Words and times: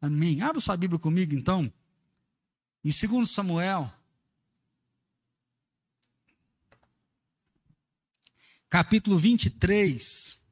Amém. 0.00 0.40
Abra 0.40 0.60
sua 0.60 0.76
Bíblia 0.76 0.98
comigo, 0.98 1.34
então. 1.34 1.70
Em 2.82 2.90
2 2.90 3.28
Samuel, 3.28 3.92
capítulo 8.70 9.18
23, 9.18 10.42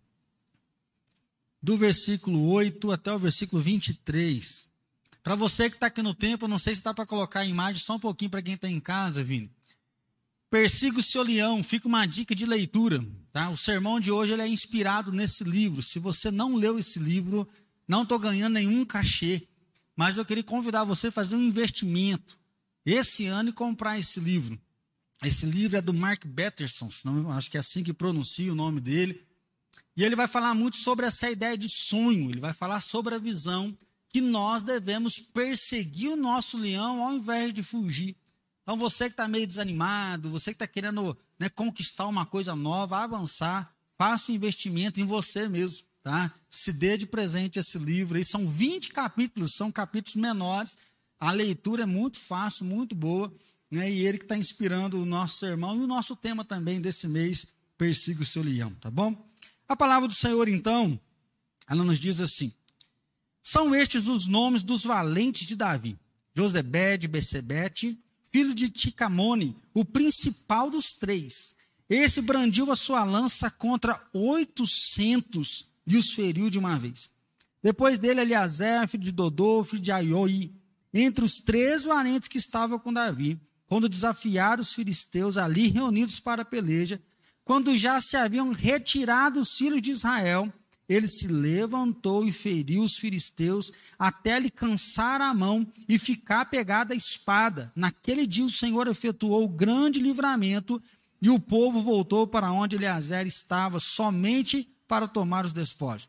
do 1.62 1.78
versículo 1.78 2.50
8 2.50 2.90
até 2.92 3.12
o 3.12 3.18
versículo 3.18 3.62
23. 3.62 4.68
Para 5.22 5.34
você 5.34 5.70
que 5.70 5.76
está 5.76 5.86
aqui 5.86 6.02
no 6.02 6.14
templo, 6.14 6.46
não 6.46 6.58
sei 6.58 6.74
se 6.74 6.82
dá 6.82 6.92
para 6.92 7.06
colocar 7.06 7.40
a 7.40 7.46
imagem 7.46 7.82
só 7.82 7.96
um 7.96 8.00
pouquinho 8.00 8.30
para 8.30 8.42
quem 8.42 8.54
está 8.54 8.68
em 8.68 8.80
casa, 8.80 9.24
Vini. 9.24 9.50
Persiga 10.50 10.98
o 10.98 11.02
seu 11.02 11.22
leão, 11.22 11.62
fica 11.62 11.88
uma 11.88 12.06
dica 12.06 12.34
de 12.34 12.44
leitura. 12.44 13.04
Tá? 13.32 13.50
O 13.50 13.56
sermão 13.56 14.00
de 14.00 14.10
hoje 14.10 14.32
ele 14.32 14.42
é 14.42 14.48
inspirado 14.48 15.12
nesse 15.12 15.44
livro. 15.44 15.82
Se 15.82 15.98
você 15.98 16.30
não 16.30 16.54
leu 16.54 16.78
esse 16.78 16.98
livro, 16.98 17.48
não 17.88 18.02
estou 18.02 18.18
ganhando 18.18 18.52
nenhum 18.52 18.84
cachê, 18.84 19.48
mas 19.96 20.16
eu 20.16 20.24
queria 20.24 20.44
convidar 20.44 20.84
você 20.84 21.08
a 21.08 21.12
fazer 21.12 21.34
um 21.34 21.42
investimento 21.42 22.38
esse 22.84 23.26
ano 23.26 23.48
e 23.48 23.52
comprar 23.52 23.98
esse 23.98 24.20
livro. 24.20 24.60
Esse 25.22 25.46
livro 25.46 25.76
é 25.76 25.80
do 25.80 25.92
Mark 25.92 26.24
Batterson, 26.26 26.88
acho 27.30 27.50
que 27.50 27.56
é 27.56 27.60
assim 27.60 27.82
que 27.82 27.92
pronuncia 27.92 28.52
o 28.52 28.54
nome 28.54 28.80
dele. 28.80 29.26
E 29.96 30.04
ele 30.04 30.14
vai 30.14 30.28
falar 30.28 30.54
muito 30.54 30.76
sobre 30.76 31.06
essa 31.06 31.28
ideia 31.28 31.58
de 31.58 31.68
sonho, 31.68 32.30
ele 32.30 32.38
vai 32.38 32.52
falar 32.52 32.80
sobre 32.80 33.16
a 33.16 33.18
visão 33.18 33.76
que 34.10 34.20
nós 34.20 34.62
devemos 34.62 35.18
perseguir 35.18 36.10
o 36.10 36.16
nosso 36.16 36.56
leão 36.56 37.02
ao 37.02 37.14
invés 37.14 37.52
de 37.52 37.62
fugir. 37.62 38.16
Então, 38.62 38.76
você 38.76 39.06
que 39.06 39.14
está 39.14 39.26
meio 39.26 39.46
desanimado, 39.46 40.30
você 40.30 40.52
que 40.52 40.56
está 40.56 40.66
querendo 40.66 41.16
né, 41.38 41.48
conquistar 41.48 42.06
uma 42.06 42.26
coisa 42.26 42.54
nova, 42.54 42.98
avançar, 42.98 43.74
faça 43.94 44.30
um 44.30 44.34
investimento 44.34 45.00
em 45.00 45.04
você 45.04 45.48
mesmo. 45.48 45.87
Tá? 46.08 46.32
Se 46.48 46.72
dê 46.72 46.96
de 46.96 47.06
presente 47.06 47.58
esse 47.58 47.76
livro. 47.76 48.16
Aí 48.16 48.24
são 48.24 48.48
20 48.48 48.88
capítulos, 48.94 49.52
são 49.54 49.70
capítulos 49.70 50.16
menores. 50.16 50.74
A 51.20 51.30
leitura 51.30 51.82
é 51.82 51.86
muito 51.86 52.18
fácil, 52.18 52.64
muito 52.64 52.94
boa. 52.94 53.30
Né? 53.70 53.90
E 53.92 54.06
ele 54.06 54.16
que 54.16 54.24
está 54.24 54.34
inspirando 54.34 55.02
o 55.02 55.04
nosso 55.04 55.38
sermão 55.38 55.76
e 55.76 55.80
o 55.80 55.86
nosso 55.86 56.16
tema 56.16 56.46
também 56.46 56.80
desse 56.80 57.06
mês, 57.06 57.46
Persiga 57.76 58.22
o 58.22 58.26
seu 58.26 58.42
leão, 58.42 58.72
tá 58.80 58.90
bom? 58.90 59.14
A 59.68 59.76
palavra 59.76 60.08
do 60.08 60.14
Senhor, 60.14 60.48
então, 60.48 60.98
ela 61.68 61.84
nos 61.84 61.98
diz 61.98 62.20
assim: 62.22 62.52
São 63.40 63.72
estes 63.72 64.08
os 64.08 64.26
nomes 64.26 64.64
dos 64.64 64.82
valentes 64.82 65.46
de 65.46 65.54
Davi: 65.54 65.96
Josebede, 66.34 67.06
Becebete, 67.06 68.02
filho 68.32 68.52
de 68.54 68.70
Ticamone, 68.70 69.56
o 69.74 69.84
principal 69.84 70.70
dos 70.70 70.94
três. 70.94 71.54
Esse 71.88 72.20
brandiu 72.20 72.72
a 72.72 72.76
sua 72.76 73.04
lança 73.04 73.48
contra 73.48 74.02
oitocentos 74.12 75.68
e 75.88 75.96
os 75.96 76.12
feriu 76.12 76.50
de 76.50 76.58
uma 76.58 76.78
vez. 76.78 77.10
Depois 77.62 77.98
dele, 77.98 78.20
Eliasé, 78.20 78.86
filho 78.86 79.02
de 79.02 79.10
Dodô, 79.10 79.64
filho 79.64 79.82
de 79.82 79.90
Aioi, 79.90 80.52
entre 80.92 81.24
os 81.24 81.40
três 81.40 81.84
valentes 81.84 82.28
que 82.28 82.36
estavam 82.36 82.78
com 82.78 82.92
Davi, 82.92 83.40
quando 83.66 83.88
desafiaram 83.88 84.60
os 84.60 84.72
filisteus 84.72 85.38
ali 85.38 85.68
reunidos 85.68 86.20
para 86.20 86.42
a 86.42 86.44
peleja, 86.44 87.00
quando 87.42 87.76
já 87.76 88.00
se 88.00 88.16
haviam 88.16 88.52
retirado 88.52 89.40
os 89.40 89.56
filhos 89.56 89.80
de 89.80 89.90
Israel, 89.90 90.52
ele 90.86 91.08
se 91.08 91.26
levantou 91.26 92.26
e 92.26 92.32
feriu 92.32 92.82
os 92.82 92.96
filisteus 92.96 93.72
até 93.98 94.38
lhe 94.38 94.50
cansar 94.50 95.20
a 95.20 95.32
mão 95.34 95.66
e 95.88 95.98
ficar 95.98 96.44
pegada 96.46 96.92
a 96.92 96.96
espada. 96.96 97.72
Naquele 97.74 98.26
dia 98.26 98.44
o 98.44 98.50
Senhor 98.50 98.86
efetuou 98.86 99.48
grande 99.48 100.00
livramento 100.00 100.82
e 101.20 101.30
o 101.30 101.40
povo 101.40 101.80
voltou 101.80 102.26
para 102.26 102.52
onde 102.52 102.76
Eleazar 102.76 103.26
estava 103.26 103.80
somente 103.80 104.70
para 104.88 105.06
tomar 105.06 105.44
os 105.44 105.52
despojos. 105.52 106.08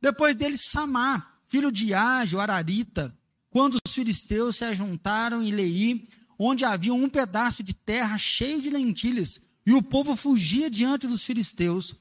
Depois 0.00 0.36
dele, 0.36 0.58
Samar, 0.58 1.40
filho 1.46 1.72
de 1.72 1.94
Ágio, 1.94 2.40
Ararita, 2.40 3.16
quando 3.48 3.78
os 3.86 3.94
filisteus 3.94 4.56
se 4.56 4.64
ajuntaram 4.64 5.42
em 5.42 5.52
Leí, 5.52 6.08
onde 6.38 6.64
havia 6.64 6.92
um 6.92 7.08
pedaço 7.08 7.62
de 7.62 7.72
terra 7.72 8.18
cheio 8.18 8.60
de 8.60 8.68
lentilhas, 8.68 9.40
e 9.64 9.72
o 9.72 9.82
povo 9.82 10.14
fugia 10.16 10.70
diante 10.70 11.06
dos 11.06 11.22
filisteus, 11.22 11.94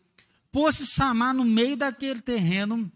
pôs-se 0.51 0.85
Samar 0.85 1.33
no 1.33 1.45
meio 1.45 1.77
daquele 1.77 2.21
terreno 2.21 2.91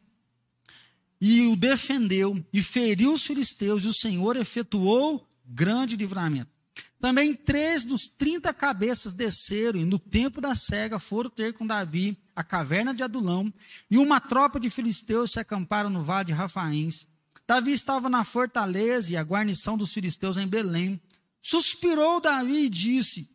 e 1.19 1.41
o 1.47 1.56
defendeu 1.56 2.44
e 2.51 2.62
feriu 2.62 3.13
os 3.13 3.23
filisteus, 3.23 3.85
e 3.85 3.88
o 3.88 3.94
Senhor 3.94 4.35
efetuou 4.35 5.28
grande 5.46 5.96
livramento. 5.96 6.50
Também 7.00 7.34
três 7.34 7.84
dos 7.84 8.08
trinta 8.08 8.54
cabeças 8.54 9.12
desceram 9.12 9.80
e 9.80 9.86
no 9.86 9.98
tempo 9.98 10.40
da 10.40 10.54
cega 10.54 11.00
foram 11.00 11.32
ter 11.32 11.52
com 11.54 11.66
Davi 11.66 12.16
a 12.36 12.44
caverna 12.44 12.94
de 12.94 13.04
Adulão, 13.04 13.52
e 13.90 13.98
uma 13.98 14.20
tropa 14.20 14.59
de 14.59 14.70
filisteus 14.70 15.32
se 15.32 15.40
acamparam 15.40 15.90
no 15.90 16.04
vale 16.04 16.26
de 16.26 16.32
Rafaíns. 16.32 17.08
Davi 17.48 17.72
estava 17.72 18.08
na 18.08 18.24
fortaleza 18.24 19.12
e 19.12 19.18
a 19.18 19.24
guarnição 19.24 19.78
dos 19.78 19.94
filisteus 19.94 20.38
em 20.38 20.48
Belém. 20.48 21.02
Suspirou 21.42 22.22
Davi 22.22 22.66
e 22.66 22.70
disse: 22.70 23.30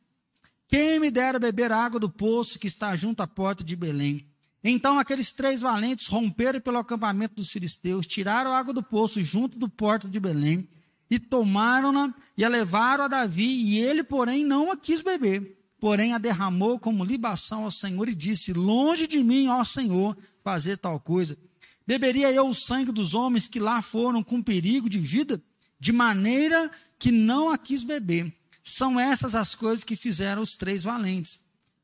Quem 0.68 0.98
me 1.00 1.10
dera 1.10 1.38
beber 1.38 1.72
água 1.72 2.00
do 2.00 2.08
poço 2.08 2.58
que 2.58 2.68
está 2.68 2.94
junto 2.96 3.20
à 3.20 3.26
porta 3.26 3.62
de 3.62 3.76
Belém? 3.76 4.26
Então 4.62 4.98
aqueles 4.98 5.32
três 5.32 5.60
valentes 5.60 6.06
romperam 6.06 6.60
pelo 6.60 6.78
acampamento 6.78 7.34
dos 7.34 7.50
filisteus, 7.50 8.06
tiraram 8.06 8.52
a 8.52 8.58
água 8.58 8.72
do 8.72 8.82
poço 8.82 9.20
junto 9.20 9.58
do 9.58 9.68
porto 9.68 10.08
de 10.08 10.18
Belém 10.18 10.68
e 11.10 11.18
tomaram-na 11.18 12.14
e 12.36 12.44
a 12.44 12.48
levaram 12.48 13.04
a 13.04 13.08
Davi, 13.08 13.46
e 13.46 13.78
ele, 13.78 14.02
porém, 14.02 14.44
não 14.44 14.70
a 14.70 14.76
quis 14.76 15.02
beber 15.02 15.56
porém 15.78 16.14
a 16.14 16.18
derramou 16.18 16.78
como 16.78 17.04
libação 17.04 17.64
ao 17.64 17.70
Senhor 17.70 18.08
e 18.08 18.14
disse: 18.14 18.52
Longe 18.52 19.06
de 19.06 19.22
mim, 19.22 19.48
ó 19.48 19.62
Senhor, 19.64 20.16
fazer 20.42 20.78
tal 20.78 20.98
coisa. 20.98 21.36
Beberia 21.86 22.32
eu 22.32 22.48
o 22.48 22.54
sangue 22.54 22.90
dos 22.90 23.14
homens 23.14 23.46
que 23.46 23.60
lá 23.60 23.80
foram 23.80 24.22
com 24.22 24.42
perigo 24.42 24.90
de 24.90 24.98
vida, 24.98 25.40
de 25.78 25.92
maneira 25.92 26.70
que 26.98 27.12
não 27.12 27.50
a 27.50 27.56
quis 27.56 27.84
beber. 27.84 28.32
São 28.64 28.98
essas 28.98 29.36
as 29.36 29.54
coisas 29.54 29.84
que 29.84 29.94
fizeram 29.94 30.42
os 30.42 30.56
três 30.56 30.82
valentes. 30.82 31.40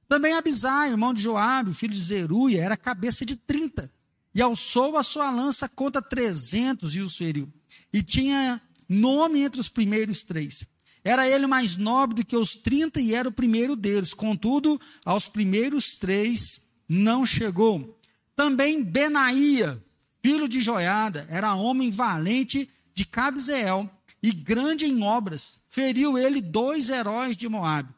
Também 0.09 0.35
Abisai, 0.35 0.91
irmão 0.91 1.15
de 1.15 1.23
Joabe, 1.23 1.73
filho 1.73 1.95
de 1.95 2.01
Zeruia, 2.01 2.61
era 2.61 2.77
cabeça 2.77 3.25
de 3.25 3.37
trinta, 3.37 3.91
e 4.35 4.43
alçou 4.43 4.97
a 4.97 5.03
sua 5.03 5.31
lança 5.31 5.69
contra 5.69 6.03
trezentos 6.03 6.97
e 6.97 7.01
os 7.01 7.17
feriu. 7.17 7.49
E 7.93 8.03
tinha 8.03 8.61
nome 8.93 9.41
entre 9.41 9.61
os 9.61 9.69
primeiros 9.69 10.23
três. 10.23 10.65
Era 11.05 11.29
ele 11.29 11.47
mais 11.47 11.77
nobre 11.77 12.17
do 12.17 12.25
que 12.25 12.37
os 12.37 12.55
trinta 12.55 13.01
e 13.01 13.15
era 13.15 13.29
o 13.29 13.33
primeiro 13.33 13.75
deles. 13.75 14.15
Contudo, 14.15 14.81
aos 15.05 15.29
primeiros 15.29 15.97
três 15.97 16.69
não 16.89 17.27
chegou. 17.27 17.99
Também 18.37 18.83
Benaía, 18.83 19.83
filho 20.23 20.49
de 20.49 20.61
Joiada, 20.61 21.27
era 21.29 21.55
homem 21.55 21.91
valente 21.91 22.69
de 22.95 23.05
Cabzeel 23.05 23.91
e 24.23 24.31
grande 24.31 24.87
em 24.87 25.03
obras. 25.03 25.61
Feriu 25.69 26.17
ele 26.17 26.41
dois 26.41 26.89
heróis 26.89 27.37
de 27.37 27.49
Moabe. 27.49 27.93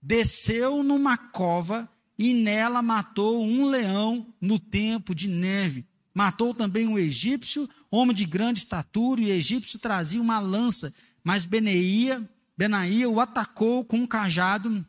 Desceu 0.00 0.82
numa 0.82 1.16
cova 1.16 1.88
e 2.18 2.34
nela 2.34 2.82
matou 2.82 3.42
um 3.42 3.64
leão 3.64 4.26
no 4.40 4.58
tempo 4.58 5.14
de 5.14 5.28
neve. 5.28 5.86
Matou 6.14 6.54
também 6.54 6.86
um 6.86 6.98
egípcio, 6.98 7.68
homem 7.90 8.14
de 8.14 8.24
grande 8.24 8.60
estatura, 8.60 9.20
e 9.20 9.26
o 9.26 9.30
egípcio 9.30 9.78
trazia 9.78 10.20
uma 10.20 10.38
lança, 10.38 10.94
mas 11.24 11.44
Benaía 11.44 12.28
Benaía 12.56 13.08
o 13.08 13.18
atacou 13.18 13.84
com 13.84 13.98
um 13.98 14.06
cajado, 14.06 14.84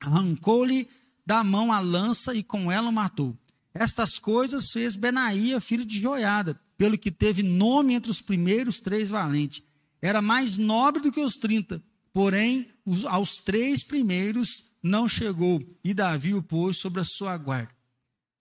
arrancou-lhe 0.00 0.88
da 1.24 1.42
mão 1.44 1.72
a 1.72 1.80
lança 1.80 2.34
e 2.34 2.42
com 2.42 2.70
ela 2.70 2.88
o 2.88 2.92
matou. 2.92 3.36
Estas 3.72 4.18
coisas 4.18 4.70
fez 4.70 4.94
Benaía, 4.96 5.60
filho 5.60 5.84
de 5.84 5.98
Joiada, 5.98 6.60
pelo 6.76 6.98
que 6.98 7.10
teve 7.10 7.42
nome 7.42 7.94
entre 7.94 8.10
os 8.10 8.20
primeiros 8.20 8.80
três 8.80 9.10
valentes. 9.10 9.62
Era 10.02 10.20
mais 10.20 10.56
nobre 10.56 11.00
do 11.00 11.10
que 11.10 11.20
os 11.20 11.36
trinta, 11.36 11.82
porém 12.12 12.68
os, 12.84 13.04
aos 13.04 13.38
três 13.38 13.82
primeiros 13.82 14.64
não 14.82 15.08
chegou, 15.08 15.66
e 15.82 15.94
Davi 15.94 16.34
o 16.34 16.42
pôs 16.42 16.76
sobre 16.76 17.00
a 17.00 17.04
sua 17.04 17.36
guarda. 17.38 17.73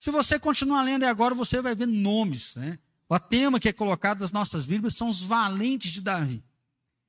Se 0.04 0.12
você 0.12 0.38
continuar 0.38 0.82
lendo 0.82 1.06
agora, 1.06 1.34
você 1.34 1.62
vai 1.62 1.74
ver 1.74 1.88
nomes. 1.88 2.56
Né? 2.58 2.78
O 3.08 3.18
tema 3.18 3.58
que 3.58 3.70
é 3.70 3.72
colocado 3.72 4.20
nas 4.20 4.34
nossas 4.34 4.66
Bíblias 4.66 4.98
são 4.98 5.08
os 5.08 5.24
valentes 5.24 5.94
de 5.94 6.02
Davi. 6.02 6.44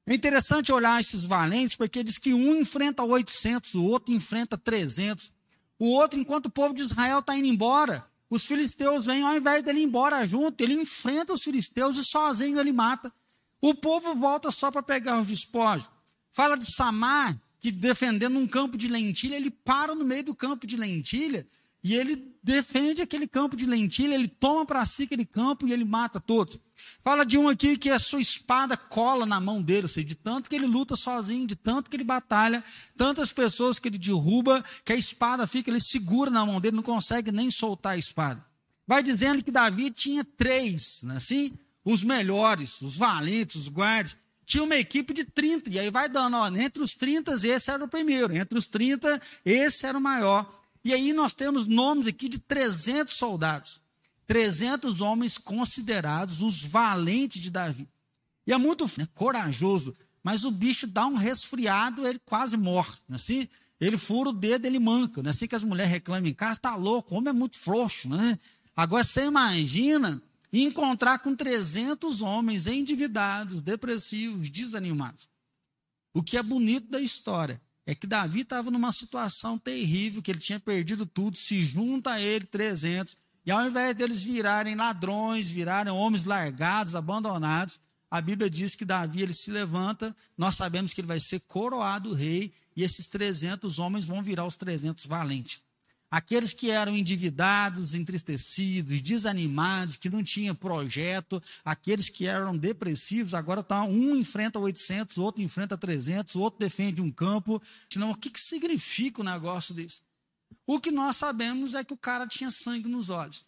É 0.06 0.14
interessante 0.14 0.70
olhar 0.70 1.00
esses 1.00 1.24
valentes, 1.24 1.74
porque 1.74 2.04
diz 2.04 2.18
que 2.18 2.32
um 2.32 2.54
enfrenta 2.54 3.02
800, 3.02 3.74
o 3.74 3.84
outro 3.84 4.14
enfrenta 4.14 4.56
300. 4.56 5.32
O 5.76 5.86
outro, 5.86 6.20
enquanto 6.20 6.46
o 6.46 6.50
povo 6.50 6.72
de 6.72 6.82
Israel 6.82 7.18
está 7.18 7.36
indo 7.36 7.48
embora, 7.48 8.06
os 8.30 8.46
filisteus 8.46 9.06
vêm, 9.06 9.24
ao 9.24 9.36
invés 9.36 9.64
dele 9.64 9.80
ir 9.80 9.82
embora 9.86 10.24
junto, 10.24 10.62
ele 10.62 10.74
enfrenta 10.74 11.32
os 11.32 11.42
filisteus 11.42 11.96
e 11.96 12.04
sozinho 12.04 12.60
ele 12.60 12.72
mata. 12.72 13.12
O 13.60 13.74
povo 13.74 14.14
volta 14.14 14.52
só 14.52 14.70
para 14.70 14.84
pegar 14.84 15.20
os 15.20 15.26
despojos. 15.26 15.90
Fala 16.30 16.56
de 16.56 16.72
Samar, 16.72 17.36
que 17.58 17.72
defendendo 17.72 18.38
um 18.38 18.46
campo 18.46 18.78
de 18.78 18.86
lentilha, 18.86 19.34
ele 19.34 19.50
para 19.50 19.96
no 19.96 20.04
meio 20.04 20.22
do 20.22 20.34
campo 20.36 20.64
de 20.64 20.76
lentilha 20.76 21.44
e 21.84 21.94
ele 21.94 22.34
defende 22.42 23.02
aquele 23.02 23.28
campo 23.28 23.54
de 23.54 23.66
lentilha, 23.66 24.14
ele 24.14 24.26
toma 24.26 24.66
para 24.66 24.84
si 24.84 25.04
aquele 25.04 25.24
campo 25.24 25.66
e 25.66 25.72
ele 25.72 25.84
mata 25.84 26.18
todos. 26.18 26.58
Fala 27.00 27.24
de 27.24 27.38
um 27.38 27.48
aqui 27.48 27.76
que 27.76 27.90
a 27.90 27.98
sua 27.98 28.20
espada 28.20 28.76
cola 28.76 29.24
na 29.26 29.38
mão 29.38 29.62
dele, 29.62 29.82
ou 29.82 29.88
seja, 29.88 30.06
de 30.06 30.14
tanto 30.14 30.50
que 30.50 30.56
ele 30.56 30.66
luta 30.66 30.96
sozinho, 30.96 31.46
de 31.46 31.54
tanto 31.54 31.90
que 31.90 31.96
ele 31.96 32.04
batalha, 32.04 32.64
tantas 32.96 33.32
pessoas 33.32 33.78
que 33.78 33.88
ele 33.88 33.98
derruba, 33.98 34.64
que 34.84 34.92
a 34.92 34.96
espada 34.96 35.46
fica, 35.46 35.70
ele 35.70 35.78
segura 35.78 36.30
na 36.30 36.44
mão 36.44 36.60
dele, 36.60 36.76
não 36.76 36.82
consegue 36.82 37.30
nem 37.30 37.50
soltar 37.50 37.92
a 37.92 37.98
espada. 37.98 38.44
Vai 38.86 39.02
dizendo 39.02 39.44
que 39.44 39.50
Davi 39.50 39.90
tinha 39.90 40.24
três, 40.24 41.02
né, 41.04 41.16
assim? 41.16 41.56
os 41.84 42.02
melhores, 42.02 42.80
os 42.80 42.96
valentes, 42.96 43.56
os 43.56 43.68
guardas. 43.68 44.16
Tinha 44.46 44.62
uma 44.62 44.76
equipe 44.76 45.12
de 45.12 45.24
30, 45.24 45.70
e 45.70 45.78
aí 45.78 45.90
vai 45.90 46.08
dando, 46.08 46.36
ó, 46.36 46.48
entre 46.48 46.82
os 46.82 46.94
30, 46.94 47.34
esse 47.34 47.70
era 47.70 47.84
o 47.84 47.88
primeiro, 47.88 48.34
entre 48.34 48.58
os 48.58 48.66
30, 48.66 49.20
esse 49.44 49.86
era 49.86 49.96
o 49.96 50.00
maior. 50.00 50.63
E 50.84 50.92
aí 50.92 51.14
nós 51.14 51.32
temos 51.32 51.66
nomes 51.66 52.06
aqui 52.06 52.28
de 52.28 52.38
300 52.38 53.14
soldados, 53.14 53.80
300 54.26 55.00
homens 55.00 55.38
considerados 55.38 56.42
os 56.42 56.62
valentes 56.62 57.40
de 57.40 57.50
Davi. 57.50 57.88
E 58.46 58.52
é 58.52 58.58
muito 58.58 58.84
né, 58.98 59.08
corajoso, 59.14 59.96
mas 60.22 60.44
o 60.44 60.50
bicho 60.50 60.86
dá 60.86 61.06
um 61.06 61.14
resfriado, 61.14 62.06
ele 62.06 62.18
quase 62.18 62.56
morre, 62.58 62.98
é 63.10 63.14
assim? 63.14 63.48
Ele 63.80 63.96
fura 63.96 64.28
o 64.28 64.32
dedo, 64.32 64.66
ele 64.66 64.78
manca, 64.78 65.22
não 65.22 65.28
é 65.28 65.30
assim 65.30 65.46
que 65.46 65.54
as 65.54 65.64
mulheres 65.64 65.90
reclamam 65.90 66.28
em 66.28 66.34
casa, 66.34 66.60
tá 66.60 66.76
louco, 66.76 67.14
o 67.14 67.18
homem 67.18 67.30
é 67.30 67.32
muito 67.32 67.56
frouxo, 67.56 68.08
né? 68.08 68.38
Agora 68.76 69.02
você 69.02 69.24
imagina 69.24 70.22
encontrar 70.52 71.18
com 71.18 71.34
300 71.34 72.20
homens 72.20 72.66
endividados, 72.66 73.60
depressivos, 73.60 74.50
desanimados. 74.50 75.28
O 76.12 76.22
que 76.22 76.36
é 76.36 76.42
bonito 76.42 76.90
da 76.90 77.00
história 77.00 77.60
é 77.86 77.94
que 77.94 78.06
Davi 78.06 78.40
estava 78.40 78.70
numa 78.70 78.92
situação 78.92 79.58
terrível, 79.58 80.22
que 80.22 80.30
ele 80.30 80.38
tinha 80.38 80.58
perdido 80.58 81.04
tudo, 81.04 81.36
se 81.36 81.62
junta 81.64 82.12
a 82.12 82.20
ele 82.20 82.46
300, 82.46 83.16
e 83.44 83.50
ao 83.50 83.66
invés 83.66 83.94
deles 83.94 84.22
virarem 84.22 84.74
ladrões, 84.74 85.50
virarem 85.50 85.92
homens 85.92 86.24
largados, 86.24 86.96
abandonados, 86.96 87.78
a 88.10 88.20
Bíblia 88.20 88.48
diz 88.48 88.74
que 88.74 88.84
Davi 88.84 89.22
ele 89.22 89.34
se 89.34 89.50
levanta, 89.50 90.16
nós 90.38 90.54
sabemos 90.54 90.94
que 90.94 91.00
ele 91.00 91.08
vai 91.08 91.20
ser 91.20 91.40
coroado 91.40 92.14
rei, 92.14 92.54
e 92.76 92.82
esses 92.82 93.06
300 93.06 93.78
homens 93.78 94.04
vão 94.04 94.22
virar 94.22 94.46
os 94.46 94.56
300 94.56 95.04
valentes. 95.06 95.60
Aqueles 96.10 96.52
que 96.52 96.70
eram 96.70 96.96
endividados, 96.96 97.94
entristecidos, 97.94 99.00
desanimados, 99.00 99.96
que 99.96 100.08
não 100.08 100.22
tinham 100.22 100.54
projeto, 100.54 101.42
aqueles 101.64 102.08
que 102.08 102.26
eram 102.26 102.56
depressivos, 102.56 103.34
agora 103.34 103.62
tá 103.62 103.82
um 103.82 104.14
enfrenta 104.14 104.58
800, 104.58 105.18
outro 105.18 105.42
enfrenta 105.42 105.76
300, 105.76 106.36
outro 106.36 106.60
defende 106.60 107.02
um 107.02 107.10
campo. 107.10 107.60
Senão, 107.90 108.12
o 108.12 108.16
que, 108.16 108.30
que 108.30 108.40
significa 108.40 109.20
o 109.20 109.24
negócio 109.24 109.74
desse? 109.74 110.02
O 110.66 110.80
que 110.80 110.90
nós 110.90 111.16
sabemos 111.16 111.74
é 111.74 111.82
que 111.82 111.92
o 111.92 111.96
cara 111.96 112.26
tinha 112.26 112.50
sangue 112.50 112.88
nos 112.88 113.10
olhos. 113.10 113.44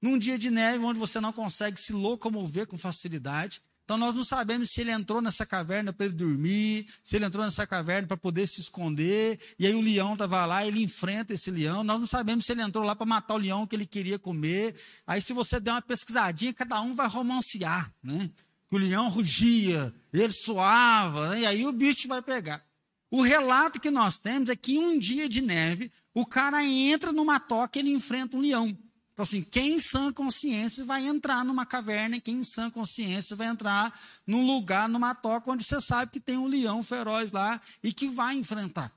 Num 0.00 0.18
dia 0.18 0.38
de 0.38 0.50
neve, 0.50 0.84
onde 0.84 0.98
você 0.98 1.20
não 1.20 1.32
consegue 1.32 1.80
se 1.80 1.92
locomover 1.92 2.66
com 2.66 2.76
facilidade, 2.76 3.62
então 3.84 3.98
nós 3.98 4.14
não 4.14 4.24
sabemos 4.24 4.70
se 4.70 4.80
ele 4.80 4.90
entrou 4.90 5.20
nessa 5.20 5.44
caverna 5.44 5.92
para 5.92 6.06
ele 6.06 6.14
dormir, 6.14 6.86
se 7.02 7.16
ele 7.16 7.26
entrou 7.26 7.44
nessa 7.44 7.66
caverna 7.66 8.08
para 8.08 8.16
poder 8.16 8.46
se 8.46 8.60
esconder, 8.60 9.38
e 9.58 9.66
aí 9.66 9.74
o 9.74 9.80
leão 9.80 10.14
estava 10.14 10.46
lá, 10.46 10.66
ele 10.66 10.82
enfrenta 10.82 11.34
esse 11.34 11.50
leão. 11.50 11.84
Nós 11.84 12.00
não 12.00 12.06
sabemos 12.06 12.46
se 12.46 12.52
ele 12.52 12.62
entrou 12.62 12.82
lá 12.82 12.96
para 12.96 13.04
matar 13.04 13.34
o 13.34 13.38
leão 13.38 13.66
que 13.66 13.76
ele 13.76 13.84
queria 13.84 14.18
comer. 14.18 14.74
Aí 15.06 15.20
se 15.20 15.34
você 15.34 15.60
der 15.60 15.72
uma 15.72 15.82
pesquisadinha, 15.82 16.54
cada 16.54 16.80
um 16.80 16.94
vai 16.94 17.06
romancear, 17.06 17.92
né? 18.02 18.30
Que 18.70 18.76
o 18.76 18.78
leão 18.78 19.10
rugia, 19.10 19.94
ele 20.12 20.32
suava, 20.32 21.30
né? 21.30 21.40
e 21.40 21.46
aí 21.46 21.66
o 21.66 21.72
bicho 21.72 22.08
vai 22.08 22.22
pegar. 22.22 22.64
O 23.10 23.20
relato 23.20 23.78
que 23.78 23.90
nós 23.90 24.16
temos 24.16 24.48
é 24.48 24.56
que 24.56 24.78
um 24.78 24.98
dia 24.98 25.28
de 25.28 25.42
neve, 25.42 25.92
o 26.14 26.24
cara 26.24 26.64
entra 26.64 27.12
numa 27.12 27.38
toca 27.38 27.78
e 27.78 27.82
ele 27.82 27.90
enfrenta 27.90 28.36
um 28.36 28.40
leão. 28.40 28.76
Então, 29.14 29.22
assim, 29.22 29.42
quem 29.42 29.74
em 29.74 29.78
sã 29.78 30.12
consciência 30.12 30.84
vai 30.84 31.06
entrar 31.06 31.44
numa 31.44 31.64
caverna, 31.64 32.20
quem 32.20 32.38
em 32.38 32.44
sã 32.44 32.68
consciência 32.68 33.36
vai 33.36 33.46
entrar 33.46 33.96
num 34.26 34.44
lugar, 34.44 34.88
numa 34.88 35.14
toca, 35.14 35.52
onde 35.52 35.62
você 35.62 35.80
sabe 35.80 36.10
que 36.10 36.18
tem 36.18 36.36
um 36.36 36.48
leão 36.48 36.82
feroz 36.82 37.30
lá 37.30 37.60
e 37.80 37.92
que 37.92 38.08
vai 38.08 38.34
enfrentar. 38.34 38.92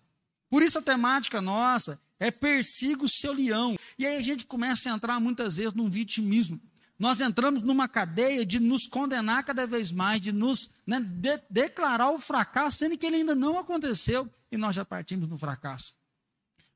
Por 0.49 0.63
isso 0.63 0.79
a 0.79 0.81
temática 0.81 1.39
nossa 1.39 2.01
é 2.19 2.31
persiga 2.31 3.05
o 3.05 3.07
seu 3.07 3.31
leão. 3.31 3.77
E 3.97 4.07
aí 4.07 4.17
a 4.17 4.21
gente 4.21 4.47
começa 4.47 4.91
a 4.91 4.95
entrar 4.95 5.19
muitas 5.19 5.57
vezes 5.57 5.75
num 5.75 5.87
vitimismo. 5.87 6.59
Nós 6.97 7.21
entramos 7.21 7.61
numa 7.61 7.87
cadeia 7.87 8.43
de 8.43 8.59
nos 8.59 8.87
condenar 8.87 9.43
cada 9.43 9.67
vez 9.67 9.91
mais, 9.91 10.19
de 10.19 10.31
nos 10.31 10.71
né, 10.85 10.99
de, 10.99 11.39
declarar 11.47 12.09
o 12.09 12.17
fracasso, 12.17 12.79
sendo 12.79 12.97
que 12.97 13.05
ele 13.05 13.17
ainda 13.17 13.35
não 13.35 13.59
aconteceu 13.59 14.27
e 14.51 14.57
nós 14.57 14.75
já 14.75 14.83
partimos 14.83 15.27
no 15.27 15.37
fracasso. 15.37 15.93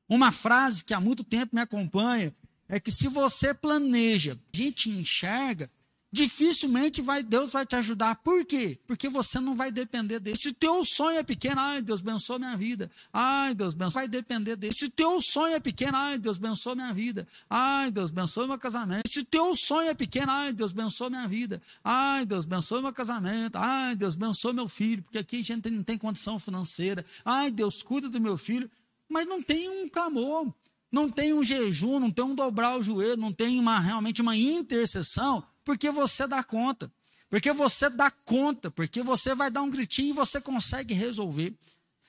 Uma 0.08 0.30
frase 0.30 0.84
que 0.84 0.94
há 0.94 1.00
muito 1.00 1.24
tempo 1.24 1.56
me 1.56 1.60
acompanha 1.60 2.32
é 2.72 2.80
que 2.80 2.90
se 2.90 3.06
você 3.06 3.52
planeja, 3.52 4.32
a 4.32 4.56
gente 4.56 4.88
enxerga, 4.88 5.70
dificilmente 6.10 7.02
vai, 7.02 7.22
Deus 7.22 7.52
vai 7.52 7.66
te 7.66 7.76
ajudar. 7.76 8.16
Por 8.16 8.46
quê? 8.46 8.78
Porque 8.86 9.10
você 9.10 9.38
não 9.38 9.54
vai 9.54 9.70
depender 9.70 10.18
dele. 10.18 10.38
Se 10.38 10.54
teu 10.54 10.82
sonho 10.82 11.18
é 11.18 11.22
pequeno, 11.22 11.60
ai, 11.60 11.82
Deus 11.82 12.00
abençoe 12.00 12.38
minha 12.38 12.56
vida. 12.56 12.90
Ai, 13.12 13.54
Deus 13.54 13.74
vai 13.74 14.08
depender 14.08 14.56
dele. 14.56 14.72
Se 14.72 14.88
teu 14.88 15.20
sonho 15.20 15.54
é 15.54 15.60
pequeno, 15.60 15.98
ai, 15.98 16.16
Deus 16.16 16.38
abençoe 16.38 16.74
minha 16.74 16.94
vida. 16.94 17.28
Ai, 17.50 17.90
Deus 17.90 18.10
abençoe 18.10 18.46
meu 18.46 18.58
casamento. 18.58 19.06
Se 19.06 19.22
teu 19.22 19.54
sonho 19.54 19.90
é 19.90 19.94
pequeno, 19.94 20.32
ai, 20.32 20.54
Deus 20.54 20.72
abençoe 20.72 21.10
minha 21.10 21.28
vida. 21.28 21.60
Ai, 21.84 22.24
Deus 22.24 22.46
abençoe 22.46 22.80
meu 22.80 22.92
casamento. 22.94 23.56
Ai, 23.56 23.94
Deus 23.94 24.14
abençoe 24.14 24.54
meu 24.54 24.66
filho, 24.66 25.02
porque 25.02 25.18
aqui 25.18 25.40
a 25.40 25.44
gente 25.44 25.68
não 25.68 25.82
tem 25.82 25.98
condição 25.98 26.38
financeira. 26.38 27.04
Ai, 27.22 27.50
Deus 27.50 27.82
cuida 27.82 28.08
do 28.08 28.18
meu 28.18 28.38
filho. 28.38 28.70
Mas 29.10 29.26
não 29.26 29.42
tem 29.42 29.68
um 29.68 29.86
clamor 29.90 30.50
não 30.92 31.10
tem 31.10 31.32
um 31.32 31.42
jejum, 31.42 31.98
não 31.98 32.10
tem 32.10 32.24
um 32.24 32.34
dobrar 32.34 32.78
o 32.78 32.82
joelho, 32.82 33.16
não 33.16 33.32
tem 33.32 33.58
uma, 33.58 33.80
realmente 33.80 34.20
uma 34.20 34.36
intercessão, 34.36 35.42
porque 35.64 35.90
você 35.90 36.26
dá 36.26 36.44
conta. 36.44 36.92
Porque 37.30 37.50
você 37.50 37.88
dá 37.88 38.10
conta, 38.10 38.70
porque 38.70 39.02
você 39.02 39.34
vai 39.34 39.50
dar 39.50 39.62
um 39.62 39.70
gritinho 39.70 40.10
e 40.10 40.12
você 40.12 40.38
consegue 40.38 40.92
resolver. 40.92 41.56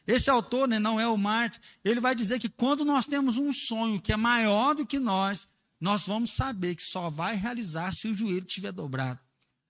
Esse 0.05 0.29
autor, 0.29 0.67
né, 0.67 0.79
não 0.79 0.99
é 0.99 1.07
o 1.07 1.17
Marte, 1.17 1.61
ele 1.81 2.01
vai 2.01 2.13
dizer 2.13 2.39
que 2.39 2.49
quando 2.49 2.83
nós 2.83 3.05
temos 3.05 3.37
um 3.37 3.53
sonho 3.53 4.01
que 4.01 4.11
é 4.11 4.17
maior 4.17 4.75
do 4.75 4.85
que 4.85 4.99
nós, 4.99 5.47
nós 5.79 6.05
vamos 6.05 6.33
saber 6.33 6.75
que 6.75 6.83
só 6.83 7.09
vai 7.09 7.35
realizar 7.35 7.93
se 7.93 8.09
o 8.09 8.13
joelho 8.13 8.45
estiver 8.45 8.73
dobrado. 8.73 9.17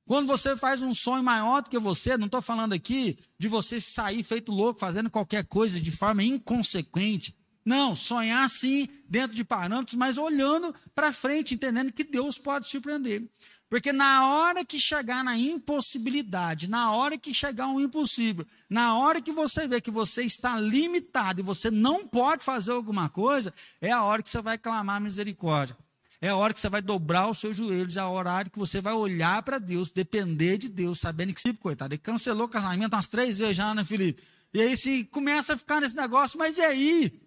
Quando 0.05 0.27
você 0.27 0.57
faz 0.57 0.81
um 0.81 0.93
sonho 0.93 1.23
maior 1.23 1.61
do 1.61 1.69
que 1.69 1.77
você, 1.77 2.17
não 2.17 2.25
estou 2.25 2.41
falando 2.41 2.73
aqui 2.73 3.19
de 3.37 3.47
você 3.47 3.79
sair 3.79 4.23
feito 4.23 4.51
louco, 4.51 4.79
fazendo 4.79 5.09
qualquer 5.09 5.45
coisa 5.45 5.79
de 5.79 5.91
forma 5.91 6.23
inconsequente. 6.23 7.35
Não, 7.65 7.95
sonhar 7.95 8.49
sim, 8.49 8.89
dentro 9.07 9.35
de 9.35 9.43
parâmetros, 9.43 9.95
mas 9.95 10.17
olhando 10.17 10.75
para 10.93 11.13
frente, 11.13 11.53
entendendo 11.53 11.93
que 11.93 12.03
Deus 12.03 12.37
pode 12.37 12.67
surpreender. 12.67 13.23
Porque 13.69 13.91
na 13.91 14.27
hora 14.27 14.63
que 14.63 14.77
chegar 14.77 15.23
na 15.23 15.37
impossibilidade, 15.37 16.69
na 16.69 16.91
hora 16.91 17.17
que 17.17 17.33
chegar 17.33 17.67
um 17.67 17.79
impossível, 17.79 18.45
na 18.69 18.95
hora 18.95 19.21
que 19.21 19.31
você 19.31 19.67
vê 19.67 19.81
que 19.81 19.89
você 19.89 20.23
está 20.23 20.59
limitado 20.59 21.39
e 21.39 21.43
você 21.43 21.71
não 21.71 22.05
pode 22.05 22.43
fazer 22.43 22.71
alguma 22.71 23.09
coisa, 23.09 23.53
é 23.81 23.91
a 23.91 24.03
hora 24.03 24.21
que 24.21 24.29
você 24.29 24.41
vai 24.41 24.57
clamar 24.57 25.01
misericórdia. 25.01 25.77
É 26.21 26.29
a 26.29 26.35
hora 26.35 26.53
que 26.53 26.59
você 26.59 26.69
vai 26.69 26.81
dobrar 26.81 27.29
os 27.29 27.39
seus 27.39 27.57
joelhos, 27.57 27.97
é 27.97 27.99
a 27.99 28.07
hora 28.07 28.45
que 28.49 28.59
você 28.59 28.79
vai 28.79 28.93
olhar 28.93 29.41
para 29.43 29.57
Deus, 29.57 29.91
depender 29.91 30.57
de 30.57 30.69
Deus, 30.69 30.99
sabendo 30.99 31.33
que, 31.33 31.53
coitado, 31.55 31.93
ele 31.93 32.01
cancelou 32.01 32.45
o 32.45 32.49
casamento 32.49 32.93
umas 32.93 33.07
três 33.07 33.39
vezes 33.39 33.57
já, 33.57 33.73
né, 33.73 33.83
Felipe? 33.83 34.23
E 34.53 34.61
aí 34.61 34.77
se 34.77 35.03
começa 35.05 35.55
a 35.55 35.57
ficar 35.57 35.81
nesse 35.81 35.95
negócio, 35.95 36.37
mas 36.37 36.57
e 36.57 36.61
aí? 36.61 37.22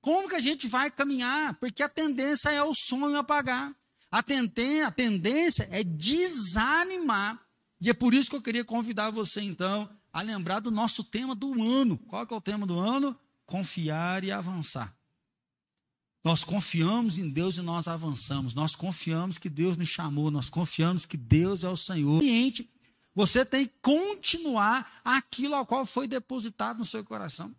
Como 0.00 0.28
que 0.28 0.36
a 0.36 0.40
gente 0.40 0.68
vai 0.68 0.90
caminhar? 0.90 1.54
Porque 1.54 1.82
a 1.82 1.88
tendência 1.88 2.50
é 2.50 2.62
o 2.62 2.74
sonho 2.74 3.16
apagar. 3.16 3.74
A, 4.10 4.22
tendência, 4.22 4.86
a 4.86 4.90
tendência 4.90 5.68
é 5.70 5.82
desanimar. 5.82 7.40
E 7.80 7.90
é 7.90 7.94
por 7.94 8.14
isso 8.14 8.30
que 8.30 8.36
eu 8.36 8.42
queria 8.42 8.64
convidar 8.64 9.10
você, 9.10 9.40
então, 9.40 9.88
a 10.12 10.22
lembrar 10.22 10.60
do 10.60 10.70
nosso 10.70 11.04
tema 11.04 11.34
do 11.34 11.60
ano. 11.62 11.98
Qual 11.98 12.26
que 12.26 12.32
é 12.32 12.36
o 12.36 12.40
tema 12.40 12.66
do 12.66 12.78
ano? 12.78 13.16
Confiar 13.44 14.24
e 14.24 14.32
avançar. 14.32 14.94
Nós 16.24 16.42
confiamos 16.42 17.18
em 17.18 17.30
Deus 17.30 17.56
e 17.56 17.62
nós 17.62 17.86
avançamos. 17.86 18.54
Nós 18.54 18.74
confiamos 18.74 19.38
que 19.38 19.48
Deus 19.48 19.76
nos 19.76 19.88
chamou. 19.88 20.30
Nós 20.30 20.50
confiamos 20.50 21.06
que 21.06 21.16
Deus 21.16 21.64
é 21.64 21.68
o 21.68 21.76
Senhor. 21.76 22.22
Você 23.14 23.44
tem 23.44 23.66
que 23.66 23.74
continuar 23.80 25.00
aquilo 25.04 25.54
ao 25.54 25.66
qual 25.66 25.86
foi 25.86 26.06
depositado 26.06 26.78
no 26.78 26.84
seu 26.84 27.04
coração. 27.04 27.54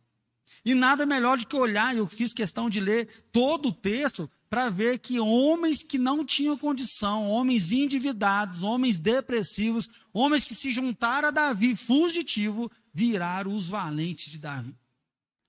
E 0.64 0.74
nada 0.74 1.06
melhor 1.06 1.38
do 1.38 1.46
que 1.46 1.56
olhar, 1.56 1.96
eu 1.96 2.08
fiz 2.08 2.34
questão 2.34 2.70
de 2.70 2.80
ler 2.80 3.08
todo 3.32 3.70
o 3.70 3.74
texto 3.74 4.30
para 4.50 4.70
ver 4.70 4.98
que 5.00 5.20
homens 5.20 5.84
que 5.84 5.98
não 5.98 6.26
tinham 6.26 6.58
condição, 6.58 7.30
homens 7.30 7.72
endividados, 7.72 8.64
homens 8.64 8.98
depressivos, 8.98 9.88
homens 10.12 10.44
que 10.44 10.56
se 10.56 10.72
juntaram 10.72 11.28
a 11.28 11.32
Davi 11.32 11.76
fugitivo, 11.76 12.70
viraram 12.94 13.54
os 13.54 13.68
valentes 13.68 14.32
de 14.32 14.40
Davi. 14.40 14.76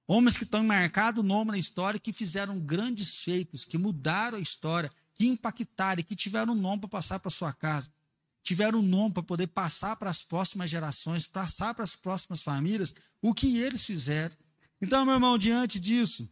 Homens 0.07 0.37
que 0.37 0.45
estão 0.45 0.63
marcados 0.65 1.23
o 1.23 1.27
nome 1.27 1.53
na 1.53 1.59
história, 1.59 1.99
que 1.99 2.13
fizeram 2.13 2.59
grandes 2.59 3.19
feitos, 3.19 3.65
que 3.65 3.79
mudaram 3.79 4.39
a 4.39 4.41
história, 4.41 4.91
que 5.15 5.27
impactaram, 5.27 6.03
que 6.03 6.17
tiveram 6.17 6.55
nome 6.55 6.81
para 6.81 6.89
passar 6.89 7.21
para 7.21 7.31
sua 7.31 7.53
casa, 7.53 7.89
tiveram 8.43 8.83
nome 8.83 9.15
para 9.15 9.23
poder 9.23 9.47
passar 9.47 9.97
para 9.97 10.11
as 10.11 10.21
próximas 10.21 10.69
gerações, 10.71 11.27
passar 11.27 11.75
para 11.75 11.85
as 11.85 11.95
próximas 11.95 12.43
famílias, 12.43 12.93
o 13.23 13.33
que 13.33 13.59
eles 13.59 13.85
fizeram. 13.85 14.35
Então, 14.83 15.05
meu 15.05 15.15
irmão, 15.15 15.37
diante 15.37 15.79
disso, 15.79 16.29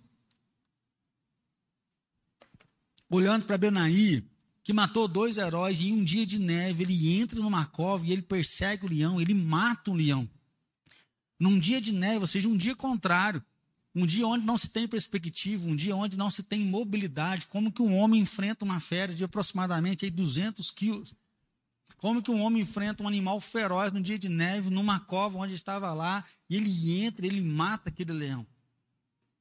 olhando 3.11 3.45
para 3.45 3.59
Benaí, 3.59 4.25
que 4.63 4.73
matou 4.73 5.09
dois 5.09 5.37
heróis, 5.37 5.81
em 5.81 5.93
um 5.93 6.05
dia 6.05 6.27
de 6.27 6.39
neve 6.39 6.85
ele 6.85 7.21
entra 7.21 7.41
numa 7.41 7.67
cova 7.67 8.07
e 8.07 8.13
ele 8.13 8.23
persegue 8.23 8.87
o 8.87 8.89
leão, 8.89 9.21
ele 9.21 9.35
mata 9.35 9.91
um 9.91 9.95
leão. 9.95 10.29
Num 11.39 11.59
dia 11.59 11.81
de 11.81 11.93
neve, 11.93 12.21
ou 12.21 12.27
seja, 12.27 12.49
um 12.49 12.57
dia 12.57 12.75
contrário, 12.75 13.43
um 13.95 14.07
dia 14.07 14.27
onde 14.27 14.45
não 14.45 14.57
se 14.57 14.69
tem 14.69 14.87
perspectiva, 14.87 15.67
um 15.67 15.77
dia 15.77 15.95
onde 15.95 16.17
não 16.17 16.31
se 16.31 16.43
tem 16.43 16.61
mobilidade, 16.61 17.47
como 17.47 17.73
que 17.73 17.83
um 17.83 17.97
homem 17.97 18.21
enfrenta 18.21 18.65
uma 18.65 18.81
fera 18.81 19.15
de 19.15 19.25
aproximadamente 19.25 20.05
aí 20.05 20.11
200 20.11 20.71
quilos. 20.71 21.15
Como 21.99 22.23
que 22.23 22.31
um 22.31 22.41
homem 22.43 22.63
enfrenta 22.63 23.03
um 23.03 23.09
animal 23.09 23.41
feroz 23.41 23.93
no 23.93 24.01
dia 24.01 24.19
de 24.19 24.29
neve, 24.29 24.71
numa 24.71 25.01
cova 25.01 25.39
onde 25.39 25.55
estava 25.55 25.93
lá, 25.93 26.25
e 26.49 26.57
ele 26.57 27.03
entra, 27.03 27.27
ele 27.27 27.43
mata 27.43 27.89
aquele 27.91 28.13
leão. 28.13 28.47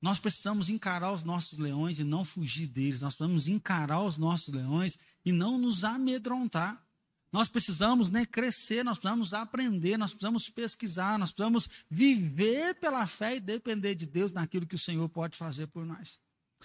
Nós 0.02 0.20
precisamos 0.20 0.70
encarar 0.70 1.12
os 1.12 1.24
nossos 1.24 1.58
leões 1.58 2.00
e 2.00 2.04
não 2.04 2.26
fugir 2.26 2.68
deles. 2.68 3.02
Nós 3.02 3.16
precisamos 3.16 3.48
encarar 3.48 4.02
os 4.02 4.18
nossos 4.18 4.54
leões 4.54 4.98
e 5.24 5.32
não 5.32 5.58
nos 5.58 5.84
amedrontar. 5.84 6.84
Nós 7.32 7.48
precisamos 7.48 8.10
né, 8.10 8.26
crescer, 8.26 8.84
nós 8.84 8.98
precisamos 8.98 9.34
aprender, 9.34 9.98
nós 9.98 10.12
precisamos 10.12 10.50
pesquisar, 10.50 11.20
nós 11.20 11.32
precisamos 11.32 11.70
viver 11.90 12.76
pela 12.76 13.06
fé 13.06 13.36
e 13.36 13.40
depender 13.40 13.96
de 13.96 14.06
Deus 14.06 14.32
naquilo 14.32 14.66
que 14.66 14.76
o 14.76 14.80
Senhor 14.80 15.08
pode 15.10 15.38
fazer 15.38 15.68
por 15.68 15.86
nós. 15.86 16.18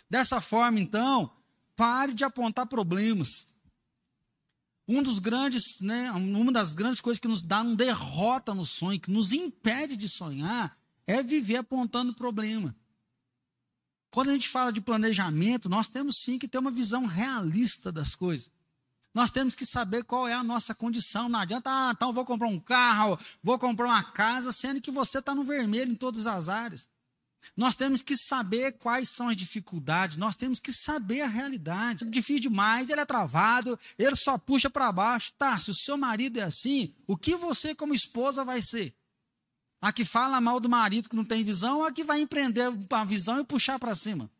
Dessa 0.08 0.40
forma, 0.40 0.78
então, 0.80 1.30
pare 1.76 2.14
de 2.14 2.24
apontar 2.24 2.66
problemas. 2.66 3.51
Um 4.88 5.02
dos 5.02 5.18
grandes, 5.18 5.80
né, 5.80 6.10
uma 6.10 6.50
das 6.50 6.74
grandes 6.74 7.00
coisas 7.00 7.20
que 7.20 7.28
nos 7.28 7.42
dá 7.42 7.62
uma 7.62 7.76
derrota 7.76 8.52
no 8.54 8.64
sonho, 8.64 9.00
que 9.00 9.10
nos 9.10 9.32
impede 9.32 9.96
de 9.96 10.08
sonhar, 10.08 10.76
é 11.06 11.22
viver 11.22 11.56
apontando 11.56 12.14
problema. 12.14 12.74
Quando 14.10 14.28
a 14.28 14.32
gente 14.32 14.48
fala 14.48 14.72
de 14.72 14.80
planejamento, 14.80 15.68
nós 15.68 15.88
temos 15.88 16.16
sim 16.22 16.38
que 16.38 16.46
ter 16.46 16.58
uma 16.58 16.70
visão 16.70 17.06
realista 17.06 17.90
das 17.90 18.14
coisas. 18.14 18.50
Nós 19.14 19.30
temos 19.30 19.54
que 19.54 19.66
saber 19.66 20.04
qual 20.04 20.26
é 20.26 20.34
a 20.34 20.42
nossa 20.42 20.74
condição. 20.74 21.28
Não 21.28 21.40
adianta, 21.40 21.70
ah, 21.70 21.92
então 21.94 22.12
vou 22.12 22.24
comprar 22.24 22.48
um 22.48 22.58
carro, 22.58 23.18
vou 23.42 23.58
comprar 23.58 23.86
uma 23.86 24.02
casa, 24.02 24.52
sendo 24.52 24.80
que 24.80 24.90
você 24.90 25.18
está 25.18 25.34
no 25.34 25.44
vermelho 25.44 25.92
em 25.92 25.96
todas 25.96 26.26
as 26.26 26.48
áreas. 26.48 26.88
Nós 27.56 27.76
temos 27.76 28.02
que 28.02 28.16
saber 28.16 28.72
quais 28.72 29.10
são 29.10 29.28
as 29.28 29.36
dificuldades, 29.36 30.16
nós 30.16 30.36
temos 30.36 30.58
que 30.58 30.72
saber 30.72 31.22
a 31.22 31.26
realidade. 31.26 32.04
É 32.04 32.08
difícil 32.08 32.42
demais, 32.42 32.88
ele 32.88 33.00
é 33.00 33.04
travado, 33.04 33.78
ele 33.98 34.16
só 34.16 34.38
puxa 34.38 34.70
para 34.70 34.90
baixo. 34.92 35.32
Tá, 35.38 35.58
se 35.58 35.70
o 35.70 35.74
seu 35.74 35.96
marido 35.96 36.38
é 36.38 36.44
assim, 36.44 36.94
o 37.06 37.16
que 37.16 37.36
você, 37.36 37.74
como 37.74 37.94
esposa, 37.94 38.44
vai 38.44 38.62
ser? 38.62 38.94
A 39.80 39.92
que 39.92 40.04
fala 40.04 40.40
mal 40.40 40.60
do 40.60 40.68
marido 40.68 41.08
que 41.08 41.16
não 41.16 41.24
tem 41.24 41.42
visão, 41.42 41.78
ou 41.78 41.84
a 41.84 41.92
que 41.92 42.04
vai 42.04 42.20
empreender 42.20 42.72
a 42.90 43.04
visão 43.04 43.40
e 43.40 43.44
puxar 43.44 43.78
para 43.78 43.94
cima? 43.94 44.30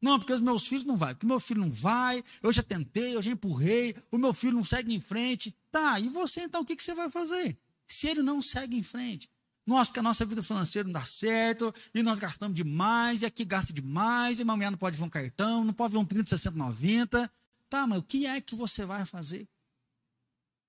Não, 0.00 0.18
porque 0.18 0.32
os 0.32 0.40
meus 0.40 0.66
filhos 0.66 0.84
não 0.84 0.96
vai, 0.96 1.14
porque 1.14 1.26
meu 1.26 1.40
filho 1.40 1.60
não 1.60 1.70
vai, 1.70 2.22
eu 2.42 2.52
já 2.52 2.62
tentei, 2.62 3.14
eu 3.14 3.22
já 3.22 3.30
empurrei, 3.30 3.96
o 4.10 4.18
meu 4.18 4.34
filho 4.34 4.54
não 4.54 4.64
segue 4.64 4.94
em 4.94 5.00
frente. 5.00 5.56
Tá, 5.70 5.98
e 5.98 6.08
você 6.08 6.42
então 6.42 6.62
o 6.62 6.64
que, 6.64 6.76
que 6.76 6.84
você 6.84 6.94
vai 6.94 7.10
fazer? 7.10 7.58
Se 7.86 8.08
ele 8.08 8.22
não 8.22 8.42
segue 8.42 8.76
em 8.76 8.82
frente. 8.82 9.30
Nós, 9.66 9.88
porque 9.88 9.98
a 9.98 10.02
nossa 10.02 10.24
vida 10.24 10.42
financeira 10.42 10.86
não 10.86 10.92
dá 10.92 11.04
certo, 11.04 11.74
e 11.92 12.02
nós 12.02 12.20
gastamos 12.20 12.54
demais, 12.54 13.22
e 13.22 13.26
aqui 13.26 13.44
gasta 13.44 13.72
demais, 13.72 14.38
e 14.38 14.42
amanhã 14.42 14.70
não 14.70 14.78
pode 14.78 14.96
ver 14.96 15.04
um 15.04 15.08
cartão, 15.08 15.64
não 15.64 15.72
pode 15.72 15.92
ver 15.92 15.98
um 15.98 16.04
30, 16.04 16.30
60, 16.30 16.56
90. 16.56 17.32
Tá, 17.68 17.84
mas 17.86 17.98
o 17.98 18.02
que 18.02 18.26
é 18.26 18.40
que 18.40 18.54
você 18.54 18.86
vai 18.86 19.04
fazer? 19.04 19.48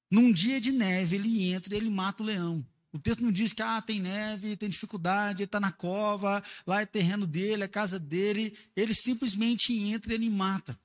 Num 0.10 0.32
dia 0.32 0.60
de 0.60 0.72
neve, 0.72 1.18
ele 1.18 1.52
entra 1.52 1.76
e 1.76 1.78
ele 1.78 1.90
mata 1.90 2.24
o 2.24 2.26
leão. 2.26 2.66
O 2.92 2.98
texto 2.98 3.22
não 3.22 3.32
diz 3.32 3.54
que 3.54 3.62
ah, 3.62 3.82
tem 3.82 4.00
neve, 4.00 4.58
tem 4.58 4.70
dificuldade, 4.70 5.44
ele 5.44 5.46
está 5.46 5.60
na 5.60 5.72
cova, 5.72 6.44
lá 6.66 6.82
é 6.82 6.86
terreno 6.86 7.28
dele, 7.28 7.64
é 7.64 7.68
casa 7.68 8.00
dele. 8.00 8.58
Ele 8.76 8.94
simplesmente 8.94 9.74
entra 9.74 10.12
e 10.12 10.16
ele 10.16 10.30
mata. 10.30 10.80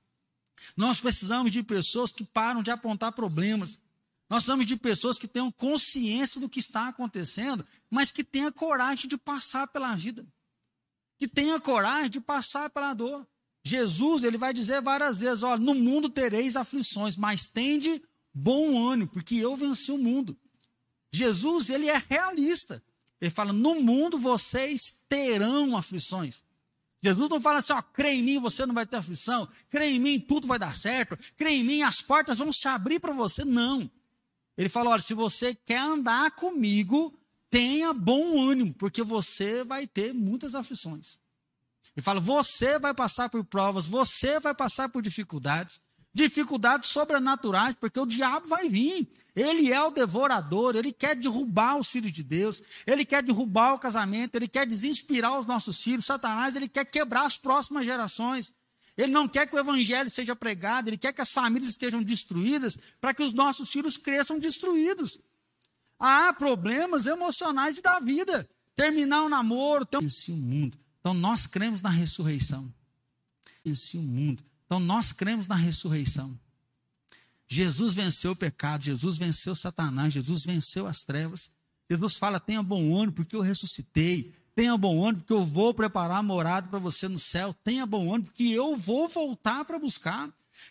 Nós 0.76 1.00
precisamos 1.00 1.50
de 1.50 1.62
pessoas 1.62 2.12
que 2.12 2.25
param 2.25 2.62
de 2.62 2.71
apontar 2.71 3.12
problemas. 3.12 3.78
Nós 4.32 4.44
precisamos 4.44 4.64
de 4.64 4.76
pessoas 4.76 5.18
que 5.18 5.28
tenham 5.28 5.52
consciência 5.52 6.40
do 6.40 6.48
que 6.48 6.58
está 6.58 6.88
acontecendo, 6.88 7.66
mas 7.90 8.10
que 8.10 8.24
tenham 8.24 8.50
coragem 8.50 9.06
de 9.06 9.18
passar 9.18 9.66
pela 9.66 9.94
vida. 9.94 10.26
Que 11.18 11.28
tenha 11.28 11.60
coragem 11.60 12.08
de 12.08 12.18
passar 12.18 12.70
pela 12.70 12.94
dor. 12.94 13.28
Jesus, 13.62 14.22
ele 14.22 14.38
vai 14.38 14.54
dizer 14.54 14.80
várias 14.80 15.20
vezes: 15.20 15.42
olha, 15.42 15.60
no 15.60 15.74
mundo 15.74 16.08
tereis 16.08 16.56
aflições, 16.56 17.14
mas 17.14 17.46
tende 17.46 18.02
bom 18.32 18.88
ânimo, 18.88 19.10
porque 19.10 19.34
eu 19.34 19.54
venci 19.54 19.92
o 19.92 19.98
mundo. 19.98 20.34
Jesus, 21.12 21.68
ele 21.68 21.90
é 21.90 22.02
realista. 22.08 22.82
Ele 23.20 23.30
fala: 23.30 23.52
no 23.52 23.82
mundo 23.82 24.16
vocês 24.16 25.04
terão 25.10 25.76
aflições. 25.76 26.42
Jesus 27.02 27.28
não 27.28 27.38
fala 27.38 27.58
assim, 27.58 27.74
ó, 27.74 27.82
crê 27.82 28.12
em 28.12 28.22
mim, 28.22 28.40
você 28.40 28.64
não 28.64 28.74
vai 28.74 28.86
ter 28.86 28.96
aflição, 28.96 29.46
crê 29.68 29.90
em 29.90 30.00
mim, 30.00 30.18
tudo 30.18 30.46
vai 30.46 30.58
dar 30.58 30.74
certo, 30.74 31.18
crê 31.36 31.50
em 31.50 31.64
mim, 31.64 31.82
as 31.82 32.00
portas 32.00 32.38
vão 32.38 32.50
se 32.50 32.66
abrir 32.66 32.98
para 32.98 33.12
você. 33.12 33.44
Não. 33.44 33.90
Ele 34.56 34.68
fala: 34.68 34.90
olha, 34.90 35.02
se 35.02 35.14
você 35.14 35.54
quer 35.54 35.80
andar 35.80 36.30
comigo, 36.32 37.18
tenha 37.50 37.92
bom 37.92 38.49
ânimo, 38.50 38.75
porque 38.75 39.02
você 39.02 39.64
vai 39.64 39.87
ter 39.87 40.12
muitas 40.12 40.54
aflições. 40.54 41.18
Ele 41.97 42.02
fala: 42.02 42.21
você 42.21 42.78
vai 42.78 42.94
passar 42.94 43.28
por 43.28 43.44
provas, 43.44 43.88
você 43.88 44.40
vai 44.40 44.54
passar 44.54 44.88
por 44.88 45.02
dificuldades 45.02 45.80
dificuldades 46.12 46.90
sobrenaturais, 46.90 47.75
porque 47.80 47.99
o 47.99 48.06
diabo 48.06 48.47
vai 48.47 48.68
vir. 48.68 49.09
Ele 49.35 49.73
é 49.73 49.82
o 49.82 49.90
devorador, 49.90 50.76
ele 50.76 50.92
quer 50.92 51.16
derrubar 51.16 51.78
os 51.78 51.88
filhos 51.88 52.12
de 52.12 52.23
Deus, 52.23 52.62
ele 52.87 53.04
quer 53.04 53.23
derrubar 53.23 53.75
o 53.75 53.78
casamento, 53.78 54.35
ele 54.35 54.47
quer 54.47 54.66
desinspirar 54.66 55.38
os 55.38 55.47
nossos 55.47 55.82
filhos. 55.82 56.04
Satanás, 56.04 56.54
ele 56.54 56.68
quer 56.68 56.85
quebrar 56.85 57.25
as 57.25 57.38
próximas 57.38 57.85
gerações. 57.87 58.52
Ele 58.96 59.12
não 59.12 59.26
quer 59.26 59.46
que 59.46 59.54
o 59.54 59.58
evangelho 59.58 60.11
seja 60.11 60.37
pregado, 60.37 60.88
ele 60.88 60.99
quer 60.99 61.12
que 61.12 61.20
as 61.20 61.32
famílias 61.32 61.70
estejam 61.70 62.02
destruídas 62.02 62.78
para 63.00 63.14
que 63.14 63.22
os 63.22 63.32
nossos 63.32 63.70
filhos 63.70 63.96
cresçam 63.96 64.38
destruídos. 64.38 65.18
Há 65.99 66.32
problemas 66.32 67.06
emocionais 67.06 67.80
da 67.80 68.00
vida. 68.00 68.49
Terminar 68.75 69.22
o 69.22 69.26
um 69.26 69.28
namoro, 69.28 69.87
ter... 69.87 69.99
o 69.99 70.37
mundo. 70.37 70.78
Então 71.00 71.14
nós 71.14 71.46
cremos 71.46 71.80
na 71.80 71.90
ressurreição. 71.90 72.72
Venci 73.64 73.96
o 73.96 74.02
mundo. 74.02 74.42
Então 74.66 74.80
nós 74.80 75.12
cremos 75.12 75.46
na 75.46 75.54
ressurreição. 75.54 76.38
Jesus 77.46 77.92
venceu 77.92 78.32
o 78.32 78.37
pecado, 78.37 78.82
Jesus 78.82 79.18
venceu 79.18 79.54
Satanás, 79.54 80.14
Jesus 80.14 80.44
venceu 80.44 80.87
as 80.87 81.04
trevas. 81.04 81.50
Jesus 81.88 82.16
fala: 82.16 82.40
tenha 82.40 82.62
bom 82.62 82.96
ânimo, 82.96 83.12
porque 83.12 83.37
eu 83.37 83.40
ressuscitei. 83.40 84.34
Tenha 84.54 84.76
bom 84.76 85.02
ânimo, 85.06 85.21
porque 85.21 85.32
eu 85.32 85.44
vou 85.44 85.73
preparar 85.73 86.23
morada 86.23 86.68
para 86.68 86.78
você 86.78 87.09
no 87.09 87.18
céu. 87.18 87.54
Tenha 87.64 87.87
bom 87.87 88.12
ânimo, 88.12 88.25
porque 88.25 88.44
eu 88.44 88.76
vou 88.76 89.09
voltar 89.09 89.64
para 89.64 89.78
buscar. 89.78 90.28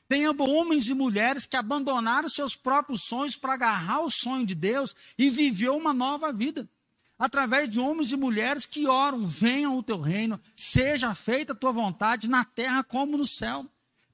Tenha 0.07 0.31
bom 0.31 0.49
homens 0.49 0.87
e 0.87 0.93
mulheres 0.93 1.45
que 1.45 1.55
abandonaram 1.55 2.29
seus 2.29 2.55
próprios 2.55 3.03
sonhos 3.03 3.35
para 3.35 3.53
agarrar 3.53 4.01
o 4.01 4.11
sonho 4.11 4.45
de 4.45 4.53
Deus 4.53 4.95
e 5.17 5.29
viver 5.29 5.69
uma 5.69 5.93
nova 5.93 6.31
vida. 6.31 6.69
Através 7.17 7.69
de 7.69 7.79
homens 7.79 8.11
e 8.11 8.15
mulheres 8.15 8.65
que 8.65 8.87
oram: 8.87 9.25
venha 9.25 9.69
o 9.69 9.83
teu 9.83 9.99
reino, 9.99 10.39
seja 10.55 11.13
feita 11.15 11.53
a 11.53 11.55
tua 11.55 11.71
vontade 11.71 12.27
na 12.27 12.45
terra 12.45 12.83
como 12.83 13.17
no 13.17 13.25
céu. 13.25 13.65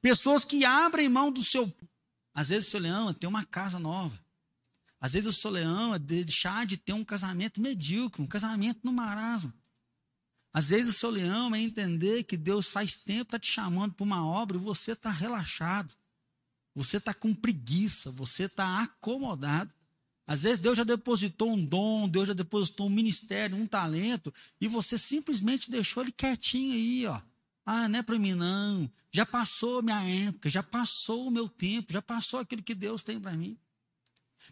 Pessoas 0.01 0.45
que 0.45 0.63
abrem 0.63 1.09
mão 1.09 1.31
do 1.31 1.43
seu. 1.43 1.71
Às 2.33 2.49
vezes 2.49 2.69
seu 2.69 2.79
leão 2.79 3.13
ter 3.13 3.27
uma 3.27 3.43
casa 3.43 3.79
nova. 3.79 4.17
Às 4.99 5.13
vezes 5.13 5.27
o 5.27 5.39
seu 5.39 5.51
leão 5.51 5.93
é 5.93 5.99
deixar 5.99 6.65
de 6.65 6.77
ter 6.77 6.93
um 6.93 7.03
casamento 7.03 7.61
medíocre, 7.61 8.21
um 8.21 8.27
casamento 8.27 8.79
no 8.83 8.91
marasmo. 8.91 9.53
Às 10.51 10.69
vezes 10.69 10.95
o 10.95 10.97
seu 10.97 11.09
leão 11.09 11.53
é 11.53 11.61
entender 11.61 12.23
que 12.23 12.35
Deus 12.35 12.67
faz 12.67 12.95
tempo 12.95 13.23
está 13.23 13.39
te 13.39 13.47
chamando 13.47 13.93
para 13.93 14.03
uma 14.03 14.25
obra 14.25 14.57
e 14.57 14.59
você 14.59 14.93
está 14.93 15.11
relaxado. 15.11 15.93
Você 16.73 16.97
está 16.97 17.13
com 17.13 17.33
preguiça, 17.33 18.09
você 18.11 18.45
está 18.45 18.81
acomodado. 18.81 19.73
Às 20.25 20.43
vezes 20.43 20.59
Deus 20.59 20.77
já 20.77 20.83
depositou 20.83 21.53
um 21.53 21.63
dom, 21.63 22.09
Deus 22.09 22.27
já 22.27 22.33
depositou 22.33 22.87
um 22.87 22.89
ministério, 22.89 23.55
um 23.55 23.65
talento, 23.65 24.33
e 24.59 24.67
você 24.67 24.97
simplesmente 24.97 25.71
deixou 25.71 26.03
ele 26.03 26.11
quietinho 26.11 26.73
aí, 26.73 27.05
ó. 27.05 27.21
Ah, 27.65 27.87
não 27.87 27.99
é 27.99 28.03
para 28.03 28.17
mim, 28.17 28.33
não. 28.33 28.89
Já 29.11 29.25
passou 29.25 29.81
minha 29.81 30.01
época, 30.27 30.49
já 30.49 30.63
passou 30.63 31.27
o 31.27 31.31
meu 31.31 31.47
tempo, 31.47 31.93
já 31.93 32.01
passou 32.01 32.39
aquilo 32.39 32.63
que 32.63 32.75
Deus 32.75 33.03
tem 33.03 33.19
para 33.19 33.35
mim. 33.35 33.57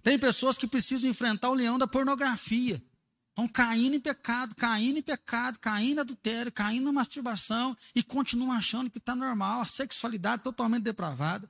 Tem 0.02 0.20
pessoas 0.20 0.58
que 0.58 0.68
precisam 0.68 1.10
enfrentar 1.10 1.50
o 1.50 1.54
leão 1.54 1.78
da 1.78 1.88
pornografia. 1.88 2.82
Estão 3.30 3.48
caindo 3.48 3.96
em 3.96 4.00
pecado, 4.00 4.56
caindo 4.56 4.98
em 4.98 5.02
pecado, 5.02 5.60
caindo 5.60 5.98
em 5.98 6.02
adultério, 6.02 6.52
caindo 6.52 6.86
na 6.86 6.94
masturbação 6.94 7.76
e 7.94 8.02
continuam 8.02 8.52
achando 8.52 8.90
que 8.90 8.98
está 8.98 9.14
normal, 9.14 9.62
a 9.62 9.66
sexualidade 9.66 10.42
totalmente 10.42 10.84
depravada. 10.84 11.50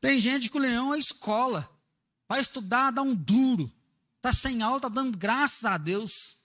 Tem 0.00 0.20
gente 0.20 0.50
que 0.50 0.56
o 0.56 0.60
leão 0.60 0.92
é 0.92 0.98
escola. 0.98 1.68
Vai 2.28 2.40
estudar, 2.40 2.90
dá 2.90 3.02
um 3.02 3.14
duro. 3.14 3.70
Está 4.16 4.32
sem 4.32 4.62
aula, 4.62 4.78
está 4.78 4.88
dando 4.88 5.16
graças 5.16 5.64
a 5.64 5.76
Deus. 5.78 6.38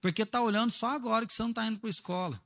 Porque 0.00 0.22
está 0.22 0.40
olhando 0.40 0.70
só 0.70 0.88
agora 0.88 1.26
que 1.26 1.32
você 1.32 1.42
não 1.42 1.50
está 1.50 1.66
indo 1.66 1.78
para 1.78 1.88
a 1.88 1.90
escola. 1.90 2.42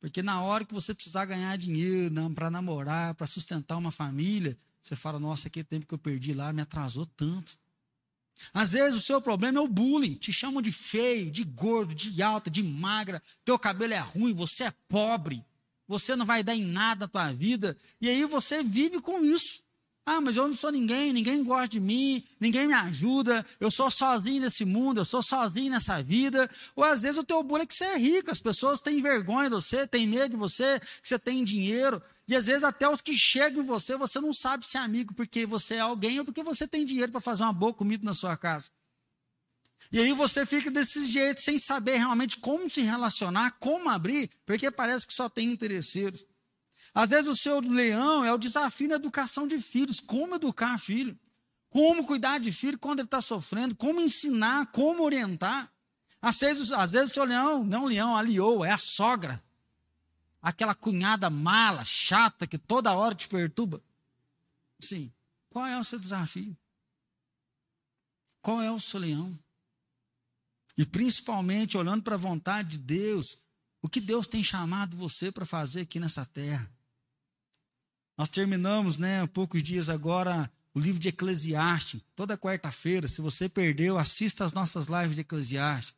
Porque 0.00 0.22
na 0.22 0.42
hora 0.42 0.64
que 0.64 0.74
você 0.74 0.92
precisar 0.92 1.24
ganhar 1.24 1.56
dinheiro 1.56 2.14
para 2.34 2.50
namorar, 2.50 3.14
para 3.14 3.26
sustentar 3.26 3.76
uma 3.76 3.90
família, 3.90 4.58
você 4.82 4.96
fala: 4.96 5.18
nossa, 5.18 5.48
aquele 5.48 5.64
tempo 5.64 5.86
que 5.86 5.94
eu 5.94 5.98
perdi 5.98 6.34
lá 6.34 6.52
me 6.52 6.60
atrasou 6.60 7.06
tanto. 7.06 7.56
Às 8.52 8.72
vezes 8.72 8.98
o 8.98 9.02
seu 9.02 9.20
problema 9.20 9.58
é 9.58 9.62
o 9.62 9.68
bullying. 9.68 10.14
Te 10.14 10.32
chamam 10.32 10.60
de 10.60 10.72
feio, 10.72 11.30
de 11.30 11.44
gordo, 11.44 11.94
de 11.94 12.20
alta, 12.22 12.50
de 12.50 12.62
magra. 12.62 13.22
Teu 13.44 13.58
cabelo 13.58 13.92
é 13.92 13.98
ruim, 14.00 14.32
você 14.32 14.64
é 14.64 14.74
pobre. 14.88 15.44
Você 15.86 16.16
não 16.16 16.26
vai 16.26 16.42
dar 16.42 16.56
em 16.56 16.64
nada 16.64 17.04
na 17.04 17.08
tua 17.08 17.32
vida. 17.32 17.76
E 18.00 18.08
aí 18.08 18.24
você 18.24 18.62
vive 18.62 19.00
com 19.00 19.22
isso. 19.24 19.62
Ah, 20.04 20.20
mas 20.20 20.36
eu 20.36 20.48
não 20.48 20.54
sou 20.54 20.72
ninguém, 20.72 21.12
ninguém 21.12 21.44
gosta 21.44 21.68
de 21.68 21.78
mim, 21.78 22.24
ninguém 22.40 22.66
me 22.66 22.74
ajuda, 22.74 23.46
eu 23.60 23.70
sou 23.70 23.88
sozinho 23.88 24.40
nesse 24.40 24.64
mundo, 24.64 24.98
eu 24.98 25.04
sou 25.04 25.22
sozinho 25.22 25.70
nessa 25.70 26.02
vida. 26.02 26.50
Ou 26.74 26.82
às 26.82 27.02
vezes 27.02 27.18
o 27.18 27.24
teu 27.24 27.40
bullying 27.44 27.62
é 27.62 27.66
que 27.66 27.74
você 27.74 27.84
é 27.84 27.96
rico, 27.96 28.28
as 28.28 28.40
pessoas 28.40 28.80
têm 28.80 29.00
vergonha 29.00 29.48
de 29.48 29.54
você, 29.54 29.86
têm 29.86 30.08
medo 30.08 30.30
de 30.30 30.36
você, 30.36 30.80
que 30.80 31.06
você 31.06 31.20
tem 31.20 31.44
dinheiro. 31.44 32.02
E 32.28 32.36
às 32.36 32.46
vezes 32.46 32.64
até 32.64 32.88
os 32.88 33.00
que 33.00 33.16
chegam 33.16 33.62
em 33.62 33.66
você, 33.66 33.96
você 33.96 34.20
não 34.20 34.32
sabe 34.32 34.64
se 34.64 34.76
é 34.76 34.80
amigo 34.80 35.14
porque 35.14 35.44
você 35.44 35.74
é 35.74 35.80
alguém 35.80 36.18
ou 36.18 36.24
porque 36.24 36.42
você 36.42 36.66
tem 36.68 36.84
dinheiro 36.84 37.10
para 37.10 37.20
fazer 37.20 37.42
uma 37.42 37.52
boa 37.52 37.74
comida 37.74 38.04
na 38.04 38.14
sua 38.14 38.36
casa. 38.36 38.70
E 39.90 39.98
aí 39.98 40.12
você 40.12 40.46
fica 40.46 40.70
desse 40.70 41.06
jeito, 41.10 41.40
sem 41.40 41.58
saber 41.58 41.96
realmente 41.96 42.38
como 42.38 42.70
se 42.70 42.82
relacionar, 42.82 43.50
como 43.58 43.88
abrir, 43.88 44.30
porque 44.46 44.70
parece 44.70 45.06
que 45.06 45.12
só 45.12 45.28
tem 45.28 45.50
interesseiros. 45.50 46.24
Às 46.94 47.10
vezes 47.10 47.28
o 47.28 47.36
seu 47.36 47.60
leão 47.60 48.24
é 48.24 48.32
o 48.32 48.38
desafio 48.38 48.88
na 48.88 48.96
educação 48.96 49.46
de 49.46 49.60
filhos, 49.60 49.98
como 49.98 50.36
educar 50.36 50.78
filho, 50.78 51.18
como 51.68 52.04
cuidar 52.06 52.38
de 52.38 52.52
filho 52.52 52.78
quando 52.78 53.00
ele 53.00 53.06
está 53.06 53.20
sofrendo, 53.20 53.74
como 53.74 54.00
ensinar, 54.00 54.66
como 54.72 55.02
orientar. 55.02 55.72
Às 56.20 56.38
vezes, 56.38 56.70
às 56.70 56.92
vezes 56.92 57.10
o 57.10 57.14
seu 57.14 57.24
leão, 57.24 57.64
não 57.64 57.86
leão, 57.86 58.16
a 58.16 58.20
leoa, 58.20 58.68
é 58.68 58.70
a 58.70 58.78
sogra. 58.78 59.42
Aquela 60.42 60.74
cunhada 60.74 61.30
mala, 61.30 61.84
chata, 61.84 62.46
que 62.46 62.58
toda 62.58 62.92
hora 62.92 63.14
te 63.14 63.28
perturba. 63.28 63.80
Sim, 64.80 65.12
qual 65.48 65.64
é 65.66 65.78
o 65.78 65.84
seu 65.84 65.98
desafio? 65.98 66.56
Qual 68.42 68.60
é 68.60 68.70
o 68.70 68.80
seu 68.80 68.98
leão? 68.98 69.38
E 70.76 70.84
principalmente 70.84 71.78
olhando 71.78 72.02
para 72.02 72.16
a 72.16 72.18
vontade 72.18 72.70
de 72.70 72.78
Deus, 72.78 73.38
o 73.80 73.88
que 73.88 74.00
Deus 74.00 74.26
tem 74.26 74.42
chamado 74.42 74.96
você 74.96 75.30
para 75.30 75.46
fazer 75.46 75.82
aqui 75.82 76.00
nessa 76.00 76.26
terra. 76.26 76.68
Nós 78.16 78.28
terminamos, 78.28 78.96
né, 78.96 79.22
há 79.22 79.28
poucos 79.28 79.62
dias 79.62 79.88
agora, 79.88 80.50
o 80.74 80.80
livro 80.80 81.00
de 81.00 81.08
Eclesiastes. 81.08 82.02
Toda 82.16 82.38
quarta-feira, 82.38 83.06
se 83.06 83.20
você 83.20 83.48
perdeu, 83.48 83.98
assista 83.98 84.44
as 84.44 84.52
nossas 84.52 84.86
lives 84.86 85.14
de 85.14 85.20
Eclesiastes. 85.20 85.94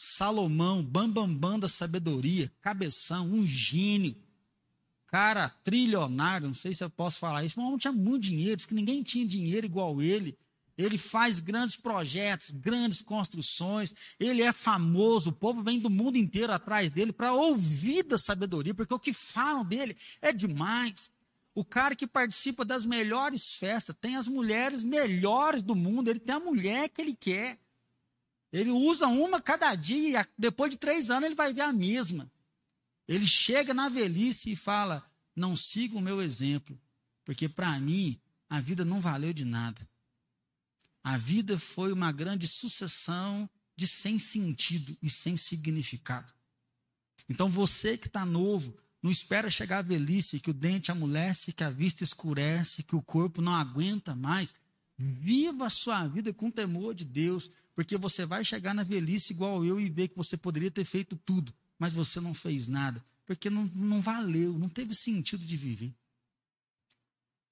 Salomão, 0.00 0.80
bambambam 0.80 1.26
bam, 1.26 1.34
bam 1.34 1.58
da 1.58 1.66
sabedoria, 1.66 2.52
cabeção, 2.60 3.26
um 3.32 3.44
gênio, 3.44 4.14
cara 5.08 5.48
trilionário, 5.48 6.46
não 6.46 6.54
sei 6.54 6.72
se 6.72 6.84
eu 6.84 6.88
posso 6.88 7.18
falar 7.18 7.44
isso, 7.44 7.58
mas 7.58 7.64
o 7.64 7.66
homem 7.66 7.78
tinha 7.80 7.92
muito 7.92 8.22
dinheiro, 8.22 8.56
diz 8.56 8.64
que 8.64 8.74
ninguém 8.74 9.02
tinha 9.02 9.26
dinheiro 9.26 9.66
igual 9.66 10.00
ele. 10.00 10.38
Ele 10.76 10.96
faz 10.96 11.40
grandes 11.40 11.76
projetos, 11.76 12.52
grandes 12.52 13.02
construções, 13.02 13.92
ele 14.20 14.40
é 14.40 14.52
famoso, 14.52 15.30
o 15.30 15.32
povo 15.32 15.64
vem 15.64 15.80
do 15.80 15.90
mundo 15.90 16.16
inteiro 16.16 16.52
atrás 16.52 16.92
dele 16.92 17.12
para 17.12 17.32
ouvir 17.32 18.04
da 18.04 18.16
sabedoria, 18.16 18.72
porque 18.72 18.94
o 18.94 19.00
que 19.00 19.12
falam 19.12 19.64
dele 19.64 19.96
é 20.22 20.32
demais. 20.32 21.10
O 21.56 21.64
cara 21.64 21.96
que 21.96 22.06
participa 22.06 22.64
das 22.64 22.86
melhores 22.86 23.54
festas, 23.54 23.96
tem 24.00 24.14
as 24.14 24.28
mulheres 24.28 24.84
melhores 24.84 25.60
do 25.60 25.74
mundo, 25.74 26.08
ele 26.08 26.20
tem 26.20 26.36
a 26.36 26.38
mulher 26.38 26.88
que 26.88 27.00
ele 27.00 27.16
quer. 27.16 27.58
Ele 28.52 28.70
usa 28.70 29.06
uma 29.06 29.40
cada 29.40 29.74
dia, 29.74 30.22
e 30.22 30.26
depois 30.38 30.70
de 30.70 30.76
três 30.76 31.10
anos 31.10 31.26
ele 31.26 31.34
vai 31.34 31.52
ver 31.52 31.62
a 31.62 31.72
mesma. 31.72 32.30
Ele 33.06 33.26
chega 33.26 33.74
na 33.74 33.88
velhice 33.88 34.52
e 34.52 34.56
fala: 34.56 35.04
Não 35.34 35.56
siga 35.56 35.96
o 35.96 36.00
meu 36.00 36.22
exemplo, 36.22 36.78
porque 37.24 37.48
para 37.48 37.78
mim 37.78 38.18
a 38.48 38.60
vida 38.60 38.84
não 38.84 39.00
valeu 39.00 39.32
de 39.32 39.44
nada. 39.44 39.86
A 41.02 41.16
vida 41.16 41.58
foi 41.58 41.92
uma 41.92 42.12
grande 42.12 42.46
sucessão 42.46 43.48
de 43.76 43.86
sem 43.86 44.18
sentido 44.18 44.96
e 45.02 45.08
sem 45.08 45.36
significado. 45.36 46.32
Então 47.28 47.48
você 47.48 47.96
que 47.96 48.08
está 48.08 48.24
novo, 48.24 48.76
não 49.02 49.10
espera 49.10 49.50
chegar 49.50 49.78
a 49.78 49.82
velhice, 49.82 50.40
que 50.40 50.50
o 50.50 50.54
dente 50.54 50.90
amolece, 50.90 51.52
que 51.52 51.62
a 51.62 51.70
vista 51.70 52.02
escurece, 52.02 52.82
que 52.82 52.96
o 52.96 53.02
corpo 53.02 53.40
não 53.40 53.54
aguenta 53.54 54.14
mais. 54.14 54.54
Viva 54.96 55.66
a 55.66 55.70
sua 55.70 56.06
vida 56.08 56.32
com 56.32 56.50
temor 56.50 56.94
de 56.94 57.04
Deus, 57.04 57.50
porque 57.78 57.96
você 57.96 58.26
vai 58.26 58.44
chegar 58.44 58.74
na 58.74 58.82
velhice 58.82 59.32
igual 59.32 59.64
eu 59.64 59.80
e 59.80 59.88
ver 59.88 60.08
que 60.08 60.16
você 60.16 60.36
poderia 60.36 60.68
ter 60.68 60.84
feito 60.84 61.14
tudo, 61.14 61.54
mas 61.78 61.92
você 61.92 62.20
não 62.20 62.34
fez 62.34 62.66
nada, 62.66 63.00
porque 63.24 63.48
não, 63.48 63.70
não 63.72 64.00
valeu, 64.00 64.58
não 64.58 64.68
teve 64.68 64.96
sentido 64.96 65.46
de 65.46 65.56
viver. 65.56 65.94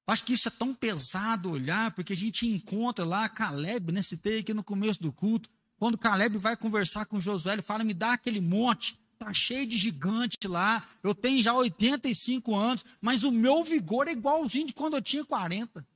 Acho 0.04 0.24
que 0.24 0.32
isso 0.32 0.48
é 0.48 0.50
tão 0.50 0.74
pesado 0.74 1.48
olhar, 1.48 1.92
porque 1.92 2.12
a 2.12 2.16
gente 2.16 2.44
encontra 2.44 3.04
lá 3.04 3.28
Caleb, 3.28 3.92
né? 3.92 4.02
Citei 4.02 4.40
aqui 4.40 4.52
no 4.52 4.64
começo 4.64 5.00
do 5.00 5.12
culto. 5.12 5.48
Quando 5.78 5.96
Caleb 5.96 6.38
vai 6.38 6.56
conversar 6.56 7.06
com 7.06 7.20
Josué, 7.20 7.52
ele 7.52 7.62
fala: 7.62 7.84
me 7.84 7.94
dá 7.94 8.14
aquele 8.14 8.40
monte, 8.40 8.98
tá 9.16 9.32
cheio 9.32 9.64
de 9.64 9.78
gigante 9.78 10.48
lá. 10.48 10.88
Eu 11.04 11.14
tenho 11.14 11.40
já 11.40 11.54
85 11.54 12.52
anos, 12.52 12.84
mas 13.00 13.22
o 13.22 13.30
meu 13.30 13.62
vigor 13.62 14.08
é 14.08 14.10
igualzinho 14.10 14.66
de 14.66 14.72
quando 14.72 14.96
eu 14.96 15.02
tinha 15.02 15.24
40. 15.24 15.86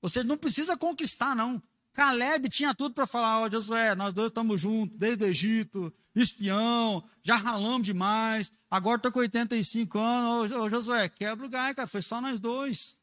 Você 0.00 0.22
não 0.22 0.38
precisa 0.38 0.76
conquistar, 0.76 1.34
não. 1.34 1.60
Caleb 1.98 2.48
tinha 2.48 2.72
tudo 2.72 2.94
para 2.94 3.08
falar: 3.08 3.40
Ó, 3.40 3.46
oh, 3.46 3.50
Josué, 3.50 3.92
nós 3.96 4.14
dois 4.14 4.28
estamos 4.28 4.60
juntos, 4.60 4.96
desde 4.96 5.24
o 5.24 5.26
Egito, 5.26 5.92
espião, 6.14 7.02
já 7.24 7.34
ralamos 7.34 7.84
demais. 7.84 8.52
Agora 8.70 8.98
estou 8.98 9.10
com 9.10 9.18
85 9.18 9.98
anos. 9.98 10.52
Ô, 10.52 10.62
oh, 10.62 10.68
Josué, 10.68 11.08
quebra 11.08 11.44
o 11.44 11.48
gai, 11.48 11.74
cara, 11.74 11.88
foi 11.88 12.00
só 12.00 12.20
nós 12.20 12.38
dois. 12.38 12.96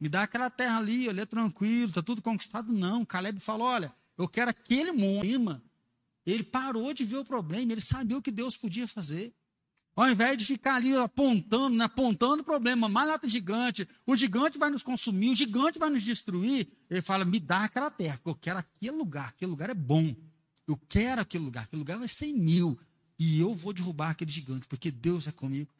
Me 0.00 0.08
dá 0.08 0.22
aquela 0.22 0.48
terra 0.48 0.78
ali, 0.78 1.10
ali 1.10 1.20
é 1.20 1.26
tranquilo, 1.26 1.90
está 1.90 2.00
tudo 2.00 2.22
conquistado. 2.22 2.72
Não, 2.72 3.04
Caleb 3.04 3.38
falou: 3.38 3.66
olha, 3.66 3.94
eu 4.16 4.26
quero 4.26 4.50
aquele 4.50 4.92
monte. 4.92 5.60
Ele 6.24 6.42
parou 6.42 6.94
de 6.94 7.04
ver 7.04 7.18
o 7.18 7.24
problema, 7.26 7.70
ele 7.70 7.82
sabia 7.82 8.16
o 8.16 8.22
que 8.22 8.30
Deus 8.30 8.56
podia 8.56 8.88
fazer. 8.88 9.34
Ao 9.94 10.10
invés 10.10 10.38
de 10.38 10.46
ficar 10.46 10.76
ali 10.76 10.96
apontando, 10.96 11.76
né, 11.76 11.84
apontando 11.84 12.40
o 12.40 12.44
problema, 12.44 12.88
mais 12.88 13.06
lata 13.06 13.28
gigante, 13.28 13.86
o 14.06 14.16
gigante 14.16 14.56
vai 14.56 14.70
nos 14.70 14.82
consumir, 14.82 15.30
o 15.30 15.34
gigante 15.34 15.78
vai 15.78 15.90
nos 15.90 16.02
destruir. 16.02 16.66
Ele 16.88 17.02
fala: 17.02 17.24
me 17.24 17.38
dá 17.38 17.64
aquela 17.64 17.90
terra, 17.90 18.18
eu 18.24 18.34
quero 18.34 18.58
aquele 18.58 18.96
lugar, 18.96 19.28
aquele 19.28 19.50
lugar 19.50 19.68
é 19.68 19.74
bom. 19.74 20.14
Eu 20.66 20.78
quero 20.88 21.20
aquele 21.20 21.44
lugar, 21.44 21.64
aquele 21.64 21.80
lugar 21.80 21.98
vai 21.98 22.08
ser 22.08 22.32
mil. 22.32 22.78
E 23.18 23.38
eu 23.40 23.52
vou 23.52 23.72
derrubar 23.72 24.10
aquele 24.10 24.30
gigante, 24.30 24.66
porque 24.66 24.90
Deus 24.90 25.26
é 25.26 25.32
comigo. 25.32 25.70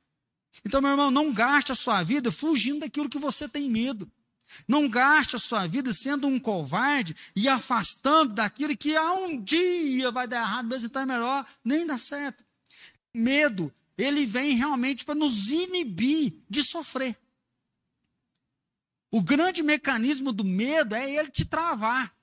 Então, 0.64 0.82
meu 0.82 0.90
irmão, 0.90 1.10
não 1.10 1.32
gaste 1.32 1.72
a 1.72 1.74
sua 1.74 2.02
vida 2.02 2.30
fugindo 2.30 2.80
daquilo 2.80 3.08
que 3.08 3.18
você 3.18 3.48
tem 3.48 3.70
medo. 3.70 4.10
Não 4.68 4.88
gaste 4.88 5.36
a 5.36 5.38
sua 5.38 5.66
vida 5.66 5.94
sendo 5.94 6.26
um 6.26 6.38
covarde 6.38 7.16
e 7.34 7.48
afastando 7.48 8.34
daquilo 8.34 8.76
que 8.76 8.94
a 8.94 9.14
um 9.14 9.42
dia 9.42 10.10
vai 10.10 10.28
dar 10.28 10.42
errado, 10.42 10.68
mas 10.68 10.84
então 10.84 11.02
é 11.02 11.06
melhor 11.06 11.46
nem 11.64 11.86
dar 11.86 11.98
certo. 11.98 12.44
Medo, 13.14 13.72
ele 13.96 14.24
vem 14.24 14.56
realmente 14.56 15.04
para 15.04 15.14
nos 15.14 15.50
inibir 15.50 16.34
de 16.48 16.62
sofrer. 16.62 17.18
O 19.10 19.22
grande 19.22 19.62
mecanismo 19.62 20.32
do 20.32 20.44
medo 20.44 20.94
é 20.94 21.10
ele 21.10 21.30
te 21.30 21.44
travar. 21.44 22.14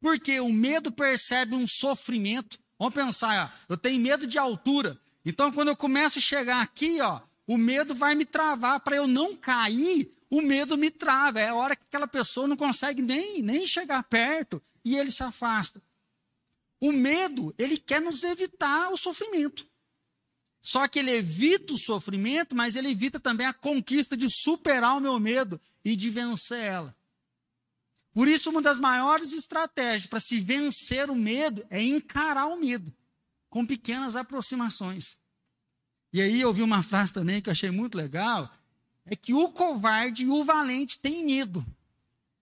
Porque 0.00 0.40
o 0.40 0.52
medo 0.52 0.90
percebe 0.90 1.54
um 1.54 1.66
sofrimento. 1.66 2.58
Vamos 2.78 2.94
pensar, 2.94 3.52
ó, 3.52 3.72
eu 3.72 3.76
tenho 3.76 4.00
medo 4.00 4.26
de 4.26 4.38
altura. 4.38 4.98
Então, 5.24 5.52
quando 5.52 5.68
eu 5.68 5.76
começo 5.76 6.18
a 6.18 6.22
chegar 6.22 6.62
aqui, 6.62 7.00
ó, 7.00 7.20
o 7.46 7.58
medo 7.58 7.94
vai 7.94 8.14
me 8.14 8.24
travar 8.24 8.80
para 8.80 8.96
eu 8.96 9.06
não 9.06 9.36
cair. 9.36 10.14
O 10.30 10.40
medo 10.40 10.78
me 10.78 10.90
trava. 10.90 11.40
É 11.40 11.48
a 11.48 11.54
hora 11.54 11.76
que 11.76 11.84
aquela 11.84 12.06
pessoa 12.06 12.46
não 12.46 12.56
consegue 12.56 13.02
nem, 13.02 13.42
nem 13.42 13.66
chegar 13.66 14.02
perto 14.04 14.62
e 14.84 14.96
ele 14.96 15.10
se 15.10 15.22
afasta. 15.22 15.82
O 16.80 16.92
medo, 16.92 17.54
ele 17.58 17.76
quer 17.76 18.00
nos 18.00 18.22
evitar 18.22 18.90
o 18.90 18.96
sofrimento. 18.96 19.66
Só 20.70 20.86
que 20.86 21.00
ele 21.00 21.10
evita 21.10 21.72
o 21.72 21.78
sofrimento, 21.78 22.54
mas 22.54 22.76
ele 22.76 22.90
evita 22.90 23.18
também 23.18 23.44
a 23.44 23.52
conquista 23.52 24.16
de 24.16 24.28
superar 24.30 24.96
o 24.96 25.00
meu 25.00 25.18
medo 25.18 25.60
e 25.84 25.96
de 25.96 26.08
vencer 26.08 26.64
ela. 26.64 26.96
Por 28.14 28.28
isso, 28.28 28.50
uma 28.50 28.62
das 28.62 28.78
maiores 28.78 29.32
estratégias 29.32 30.06
para 30.06 30.20
se 30.20 30.38
vencer 30.38 31.10
o 31.10 31.14
medo 31.16 31.66
é 31.70 31.82
encarar 31.82 32.46
o 32.46 32.56
medo 32.56 32.94
com 33.48 33.66
pequenas 33.66 34.14
aproximações. 34.14 35.18
E 36.12 36.22
aí 36.22 36.40
eu 36.40 36.52
vi 36.52 36.62
uma 36.62 36.84
frase 36.84 37.12
também 37.12 37.42
que 37.42 37.48
eu 37.48 37.52
achei 37.52 37.72
muito 37.72 37.96
legal, 37.96 38.48
é 39.04 39.16
que 39.16 39.34
o 39.34 39.48
covarde 39.48 40.22
e 40.22 40.28
o 40.28 40.44
valente 40.44 40.98
têm 40.98 41.24
medo. 41.24 41.66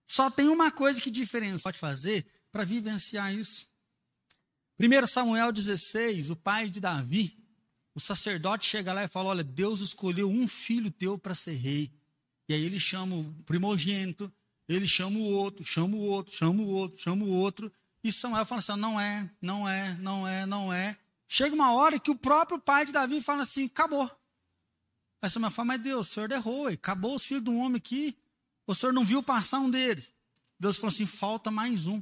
Só 0.07 0.31
tem 0.31 0.49
uma 0.49 0.71
coisa 0.71 1.01
que 1.01 1.11
diferença 1.11 1.63
pode 1.63 1.79
fazer 1.79 2.27
para 2.53 2.63
vivenciar 2.63 3.35
isso. 3.35 3.67
1 4.79 5.07
Samuel 5.07 5.51
16, 5.51 6.29
o 6.29 6.37
pai 6.37 6.69
de 6.69 6.79
Davi, 6.79 7.38
o 7.99 8.01
sacerdote 8.01 8.65
chega 8.65 8.93
lá 8.93 9.03
e 9.03 9.09
fala: 9.09 9.31
Olha, 9.31 9.43
Deus 9.43 9.81
escolheu 9.81 10.31
um 10.31 10.47
filho 10.47 10.89
teu 10.89 11.19
para 11.19 11.35
ser 11.35 11.55
rei. 11.55 11.93
E 12.49 12.55
aí 12.55 12.63
ele 12.63 12.79
chama 12.79 13.17
o 13.17 13.35
primogênito, 13.45 14.33
ele 14.69 14.87
chama 14.87 15.19
o 15.19 15.25
outro, 15.25 15.65
chama 15.65 15.97
o 15.97 16.01
outro, 16.01 16.33
chama 16.33 16.63
o 16.63 16.69
outro, 16.69 17.03
chama 17.03 17.25
o 17.25 17.29
outro. 17.29 17.73
E 18.05 18.13
Samuel 18.13 18.47
fala 18.47 18.61
assim: 18.61 18.77
Não 18.77 19.01
é, 19.01 19.29
não 19.43 19.69
é, 19.69 19.95
não 19.97 20.29
é, 20.29 20.47
não 20.47 20.73
é. 20.73 20.97
Chega 21.27 21.53
uma 21.53 21.73
hora 21.73 21.99
que 21.99 22.09
o 22.09 22.15
próprio 22.15 22.61
pai 22.61 22.87
de 22.87 22.93
Davi 22.93 23.21
fala 23.21 23.43
assim: 23.43 23.65
acabou. 23.65 24.09
Aí 25.21 25.29
Samuel 25.29 25.51
fala, 25.51 25.67
mas 25.67 25.81
Deus, 25.81 26.09
o 26.09 26.15
senhor 26.15 26.31
errou, 26.31 26.69
acabou 26.69 27.17
os 27.17 27.25
filhos 27.25 27.43
de 27.43 27.51
um 27.51 27.59
homem 27.59 27.79
aqui. 27.79 28.17
O 28.65 28.77
senhor 28.77 28.93
não 28.93 29.05
viu 29.05 29.25
passar 29.25 29.59
um 29.59 29.69
deles. 29.69 30.15
Deus 30.57 30.77
falou 30.77 30.95
assim: 30.95 31.05
falta 31.05 31.51
mais 31.51 31.89
um. 31.89 32.01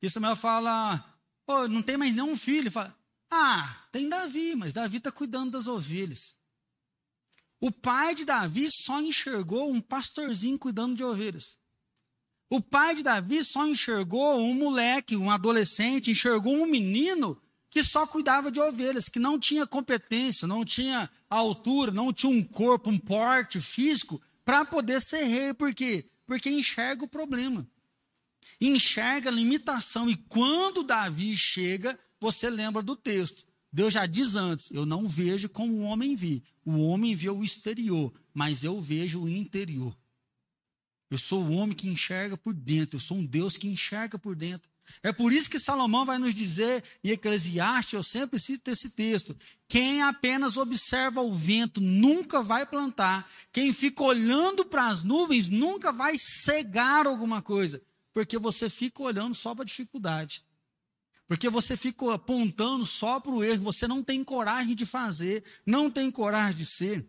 E 0.00 0.08
Samuel 0.08 0.36
fala: 0.36 1.04
oh, 1.48 1.66
não 1.66 1.82
tem 1.82 1.96
mais 1.96 2.14
nenhum 2.14 2.36
filho. 2.36 2.60
Ele 2.60 2.70
fala: 2.70 2.96
ah, 3.30 3.86
tem 3.92 4.08
Davi, 4.08 4.56
mas 4.56 4.72
Davi 4.72 4.96
está 4.96 5.12
cuidando 5.12 5.52
das 5.52 5.66
ovelhas. 5.66 6.34
O 7.60 7.70
pai 7.70 8.14
de 8.14 8.24
Davi 8.24 8.68
só 8.68 9.00
enxergou 9.00 9.70
um 9.70 9.80
pastorzinho 9.80 10.58
cuidando 10.58 10.96
de 10.96 11.04
ovelhas. 11.04 11.58
O 12.48 12.60
pai 12.60 12.96
de 12.96 13.02
Davi 13.02 13.44
só 13.44 13.66
enxergou 13.66 14.40
um 14.40 14.54
moleque, 14.54 15.16
um 15.16 15.30
adolescente, 15.30 16.10
enxergou 16.10 16.54
um 16.54 16.66
menino 16.66 17.40
que 17.70 17.84
só 17.84 18.04
cuidava 18.04 18.50
de 18.50 18.58
ovelhas, 18.58 19.08
que 19.08 19.20
não 19.20 19.38
tinha 19.38 19.64
competência, 19.64 20.48
não 20.48 20.64
tinha 20.64 21.08
altura, 21.28 21.92
não 21.92 22.12
tinha 22.12 22.32
um 22.32 22.42
corpo, 22.42 22.90
um 22.90 22.98
porte 22.98 23.60
físico 23.60 24.20
para 24.44 24.64
poder 24.64 25.00
ser 25.00 25.22
rei. 25.24 25.54
Por 25.54 25.72
quê? 25.72 26.10
Porque 26.26 26.50
enxerga 26.50 27.04
o 27.04 27.08
problema. 27.08 27.64
Enxerga 28.60 29.30
a 29.30 29.32
limitação. 29.32 30.10
E 30.10 30.16
quando 30.16 30.82
Davi 30.82 31.36
chega, 31.36 31.96
você 32.20 32.50
lembra 32.50 32.82
do 32.82 32.94
texto. 32.94 33.44
Deus 33.72 33.94
já 33.94 34.06
diz 34.06 34.34
antes: 34.34 34.70
Eu 34.70 34.84
não 34.84 35.08
vejo 35.08 35.48
como 35.48 35.72
o 35.74 35.82
homem 35.82 36.14
vê. 36.14 36.42
O 36.64 36.78
homem 36.86 37.14
vê 37.14 37.30
o 37.30 37.42
exterior, 37.42 38.12
mas 38.34 38.64
eu 38.64 38.80
vejo 38.80 39.22
o 39.22 39.28
interior. 39.28 39.96
Eu 41.10 41.18
sou 41.18 41.44
o 41.44 41.52
homem 41.52 41.76
que 41.76 41.88
enxerga 41.88 42.36
por 42.36 42.54
dentro. 42.54 42.96
Eu 42.96 43.00
sou 43.00 43.16
um 43.16 43.24
Deus 43.24 43.56
que 43.56 43.66
enxerga 43.66 44.18
por 44.18 44.36
dentro. 44.36 44.70
É 45.02 45.12
por 45.12 45.32
isso 45.32 45.48
que 45.48 45.58
Salomão 45.58 46.04
vai 46.04 46.18
nos 46.18 46.34
dizer, 46.34 46.82
em 47.02 47.10
Eclesiastes, 47.10 47.92
eu 47.92 48.02
sempre 48.02 48.38
cito 48.38 48.70
esse 48.70 48.90
texto: 48.90 49.36
quem 49.68 50.02
apenas 50.02 50.56
observa 50.56 51.20
o 51.20 51.32
vento 51.32 51.80
nunca 51.80 52.42
vai 52.42 52.66
plantar, 52.66 53.30
quem 53.52 53.72
fica 53.72 54.02
olhando 54.02 54.64
para 54.64 54.88
as 54.88 55.02
nuvens 55.04 55.46
nunca 55.46 55.92
vai 55.92 56.16
cegar 56.18 57.06
alguma 57.06 57.40
coisa, 57.40 57.80
porque 58.12 58.36
você 58.38 58.68
fica 58.68 59.02
olhando 59.02 59.34
só 59.34 59.54
para 59.54 59.62
a 59.62 59.66
dificuldade. 59.66 60.44
Porque 61.30 61.48
você 61.48 61.76
fica 61.76 62.12
apontando 62.12 62.84
só 62.84 63.20
para 63.20 63.30
o 63.30 63.44
erro, 63.44 63.62
você 63.62 63.86
não 63.86 64.02
tem 64.02 64.24
coragem 64.24 64.74
de 64.74 64.84
fazer, 64.84 65.44
não 65.64 65.88
tem 65.88 66.10
coragem 66.10 66.56
de 66.56 66.66
ser. 66.66 67.08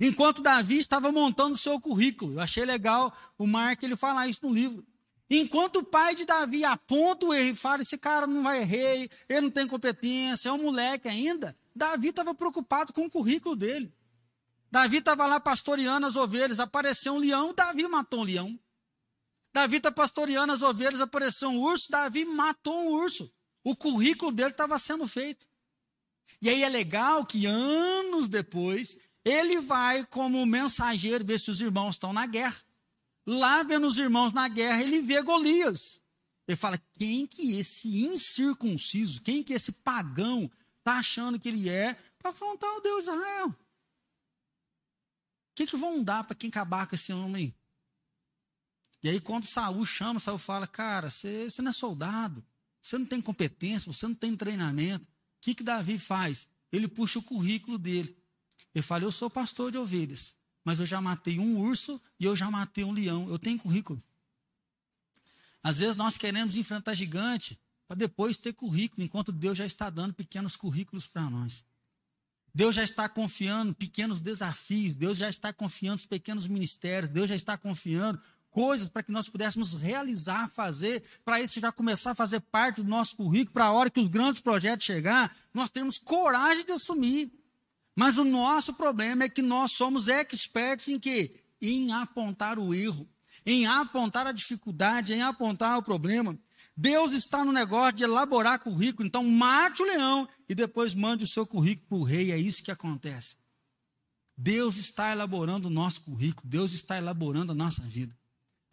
Enquanto 0.00 0.42
Davi 0.42 0.78
estava 0.78 1.12
montando 1.12 1.56
seu 1.56 1.80
currículo, 1.80 2.32
eu 2.32 2.40
achei 2.40 2.64
legal 2.64 3.16
o 3.38 3.46
Mark 3.46 3.80
ele 3.84 3.94
falar 3.94 4.26
isso 4.26 4.44
no 4.44 4.52
livro. 4.52 4.84
Enquanto 5.30 5.76
o 5.76 5.84
pai 5.84 6.16
de 6.16 6.24
Davi 6.24 6.64
aponta 6.64 7.26
o 7.26 7.32
erro 7.32 7.50
e 7.50 7.54
fala: 7.54 7.82
esse 7.82 7.96
cara 7.96 8.26
não 8.26 8.42
vai 8.42 8.64
rei, 8.64 9.08
ele 9.28 9.42
não 9.42 9.50
tem 9.52 9.68
competência, 9.68 10.48
é 10.48 10.52
um 10.52 10.64
moleque 10.64 11.06
ainda. 11.06 11.56
Davi 11.72 12.08
estava 12.08 12.34
preocupado 12.34 12.92
com 12.92 13.06
o 13.06 13.10
currículo 13.10 13.54
dele. 13.54 13.94
Davi 14.72 14.96
estava 14.96 15.24
lá 15.28 15.38
pastoreando 15.38 16.04
as 16.04 16.16
ovelhas, 16.16 16.58
apareceu 16.58 17.12
um 17.12 17.18
leão, 17.18 17.54
Davi 17.54 17.86
matou 17.86 18.22
um 18.22 18.24
leão. 18.24 18.58
Davi 19.52 19.78
está 19.78 19.90
pastoreando 19.90 20.52
as 20.52 20.62
ovelhas, 20.62 21.00
apareceu 21.00 21.48
um 21.50 21.58
urso, 21.58 21.90
Davi 21.90 22.24
matou 22.24 22.78
um 22.78 22.92
urso. 23.02 23.32
O 23.64 23.76
currículo 23.76 24.30
dele 24.30 24.50
estava 24.50 24.78
sendo 24.78 25.06
feito. 25.06 25.46
E 26.40 26.48
aí 26.48 26.62
é 26.62 26.68
legal 26.68 27.26
que 27.26 27.46
anos 27.46 28.28
depois, 28.28 28.98
ele 29.24 29.60
vai 29.60 30.04
como 30.06 30.46
mensageiro 30.46 31.24
ver 31.24 31.40
se 31.40 31.50
os 31.50 31.60
irmãos 31.60 31.96
estão 31.96 32.12
na 32.12 32.26
guerra. 32.26 32.62
Lá 33.26 33.62
vendo 33.62 33.86
os 33.86 33.98
irmãos 33.98 34.32
na 34.32 34.48
guerra, 34.48 34.82
ele 34.82 35.02
vê 35.02 35.20
Golias. 35.22 36.00
Ele 36.48 36.56
fala: 36.56 36.80
quem 36.94 37.26
que 37.26 37.58
esse 37.58 38.04
incircunciso, 38.04 39.20
quem 39.22 39.42
que 39.42 39.52
esse 39.52 39.72
pagão 39.72 40.50
está 40.78 40.98
achando 40.98 41.38
que 41.38 41.48
ele 41.48 41.68
é 41.68 41.94
para 42.18 42.30
afrontar 42.30 42.70
o 42.76 42.80
Deus 42.80 43.04
de 43.04 43.10
Israel? 43.10 43.48
O 43.48 43.56
que, 45.54 45.66
que 45.66 45.76
vão 45.76 46.02
dar 46.02 46.24
para 46.24 46.34
quem 46.34 46.48
acabar 46.48 46.86
com 46.86 46.94
esse 46.94 47.12
homem? 47.12 47.54
E 49.02 49.08
aí, 49.08 49.20
quando 49.20 49.44
Saul 49.44 49.84
chama, 49.84 50.20
Saul 50.20 50.38
fala: 50.38 50.66
Cara, 50.66 51.10
você, 51.10 51.48
não 51.58 51.70
é 51.70 51.72
soldado, 51.72 52.44
você 52.82 52.98
não 52.98 53.06
tem 53.06 53.20
competência, 53.20 53.92
você 53.92 54.06
não 54.06 54.14
tem 54.14 54.36
treinamento. 54.36 55.04
O 55.04 55.08
que, 55.40 55.54
que 55.54 55.62
Davi 55.62 55.98
faz? 55.98 56.48
Ele 56.70 56.86
puxa 56.86 57.18
o 57.18 57.22
currículo 57.22 57.78
dele. 57.78 58.16
Ele 58.74 58.82
fala: 58.82 59.04
Eu 59.04 59.12
sou 59.12 59.30
pastor 59.30 59.70
de 59.70 59.78
ovelhas 59.78 60.38
mas 60.64 60.78
eu 60.78 60.86
já 60.86 61.00
matei 61.00 61.38
um 61.38 61.58
urso 61.58 62.00
e 62.18 62.24
eu 62.24 62.36
já 62.36 62.50
matei 62.50 62.84
um 62.84 62.92
leão. 62.92 63.28
Eu 63.28 63.38
tenho 63.38 63.58
currículo. 63.58 64.02
Às 65.62 65.78
vezes 65.78 65.96
nós 65.96 66.16
queremos 66.16 66.56
enfrentar 66.56 66.94
gigante 66.94 67.60
para 67.86 67.96
depois 67.96 68.36
ter 68.36 68.52
currículo, 68.52 69.02
enquanto 69.02 69.32
Deus 69.32 69.58
já 69.58 69.66
está 69.66 69.90
dando 69.90 70.14
pequenos 70.14 70.56
currículos 70.56 71.06
para 71.06 71.28
nós. 71.28 71.64
Deus 72.54 72.74
já 72.74 72.82
está 72.82 73.08
confiando 73.08 73.74
pequenos 73.74 74.20
desafios, 74.20 74.94
Deus 74.94 75.18
já 75.18 75.28
está 75.28 75.52
confiando 75.52 75.96
os 75.96 76.06
pequenos 76.06 76.46
ministérios, 76.46 77.10
Deus 77.10 77.28
já 77.28 77.34
está 77.34 77.56
confiando 77.56 78.20
coisas 78.50 78.88
para 78.88 79.02
que 79.02 79.12
nós 79.12 79.28
pudéssemos 79.28 79.74
realizar, 79.74 80.48
fazer, 80.48 81.02
para 81.24 81.40
isso 81.40 81.60
já 81.60 81.70
começar 81.70 82.12
a 82.12 82.14
fazer 82.14 82.40
parte 82.40 82.82
do 82.82 82.88
nosso 82.88 83.16
currículo, 83.16 83.52
para 83.52 83.66
a 83.66 83.72
hora 83.72 83.90
que 83.90 84.00
os 84.00 84.08
grandes 84.08 84.40
projetos 84.40 84.84
chegar, 84.84 85.36
nós 85.54 85.70
temos 85.70 85.98
coragem 85.98 86.64
de 86.64 86.72
assumir. 86.72 87.32
Mas 87.94 88.18
o 88.18 88.24
nosso 88.24 88.74
problema 88.74 89.24
é 89.24 89.28
que 89.28 89.42
nós 89.42 89.72
somos 89.72 90.08
experts 90.08 90.88
em 90.88 90.98
quê? 90.98 91.34
Em 91.60 91.92
apontar 91.92 92.58
o 92.58 92.74
erro, 92.74 93.08
em 93.44 93.66
apontar 93.66 94.26
a 94.26 94.32
dificuldade, 94.32 95.12
em 95.12 95.22
apontar 95.22 95.78
o 95.78 95.82
problema. 95.82 96.38
Deus 96.76 97.12
está 97.12 97.44
no 97.44 97.52
negócio 97.52 97.96
de 97.96 98.04
elaborar 98.04 98.58
currículo, 98.60 99.06
então 99.06 99.24
mate 99.24 99.82
o 99.82 99.84
leão 99.84 100.28
e 100.48 100.54
depois 100.54 100.94
mande 100.94 101.24
o 101.24 101.28
seu 101.28 101.46
currículo 101.46 101.86
para 101.88 101.98
o 101.98 102.02
rei, 102.02 102.32
é 102.32 102.38
isso 102.38 102.62
que 102.62 102.70
acontece. 102.70 103.36
Deus 104.36 104.76
está 104.76 105.12
elaborando 105.12 105.68
o 105.68 105.70
nosso 105.70 106.00
currículo, 106.00 106.48
Deus 106.48 106.72
está 106.72 106.96
elaborando 106.96 107.52
a 107.52 107.54
nossa 107.54 107.82
vida. 107.82 108.16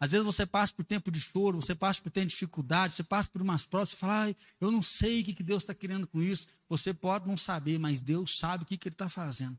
Às 0.00 0.12
vezes 0.12 0.24
você 0.24 0.46
passa 0.46 0.72
por 0.72 0.84
tempo 0.84 1.10
de 1.10 1.20
choro, 1.20 1.60
você 1.60 1.74
passa 1.74 2.00
por 2.00 2.10
tempo 2.10 2.26
de 2.26 2.32
dificuldade, 2.32 2.94
você 2.94 3.02
passa 3.02 3.28
por 3.28 3.42
umas 3.42 3.64
provas, 3.66 3.90
você 3.90 3.96
fala, 3.96 4.34
eu 4.60 4.70
não 4.70 4.82
sei 4.82 5.22
o 5.22 5.24
que 5.24 5.42
Deus 5.42 5.62
está 5.62 5.74
querendo 5.74 6.06
com 6.06 6.22
isso. 6.22 6.46
Você 6.68 6.94
pode 6.94 7.26
não 7.26 7.36
saber, 7.36 7.78
mas 7.78 8.00
Deus 8.00 8.38
sabe 8.38 8.62
o 8.62 8.66
que, 8.66 8.76
que 8.76 8.88
Ele 8.88 8.94
está 8.94 9.08
fazendo. 9.08 9.58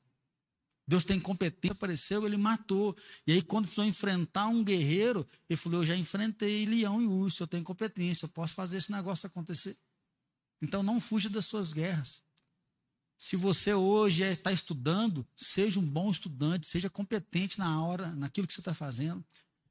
Deus 0.89 1.04
tem 1.04 1.19
competência, 1.19 1.73
apareceu, 1.73 2.25
ele 2.25 2.36
matou. 2.36 2.97
E 3.28 3.34
aí, 3.34 3.43
quando 3.43 3.65
precisou 3.65 3.86
enfrentar 3.86 4.47
um 4.47 4.63
guerreiro, 4.63 5.28
ele 5.47 5.56
falou: 5.56 5.82
Eu 5.82 5.86
já 5.86 5.95
enfrentei 5.95 6.65
leão 6.65 6.99
e 6.99 7.06
urso, 7.06 7.43
eu 7.43 7.47
tenho 7.47 7.63
competência, 7.63 8.25
eu 8.25 8.30
posso 8.30 8.56
fazer 8.56 8.78
esse 8.78 8.91
negócio 8.91 9.28
acontecer. 9.28 9.78
Então, 10.60 10.82
não 10.82 10.99
fuja 10.99 11.30
das 11.30 11.45
suas 11.45 11.73
guerras. 11.73 12.23
Se 13.19 13.36
você 13.36 13.71
hoje 13.71 14.23
está 14.23 14.52
estudando, 14.52 15.28
seja 15.36 15.80
um 15.80 15.86
bom 15.86 16.10
estudante, 16.10 16.65
seja 16.65 16.89
competente 16.89 17.60
na 17.60 17.84
hora, 17.84 18.15
naquilo 18.15 18.47
que 18.47 18.54
você 18.54 18.62
está 18.62 18.73
fazendo. 18.73 19.23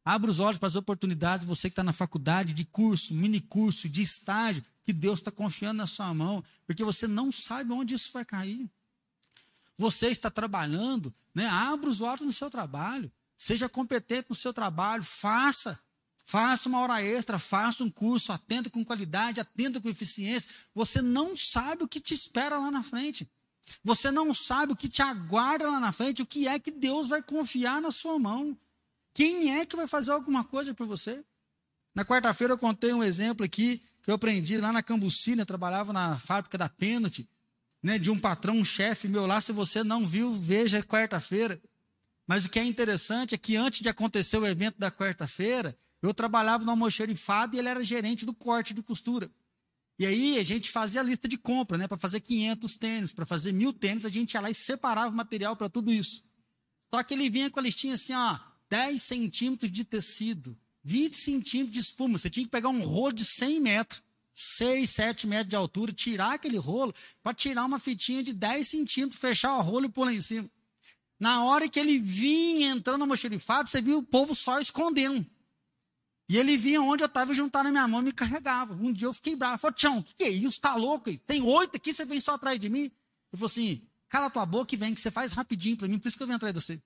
Abra 0.08 0.30
os 0.30 0.40
olhos 0.40 0.56
para 0.56 0.68
as 0.68 0.74
oportunidades, 0.74 1.46
você 1.46 1.68
que 1.68 1.72
está 1.72 1.82
na 1.82 1.92
faculdade, 1.92 2.54
de 2.54 2.64
curso, 2.64 3.12
mini 3.12 3.42
curso, 3.42 3.90
de 3.90 4.00
estágio, 4.00 4.64
que 4.82 4.90
Deus 4.90 5.18
está 5.18 5.30
confiando 5.30 5.76
na 5.76 5.86
sua 5.86 6.14
mão, 6.14 6.42
porque 6.66 6.82
você 6.82 7.06
não 7.06 7.30
sabe 7.30 7.74
onde 7.74 7.94
isso 7.94 8.10
vai 8.10 8.24
cair. 8.24 8.70
Você 9.76 10.06
está 10.06 10.30
trabalhando, 10.30 11.12
né? 11.34 11.46
abra 11.46 11.90
os 11.90 12.00
olhos 12.00 12.22
no 12.22 12.32
seu 12.32 12.48
trabalho, 12.48 13.12
seja 13.36 13.68
competente 13.68 14.28
no 14.30 14.34
seu 14.34 14.50
trabalho, 14.50 15.02
faça. 15.02 15.78
Faça 16.24 16.70
uma 16.70 16.80
hora 16.80 17.02
extra, 17.02 17.38
faça 17.38 17.84
um 17.84 17.90
curso, 17.90 18.32
atenda 18.32 18.70
com 18.70 18.82
qualidade, 18.82 19.40
atenda 19.40 19.78
com 19.78 19.90
eficiência. 19.90 20.48
Você 20.74 21.02
não 21.02 21.36
sabe 21.36 21.84
o 21.84 21.88
que 21.88 22.00
te 22.00 22.14
espera 22.14 22.56
lá 22.56 22.70
na 22.70 22.82
frente. 22.82 23.30
Você 23.84 24.10
não 24.10 24.32
sabe 24.32 24.72
o 24.72 24.76
que 24.76 24.88
te 24.88 25.02
aguarda 25.02 25.70
lá 25.70 25.78
na 25.78 25.92
frente, 25.92 26.22
o 26.22 26.26
que 26.26 26.48
é 26.48 26.58
que 26.58 26.70
Deus 26.70 27.08
vai 27.08 27.22
confiar 27.22 27.82
na 27.82 27.90
sua 27.90 28.18
mão. 28.18 28.56
Quem 29.18 29.58
é 29.58 29.66
que 29.66 29.74
vai 29.74 29.88
fazer 29.88 30.12
alguma 30.12 30.44
coisa 30.44 30.72
por 30.72 30.86
você? 30.86 31.24
Na 31.92 32.04
quarta-feira 32.04 32.52
eu 32.52 32.58
contei 32.58 32.92
um 32.92 33.02
exemplo 33.02 33.44
aqui 33.44 33.82
que 34.00 34.08
eu 34.12 34.14
aprendi 34.14 34.56
lá 34.56 34.72
na 34.72 34.80
Cambucina, 34.80 35.44
trabalhava 35.44 35.92
na 35.92 36.16
fábrica 36.16 36.56
da 36.56 36.68
Pênalti, 36.68 37.28
né, 37.82 37.98
de 37.98 38.12
um 38.12 38.16
patrão, 38.16 38.54
um 38.54 38.64
chefe 38.64 39.08
meu 39.08 39.26
lá. 39.26 39.40
Se 39.40 39.50
você 39.50 39.82
não 39.82 40.06
viu, 40.06 40.32
veja 40.34 40.80
quarta-feira. 40.84 41.60
Mas 42.28 42.44
o 42.44 42.48
que 42.48 42.60
é 42.60 42.64
interessante 42.64 43.34
é 43.34 43.38
que 43.38 43.56
antes 43.56 43.80
de 43.80 43.88
acontecer 43.88 44.38
o 44.38 44.46
evento 44.46 44.78
da 44.78 44.88
quarta-feira, 44.88 45.76
eu 46.00 46.14
trabalhava 46.14 46.64
no 46.64 46.70
almoxerifado 46.70 47.56
e 47.56 47.58
ele 47.58 47.68
era 47.68 47.82
gerente 47.82 48.24
do 48.24 48.32
corte 48.32 48.72
de 48.72 48.84
costura. 48.84 49.28
E 49.98 50.06
aí 50.06 50.38
a 50.38 50.44
gente 50.44 50.70
fazia 50.70 51.00
a 51.00 51.04
lista 51.04 51.26
de 51.26 51.36
compra, 51.36 51.76
né? 51.76 51.88
Para 51.88 51.98
fazer 51.98 52.20
500 52.20 52.76
tênis, 52.76 53.12
para 53.12 53.26
fazer 53.26 53.50
mil 53.50 53.72
tênis, 53.72 54.04
a 54.04 54.10
gente 54.10 54.34
ia 54.34 54.40
lá 54.40 54.48
e 54.48 54.54
separava 54.54 55.08
o 55.08 55.16
material 55.16 55.56
para 55.56 55.68
tudo 55.68 55.90
isso. 55.90 56.22
Só 56.94 57.02
que 57.02 57.14
ele 57.14 57.28
vinha 57.28 57.50
com 57.50 57.58
a 57.58 57.62
listinha 57.64 57.94
assim, 57.94 58.14
ó, 58.14 58.38
10 58.70 59.02
centímetros 59.02 59.70
de 59.70 59.84
tecido, 59.84 60.56
20 60.84 61.16
centímetros 61.16 61.72
de 61.72 61.80
espuma. 61.80 62.18
Você 62.18 62.30
tinha 62.30 62.44
que 62.44 62.50
pegar 62.50 62.68
um 62.68 62.82
rolo 62.82 63.12
de 63.12 63.24
100 63.24 63.60
metros, 63.60 64.02
6, 64.34 64.90
7 64.90 65.26
metros 65.26 65.48
de 65.48 65.56
altura, 65.56 65.92
tirar 65.92 66.34
aquele 66.34 66.58
rolo 66.58 66.94
para 67.22 67.34
tirar 67.34 67.64
uma 67.64 67.78
fitinha 67.78 68.22
de 68.22 68.32
10 68.32 68.68
centímetros, 68.68 69.20
fechar 69.20 69.56
o 69.58 69.62
rolo 69.62 69.86
e 69.86 70.00
lá 70.00 70.12
em 70.12 70.20
cima. 70.20 70.50
Na 71.18 71.44
hora 71.44 71.68
que 71.68 71.80
ele 71.80 71.98
vinha 71.98 72.70
entrando 72.70 73.00
no 73.00 73.06
mochilifado, 73.06 73.68
você 73.68 73.82
viu 73.82 73.98
o 73.98 74.02
povo 74.02 74.34
só 74.34 74.60
escondendo. 74.60 75.26
E 76.28 76.36
ele 76.36 76.56
vinha 76.56 76.80
onde 76.82 77.02
eu 77.02 77.06
estava 77.06 77.32
juntar 77.32 77.64
na 77.64 77.70
minha 77.70 77.88
mão 77.88 78.00
e 78.00 78.04
me 78.04 78.12
carregava. 78.12 78.74
Um 78.74 78.92
dia 78.92 79.08
eu 79.08 79.14
fiquei 79.14 79.34
bravo. 79.34 79.58
Falei, 79.58 79.74
Tião, 79.74 79.98
o 79.98 80.02
que, 80.02 80.14
que 80.14 80.24
é 80.24 80.28
isso? 80.28 80.58
Está 80.58 80.76
louco? 80.76 81.16
Tem 81.20 81.40
oito 81.42 81.76
aqui, 81.76 81.92
você 81.92 82.04
vem 82.04 82.20
só 82.20 82.34
atrás 82.34 82.60
de 82.60 82.68
mim? 82.68 82.82
Ele 82.82 82.92
falou 83.32 83.46
assim: 83.46 83.82
cala 84.08 84.30
tua 84.30 84.44
boca 84.44 84.74
e 84.74 84.78
vem, 84.78 84.94
que 84.94 85.00
você 85.00 85.10
faz 85.10 85.32
rapidinho 85.32 85.76
para 85.76 85.88
mim, 85.88 85.98
por 85.98 86.08
isso 86.08 86.16
que 86.16 86.22
eu 86.22 86.26
venho 86.26 86.36
atrás 86.36 86.54
de 86.54 86.60
você. 86.60 86.80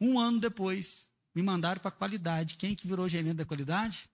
Um 0.00 0.18
ano 0.18 0.38
depois, 0.38 1.08
me 1.34 1.42
mandaram 1.42 1.80
para 1.80 1.88
a 1.88 1.92
qualidade. 1.92 2.56
Quem 2.56 2.74
que 2.74 2.86
virou 2.86 3.08
gerente 3.08 3.36
da 3.36 3.44
qualidade? 3.44 4.08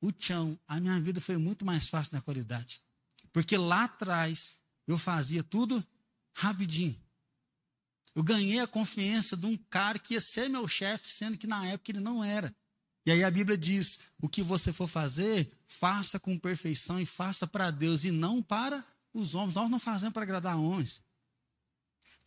O 0.00 0.10
Tchão. 0.10 0.58
A 0.66 0.80
minha 0.80 1.00
vida 1.00 1.20
foi 1.20 1.36
muito 1.36 1.64
mais 1.64 1.88
fácil 1.88 2.14
na 2.14 2.20
qualidade. 2.20 2.82
Porque 3.32 3.56
lá 3.56 3.84
atrás 3.84 4.58
eu 4.86 4.98
fazia 4.98 5.42
tudo 5.42 5.84
rapidinho. 6.32 6.96
Eu 8.14 8.24
ganhei 8.24 8.58
a 8.58 8.66
confiança 8.66 9.36
de 9.36 9.46
um 9.46 9.56
cara 9.56 9.98
que 9.98 10.14
ia 10.14 10.20
ser 10.20 10.48
meu 10.48 10.66
chefe, 10.66 11.10
sendo 11.10 11.38
que 11.38 11.46
na 11.46 11.66
época 11.66 11.92
ele 11.92 12.00
não 12.00 12.24
era. 12.24 12.54
E 13.06 13.12
aí 13.12 13.24
a 13.24 13.30
Bíblia 13.30 13.56
diz: 13.56 13.98
o 14.20 14.28
que 14.28 14.42
você 14.42 14.72
for 14.72 14.88
fazer, 14.88 15.50
faça 15.64 16.18
com 16.18 16.38
perfeição 16.38 17.00
e 17.00 17.06
faça 17.06 17.46
para 17.46 17.70
Deus 17.70 18.04
e 18.04 18.10
não 18.10 18.42
para 18.42 18.84
os 19.12 19.34
homens. 19.34 19.54
Nós 19.54 19.70
não 19.70 19.78
fazemos 19.78 20.12
para 20.12 20.22
agradar 20.22 20.58
homens. 20.58 21.00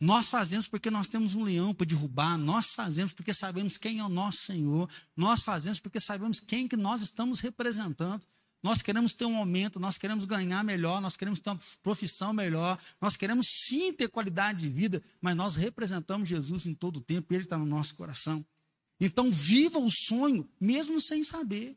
Nós 0.00 0.28
fazemos 0.28 0.66
porque 0.66 0.90
nós 0.90 1.08
temos 1.08 1.34
um 1.34 1.44
leão 1.44 1.72
para 1.72 1.86
derrubar, 1.86 2.36
nós 2.36 2.74
fazemos 2.74 3.12
porque 3.12 3.32
sabemos 3.32 3.76
quem 3.76 4.00
é 4.00 4.04
o 4.04 4.08
nosso 4.08 4.38
Senhor, 4.38 4.88
nós 5.16 5.42
fazemos 5.42 5.80
porque 5.80 6.00
sabemos 6.00 6.40
quem 6.40 6.66
que 6.68 6.76
nós 6.76 7.02
estamos 7.02 7.40
representando. 7.40 8.26
Nós 8.62 8.80
queremos 8.80 9.12
ter 9.12 9.26
um 9.26 9.36
aumento, 9.36 9.78
nós 9.78 9.98
queremos 9.98 10.24
ganhar 10.24 10.64
melhor, 10.64 10.98
nós 10.98 11.16
queremos 11.16 11.38
ter 11.38 11.50
uma 11.50 11.60
profissão 11.82 12.32
melhor, 12.32 12.78
nós 12.98 13.14
queremos 13.14 13.46
sim 13.66 13.92
ter 13.92 14.08
qualidade 14.08 14.60
de 14.60 14.68
vida, 14.70 15.02
mas 15.20 15.36
nós 15.36 15.54
representamos 15.54 16.26
Jesus 16.26 16.64
em 16.64 16.74
todo 16.74 16.96
o 16.96 17.00
tempo, 17.00 17.34
ele 17.34 17.44
está 17.44 17.58
no 17.58 17.66
nosso 17.66 17.94
coração. 17.94 18.44
Então, 18.98 19.30
viva 19.30 19.78
o 19.78 19.90
sonho, 19.90 20.48
mesmo 20.58 20.98
sem 20.98 21.22
saber. 21.22 21.76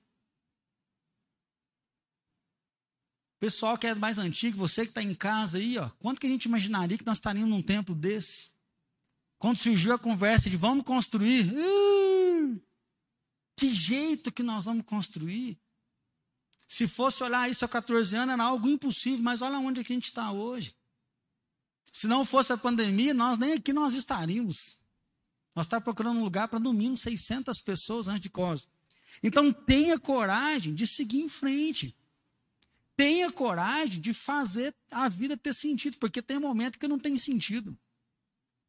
Pessoal 3.39 3.77
que 3.77 3.85
é 3.85 3.93
mais 3.93 4.17
antigo, 4.17 4.57
você 4.57 4.81
que 4.81 4.89
está 4.89 5.01
em 5.01 5.13
casa 5.13 5.59
aí, 5.59 5.77
ó, 5.77 5.89
quanto 5.99 6.19
que 6.19 6.25
a 6.25 6.29
gente 6.29 6.45
imaginaria 6.45 6.97
que 6.97 7.05
nós 7.05 7.17
estaríamos 7.17 7.51
num 7.51 7.61
tempo 7.61 7.93
desse? 7.93 8.49
Quando 9.37 9.57
surgiu 9.57 9.93
a 9.93 9.99
conversa 9.99 10.49
de 10.49 10.57
vamos 10.57 10.83
construir, 10.83 11.53
uh, 11.53 12.61
que 13.55 13.69
jeito 13.69 14.31
que 14.31 14.41
nós 14.41 14.65
vamos 14.65 14.85
construir? 14.85 15.59
Se 16.67 16.87
fosse 16.87 17.23
olhar 17.23 17.49
isso 17.49 17.63
há 17.63 17.67
14 17.67 18.15
anos, 18.15 18.33
era 18.33 18.43
algo 18.43 18.67
impossível, 18.67 19.23
mas 19.23 19.41
olha 19.41 19.59
onde 19.59 19.81
é 19.81 19.83
que 19.83 19.93
a 19.93 19.95
gente 19.95 20.05
está 20.05 20.31
hoje. 20.31 20.75
Se 21.93 22.07
não 22.07 22.25
fosse 22.25 22.51
a 22.51 22.57
pandemia, 22.57 23.13
nós 23.13 23.37
nem 23.37 23.53
aqui 23.53 23.71
nós 23.71 23.95
estaríamos. 23.95 24.77
Nós 25.55 25.65
estamos 25.65 25.83
procurando 25.83 26.19
um 26.19 26.23
lugar 26.23 26.47
para 26.47 26.59
no 26.59 26.73
mínimo 26.73 26.97
600 26.97 27.61
pessoas 27.61 28.07
antes 28.07 28.21
de 28.21 28.29
Cosmo. 28.29 28.69
Então 29.23 29.53
tenha 29.53 29.99
coragem 29.99 30.73
de 30.73 30.85
seguir 30.85 31.21
em 31.21 31.29
frente 31.29 31.95
tenha 32.97 33.31
coragem 33.31 34.01
de 34.01 34.11
fazer 34.11 34.75
a 34.91 35.07
vida 35.07 35.37
ter 35.37 35.53
sentido, 35.53 35.97
porque 35.99 36.21
tem 36.21 36.39
momento 36.39 36.79
que 36.79 36.87
não 36.87 36.97
tem 36.97 37.15
sentido. 37.15 37.77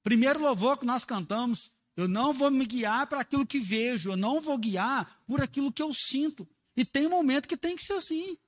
Primeiro 0.05 0.39
louvor 0.39 0.77
que 0.77 0.87
nós 0.87 1.05
cantamos, 1.05 1.73
eu 1.97 2.07
não 2.07 2.33
vou 2.33 2.51
me 2.51 2.67
guiar 2.67 3.07
para 3.07 3.23
aquilo 3.23 3.47
que 3.47 3.59
vejo, 3.59 4.11
eu 4.11 4.17
não 4.17 4.41
vou 4.41 4.59
guiar 4.59 5.21
por 5.27 5.41
aquilo 5.41 5.73
que 5.73 5.83
eu 5.83 5.93
sinto. 5.95 6.47
E 6.77 6.85
tem 6.85 7.09
momento 7.09 7.49
que 7.49 7.57
tem 7.57 7.75
que 7.75 7.83
ser 7.83 7.95
assim. 7.95 8.39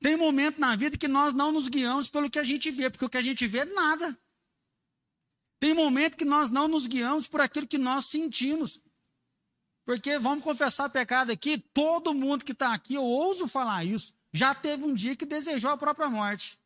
Tem 0.00 0.14
momento 0.14 0.60
na 0.60 0.76
vida 0.76 0.98
que 0.98 1.08
nós 1.08 1.32
não 1.32 1.50
nos 1.50 1.68
guiamos 1.68 2.08
pelo 2.08 2.30
que 2.30 2.38
a 2.38 2.44
gente 2.44 2.70
vê, 2.70 2.90
porque 2.90 3.04
o 3.04 3.10
que 3.10 3.16
a 3.16 3.22
gente 3.22 3.46
vê 3.46 3.60
é 3.60 3.64
nada. 3.64 4.16
Tem 5.58 5.72
momento 5.72 6.18
que 6.18 6.24
nós 6.24 6.50
não 6.50 6.68
nos 6.68 6.86
guiamos 6.86 7.26
por 7.26 7.40
aquilo 7.40 7.66
que 7.66 7.78
nós 7.78 8.06
sentimos. 8.06 8.80
Porque, 9.86 10.18
vamos 10.18 10.44
confessar 10.44 10.90
pecado 10.90 11.32
aqui, 11.32 11.58
todo 11.58 12.12
mundo 12.12 12.44
que 12.44 12.52
está 12.52 12.74
aqui, 12.74 12.94
eu 12.94 13.04
ouso 13.04 13.48
falar 13.48 13.84
isso, 13.84 14.12
já 14.36 14.54
teve 14.54 14.84
um 14.84 14.94
dia 14.94 15.16
que 15.16 15.26
desejou 15.26 15.70
a 15.70 15.76
própria 15.76 16.08
morte. 16.08 16.58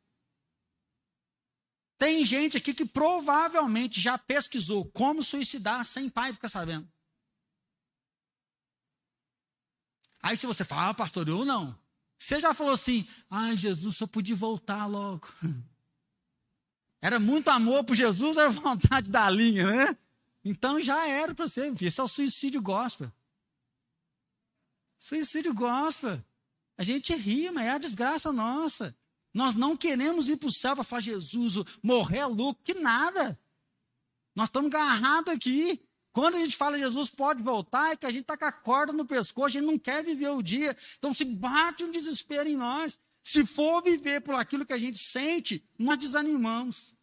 Tem 1.97 2.25
gente 2.25 2.57
aqui 2.57 2.75
que 2.75 2.85
provavelmente 2.85 4.01
já 4.01 4.19
pesquisou 4.19 4.87
como 4.87 5.23
suicidar 5.23 5.85
sem 5.85 6.09
pai 6.09 6.33
ficar 6.33 6.49
sabendo. 6.49 6.91
Aí 10.23 10.37
se 10.37 10.47
você 10.47 10.65
fala, 10.65 10.89
ah, 10.89 10.95
pastor, 10.95 11.29
eu 11.29 11.45
não. 11.45 11.79
Você 12.19 12.41
já 12.41 12.53
falou 12.53 12.75
assim, 12.75 13.09
ai 13.31 13.57
Jesus, 13.57 13.97
só 13.97 14.07
podia 14.07 14.37
voltar 14.37 14.87
logo. 14.87 15.29
Era 17.01 17.19
muito 17.19 17.49
amor 17.49 17.85
por 17.85 17.95
Jesus, 17.95 18.37
era 18.37 18.51
vontade 18.51 19.11
da 19.11 19.31
linha, 19.31 19.67
né? 19.67 19.97
Então 20.45 20.83
já 20.83 21.09
era 21.09 21.35
para 21.35 21.49
você. 21.49 21.73
Esse 21.81 21.99
é 21.99 22.03
o 22.03 22.09
suicídio 22.09 22.61
gospel. 22.61 23.11
Suicídio 24.99 25.55
gospel. 25.55 26.23
A 26.81 26.83
gente 26.83 27.15
ri, 27.15 27.51
mas 27.51 27.67
é 27.67 27.71
a 27.73 27.77
desgraça 27.77 28.33
nossa. 28.33 28.97
Nós 29.35 29.55
não 29.55 29.77
queremos 29.77 30.31
ir 30.31 30.39
para 30.39 30.49
o 30.49 30.51
céu 30.51 30.75
para 30.75 30.83
falar, 30.83 31.03
Jesus, 31.03 31.57
morrer 31.83 32.21
é 32.21 32.25
louco, 32.25 32.63
que 32.65 32.73
nada. 32.73 33.39
Nós 34.35 34.49
estamos 34.49 34.75
agarrados 34.75 35.31
aqui. 35.31 35.79
Quando 36.11 36.37
a 36.37 36.39
gente 36.39 36.57
fala 36.57 36.79
Jesus 36.79 37.11
pode 37.11 37.43
voltar, 37.43 37.91
é 37.91 37.97
que 37.97 38.07
a 38.07 38.11
gente 38.11 38.23
está 38.23 38.35
com 38.35 38.47
a 38.47 38.51
corda 38.51 38.95
no 38.95 39.05
pescoço, 39.05 39.45
a 39.59 39.61
gente 39.61 39.67
não 39.67 39.79
quer 39.79 40.03
viver 40.03 40.31
o 40.31 40.41
dia. 40.41 40.75
Então 40.97 41.13
se 41.13 41.23
bate 41.23 41.85
um 41.85 41.91
desespero 41.91 42.49
em 42.49 42.57
nós. 42.57 42.99
Se 43.23 43.45
for 43.45 43.83
viver 43.83 44.23
por 44.23 44.35
aquilo 44.35 44.65
que 44.65 44.73
a 44.73 44.79
gente 44.79 44.99
sente, 44.99 45.63
nós 45.79 45.99
desanimamos. 45.99 46.95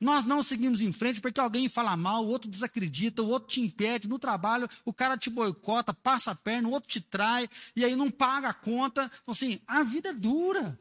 Nós 0.00 0.24
não 0.24 0.42
seguimos 0.42 0.80
em 0.80 0.92
frente 0.92 1.20
porque 1.20 1.40
alguém 1.40 1.68
fala 1.68 1.96
mal, 1.96 2.24
o 2.24 2.28
outro 2.28 2.48
desacredita, 2.48 3.22
o 3.22 3.28
outro 3.28 3.48
te 3.48 3.60
impede. 3.60 4.08
No 4.08 4.18
trabalho, 4.18 4.68
o 4.84 4.92
cara 4.92 5.18
te 5.18 5.28
boicota, 5.28 5.92
passa 5.92 6.30
a 6.30 6.34
perna, 6.34 6.68
o 6.68 6.72
outro 6.72 6.88
te 6.88 7.00
trai, 7.00 7.48
e 7.74 7.84
aí 7.84 7.96
não 7.96 8.10
paga 8.10 8.50
a 8.50 8.54
conta. 8.54 9.10
Então, 9.22 9.32
assim, 9.32 9.60
a 9.66 9.82
vida 9.82 10.10
é 10.10 10.12
dura. 10.12 10.78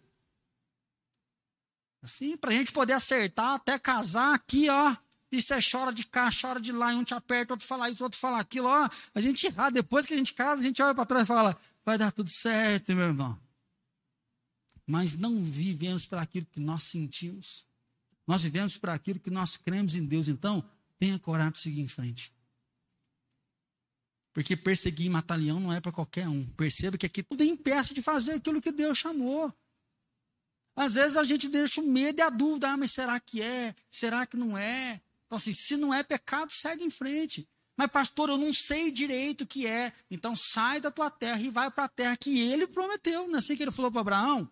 Assim, 2.02 2.38
para 2.38 2.52
a 2.52 2.54
gente 2.54 2.72
poder 2.72 2.94
acertar, 2.94 3.56
até 3.56 3.80
casar 3.80 4.36
aqui, 4.36 4.70
ó. 4.70 4.96
E 5.32 5.42
você 5.42 5.58
chora 5.60 5.92
de 5.92 6.06
cá, 6.06 6.30
chora 6.30 6.60
de 6.60 6.72
lá, 6.72 6.94
e 6.94 6.96
um 6.96 7.04
te 7.04 7.14
aperta, 7.14 7.54
outro 7.54 7.68
fala 7.68 7.90
isso, 7.90 8.04
outro 8.04 8.20
fala 8.20 8.40
aquilo, 8.40 8.68
ó. 8.68 8.90
A 9.14 9.20
gente 9.20 9.48
erra. 9.48 9.70
Depois 9.70 10.06
que 10.06 10.14
a 10.14 10.18
gente 10.18 10.34
casa, 10.34 10.62
a 10.62 10.64
gente 10.64 10.82
olha 10.82 10.96
para 10.96 11.06
trás 11.06 11.24
e 11.24 11.28
fala: 11.28 11.60
vai 11.84 11.98
dar 11.98 12.12
tudo 12.12 12.30
certo, 12.30 12.96
meu 12.96 13.08
irmão. 13.08 13.38
Mas 14.86 15.16
não 15.16 15.44
vivemos 15.44 16.06
para 16.06 16.22
aquilo 16.22 16.46
que 16.46 16.62
nós 16.62 16.84
sentimos. 16.84 17.67
Nós 18.28 18.42
vivemos 18.42 18.78
para 18.78 18.94
aquilo 18.94 19.20
que 19.20 19.32
nós 19.32 19.56
cremos 19.56 19.96
em 19.96 20.06
Deus. 20.06 20.28
Então, 20.28 20.64
tenha 21.00 21.18
coragem 21.18 21.54
de 21.54 21.60
seguir 21.60 21.82
em 21.82 21.88
frente. 21.88 22.34
Porque 24.34 24.56
perseguir 24.56 25.08
e 25.08 25.10
matar 25.10 25.38
leão 25.38 25.60
não 25.60 25.74
é 25.74 25.80
para 25.80 25.92
qualquer 25.92 26.28
um. 26.28 26.46
Perceba 26.46 26.98
que 26.98 27.06
aqui 27.06 27.24
tudo 27.24 27.44
impeça 27.44 27.94
de 27.94 28.02
fazer 28.02 28.34
aquilo 28.34 28.62
que 28.62 28.72
Deus 28.72 28.98
chamou. 28.98 29.52
Às 30.76 30.94
vezes 30.94 31.18
a 31.18 31.24
gente 31.24 31.48
deixa 31.48 31.82
o 31.82 31.88
medo 31.88 32.20
e 32.20 32.22
a 32.22 32.30
dúvida, 32.30 32.70
ah, 32.70 32.78
mas 32.78 32.92
será 32.92 33.20
que 33.20 33.42
é? 33.42 33.74
Será 33.90 34.28
que 34.28 34.38
não 34.38 34.56
é? 34.56 35.02
Então, 35.26 35.38
assim, 35.38 35.52
se 35.52 35.76
não 35.76 35.92
é 35.94 36.04
pecado, 36.04 36.52
segue 36.52 36.84
em 36.84 36.90
frente. 36.90 37.48
Mas, 37.76 37.90
pastor, 37.90 38.30
eu 38.30 38.38
não 38.38 38.54
sei 38.54 38.92
direito 38.92 39.44
o 39.44 39.48
que 39.48 39.66
é. 39.66 39.92
Então, 40.12 40.36
sai 40.36 40.80
da 40.80 40.92
tua 40.92 41.10
terra 41.10 41.42
e 41.42 41.50
vai 41.50 41.72
para 41.72 41.86
a 41.86 41.90
terra 41.90 42.18
que 42.18 42.40
ele 42.40 42.68
prometeu. 42.68 43.28
Não 43.28 43.36
é 43.36 43.38
assim 43.40 43.56
que 43.56 43.64
ele 43.64 43.72
falou 43.72 43.92
para 43.92 44.02
Abraão? 44.02 44.50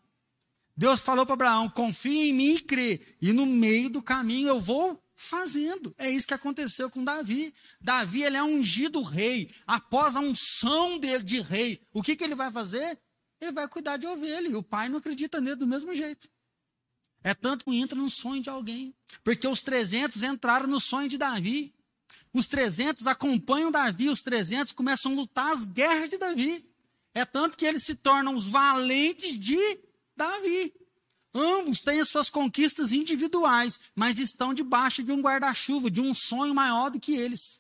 Deus 0.76 1.02
falou 1.02 1.26
para 1.26 1.34
Abraão: 1.34 1.70
confia 1.70 2.26
em 2.26 2.34
mim 2.34 2.56
e 2.56 2.60
crê. 2.60 3.00
E 3.22 3.32
no 3.32 3.46
meio 3.46 3.90
do 3.90 4.02
caminho 4.02 4.50
eu 4.50 4.60
vou 4.60 5.02
fazendo. 5.14 5.96
É 5.98 6.10
isso 6.10 6.28
que 6.28 6.34
aconteceu 6.34 6.90
com 6.90 7.04
Davi. 7.04 7.54
Davi 7.80 8.24
ele 8.24 8.38
é 8.38 8.44
ungido 8.44 9.02
rei. 9.02 9.54
Após 9.66 10.16
a 10.16 10.20
unção 10.20 11.00
dele 11.00 11.24
de 11.24 11.40
rei, 11.40 11.82
o 11.94 12.04
que, 12.04 12.16
que 12.16 12.24
ele 12.24 12.36
vai 12.36 12.52
fazer? 12.52 13.00
Ele 13.40 13.52
vai 13.52 13.68
cuidar 13.68 13.98
de 13.98 14.06
ovelha. 14.06 14.48
E 14.48 14.56
o 14.56 14.64
pai 14.64 14.90
não 14.90 14.98
acredita 14.98 15.40
nele 15.40 15.56
do 15.56 15.68
mesmo 15.68 15.94
jeito. 15.94 16.28
É 17.24 17.34
tanto 17.34 17.66
que 17.66 17.76
entra 17.76 17.98
no 17.98 18.10
sonho 18.10 18.42
de 18.42 18.50
alguém. 18.50 18.94
Porque 19.24 19.48
os 19.48 19.64
300 19.64 20.22
entraram 20.24 20.68
no 20.68 20.80
sonho 20.80 21.08
de 21.08 21.18
Davi. 21.18 21.74
Os 22.34 22.48
300 22.48 23.08
acompanham 23.08 23.72
Davi. 23.72 24.10
Os 24.10 24.22
300 24.22 24.74
começam 24.74 25.14
a 25.14 25.16
lutar 25.16 25.54
as 25.54 25.66
guerras 25.66 26.10
de 26.10 26.18
Davi. 26.18 26.70
É 27.14 27.24
tanto 27.24 27.58
que 27.58 27.66
eles 27.66 27.84
se 27.84 27.96
tornam 27.96 28.36
os 28.36 28.50
valentes 28.50 29.40
de 29.40 29.85
Davi. 30.16 30.74
Ambos 31.34 31.82
têm 31.82 32.00
as 32.00 32.08
suas 32.08 32.30
conquistas 32.30 32.94
individuais, 32.94 33.78
mas 33.94 34.20
estão 34.20 34.54
debaixo 34.54 35.04
de 35.04 35.12
um 35.12 35.22
guarda-chuva, 35.22 35.92
de 35.92 36.00
um 36.00 36.14
sonho 36.14 36.56
maior 36.56 36.90
do 36.90 37.00
que 37.00 37.14
eles. 37.14 37.60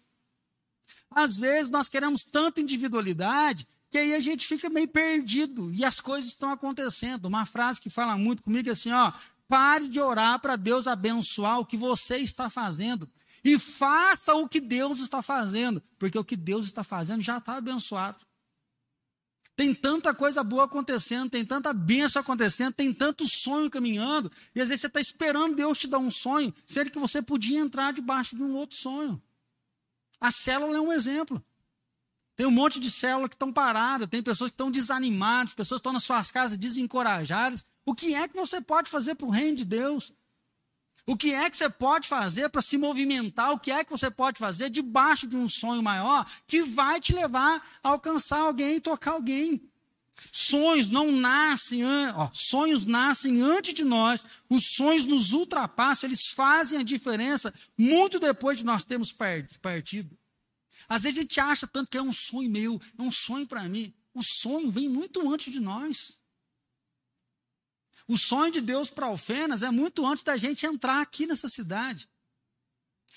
Às 1.11 1.37
vezes 1.37 1.69
nós 1.69 1.87
queremos 1.87 2.23
tanta 2.23 2.61
individualidade 2.61 3.67
que 3.89 3.97
aí 3.97 4.13
a 4.13 4.19
gente 4.19 4.45
fica 4.45 4.69
meio 4.69 4.87
perdido 4.87 5.71
e 5.73 5.85
as 5.85 6.01
coisas 6.01 6.31
estão 6.31 6.49
acontecendo. 6.49 7.25
Uma 7.25 7.45
frase 7.45 7.79
que 7.79 7.89
fala 7.89 8.17
muito 8.17 8.43
comigo 8.43 8.67
é 8.69 8.71
assim, 8.71 8.91
ó, 8.91 9.13
pare 9.47 9.87
de 9.87 9.99
orar 9.99 10.39
para 10.39 10.55
Deus 10.55 10.87
abençoar 10.87 11.59
o 11.59 11.65
que 11.65 11.77
você 11.77 12.17
está 12.17 12.49
fazendo 12.49 13.09
e 13.43 13.59
faça 13.59 14.33
o 14.33 14.49
que 14.49 14.59
Deus 14.59 14.99
está 14.99 15.21
fazendo, 15.21 15.81
porque 15.99 16.17
o 16.17 16.25
que 16.25 16.35
Deus 16.35 16.65
está 16.65 16.83
fazendo 16.83 17.21
já 17.21 17.37
está 17.37 17.57
abençoado. 17.57 18.25
Tem 19.55 19.73
tanta 19.73 20.13
coisa 20.13 20.43
boa 20.43 20.65
acontecendo, 20.65 21.29
tem 21.29 21.45
tanta 21.45 21.71
bênção 21.71 22.21
acontecendo, 22.21 22.73
tem 22.73 22.93
tanto 22.93 23.25
sonho 23.25 23.69
caminhando, 23.69 24.29
e 24.53 24.61
às 24.61 24.67
vezes 24.67 24.81
você 24.81 24.87
está 24.87 24.99
esperando 24.99 25.55
Deus 25.55 25.77
te 25.77 25.87
dar 25.87 25.99
um 25.99 26.11
sonho, 26.11 26.53
sendo 26.65 26.91
que 26.91 26.99
você 26.99 27.21
podia 27.21 27.59
entrar 27.59 27.93
debaixo 27.93 28.35
de 28.35 28.43
um 28.43 28.53
outro 28.55 28.75
sonho. 28.75 29.21
A 30.19 30.29
célula 30.29 30.77
é 30.77 30.81
um 30.81 30.91
exemplo. 30.91 31.43
Tem 32.35 32.45
um 32.45 32.51
monte 32.51 32.81
de 32.81 32.91
células 32.91 33.29
que 33.29 33.35
estão 33.35 33.53
paradas, 33.53 34.09
tem 34.09 34.21
pessoas 34.21 34.49
que 34.49 34.55
estão 34.55 34.69
desanimadas, 34.69 35.53
pessoas 35.53 35.79
que 35.79 35.81
estão 35.81 35.93
nas 35.93 36.03
suas 36.03 36.29
casas 36.29 36.57
desencorajadas. 36.57 37.65
O 37.85 37.95
que 37.95 38.13
é 38.13 38.27
que 38.27 38.35
você 38.35 38.59
pode 38.59 38.89
fazer 38.89 39.15
para 39.15 39.27
o 39.27 39.29
reino 39.29 39.55
de 39.55 39.63
Deus? 39.63 40.11
O 41.07 41.15
que 41.15 41.33
é 41.33 41.49
que 41.49 41.55
você 41.55 41.69
pode 41.69 42.07
fazer 42.07 42.49
para 42.49 42.61
se 42.61 42.77
movimentar? 42.77 43.51
O 43.51 43.59
que 43.59 43.71
é 43.71 43.83
que 43.83 43.91
você 43.91 44.09
pode 44.09 44.39
fazer 44.39 44.69
debaixo 44.71 45.27
de 45.27 45.37
um 45.37 45.47
sonho 45.47 45.83
maior 45.83 46.25
que 46.47 46.63
vai 46.63 46.99
te 46.99 47.13
levar 47.13 47.63
a 47.83 47.89
alcançar 47.89 48.39
alguém, 48.39 48.79
tocar 48.79 49.11
alguém? 49.11 49.61
Sonhos 50.31 50.89
não 50.89 51.11
nascem, 51.11 51.83
ó, 52.13 52.29
sonhos 52.33 52.85
nascem 52.85 53.41
antes 53.41 53.73
de 53.73 53.83
nós, 53.83 54.25
os 54.49 54.73
sonhos 54.75 55.05
nos 55.05 55.33
ultrapassam, 55.33 56.07
eles 56.07 56.27
fazem 56.29 56.79
a 56.79 56.83
diferença 56.83 57.53
muito 57.77 58.19
depois 58.19 58.57
de 58.57 58.65
nós 58.65 58.83
termos 58.83 59.11
partido. 59.11 60.17
Às 60.87 61.03
vezes 61.03 61.19
a 61.19 61.21
gente 61.21 61.39
acha 61.39 61.67
tanto 61.67 61.89
que 61.89 61.97
é 61.97 62.01
um 62.01 62.13
sonho 62.13 62.49
meu, 62.49 62.81
é 62.97 63.01
um 63.01 63.11
sonho 63.11 63.45
para 63.45 63.67
mim. 63.67 63.93
O 64.13 64.23
sonho 64.23 64.71
vem 64.71 64.87
muito 64.87 65.31
antes 65.31 65.51
de 65.51 65.59
nós. 65.59 66.17
O 68.07 68.17
sonho 68.17 68.51
de 68.51 68.61
Deus 68.61 68.89
para 68.89 69.07
Alfenas 69.07 69.63
é 69.63 69.71
muito 69.71 70.05
antes 70.05 70.23
da 70.23 70.37
gente 70.37 70.65
entrar 70.65 71.01
aqui 71.01 71.25
nessa 71.25 71.49
cidade. 71.49 72.07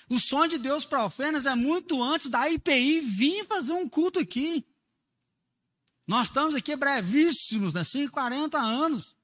O 0.08 0.18
sonho 0.18 0.48
de 0.48 0.58
Deus 0.58 0.86
para 0.86 1.00
Alfenas 1.00 1.44
é 1.44 1.54
muito 1.54 2.02
antes 2.02 2.28
da 2.28 2.48
IPI 2.48 3.00
vir 3.00 3.44
fazer 3.44 3.72
um 3.72 3.86
culto 3.86 4.18
aqui. 4.18 4.64
Nós 6.06 6.28
estamos 6.28 6.54
aqui 6.54 6.74
brevíssimos, 6.74 7.74
né? 7.74 7.82
40 8.10 8.58
anos. 8.58 9.14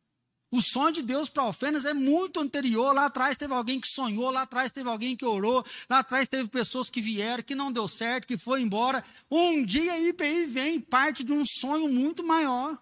O 0.51 0.61
sonho 0.61 0.93
de 0.93 1.03
Deus 1.03 1.31
para 1.31 1.43
Alfenas 1.43 1.87
é 1.87 1.95
muito 1.95 2.39
anterior. 2.39 2.95
Lá 2.95 3.07
atrás 3.07 3.35
teve 3.37 3.55
alguém 3.55 3.81
que 3.81 3.89
sonhou, 3.89 4.31
lá 4.31 4.43
atrás 4.43 4.71
teve 4.71 4.89
alguém 4.89 5.17
que 5.17 5.25
orou, 5.25 5.65
lá 5.89 6.01
atrás 6.01 6.29
teve 6.29 6.49
pessoas 6.51 6.91
que 6.91 7.01
vieram, 7.01 7.43
que 7.43 7.55
não 7.55 7.73
deu 7.73 7.89
certo, 7.89 8.27
que 8.27 8.37
foi 8.37 8.61
embora. 8.61 9.03
Um 9.31 9.65
dia 9.65 9.95
a 9.95 9.99
IPI 9.99 10.45
vem 10.45 10.79
parte 10.79 11.25
de 11.25 11.33
um 11.33 11.45
sonho 11.45 11.89
muito 11.89 12.23
maior. 12.23 12.79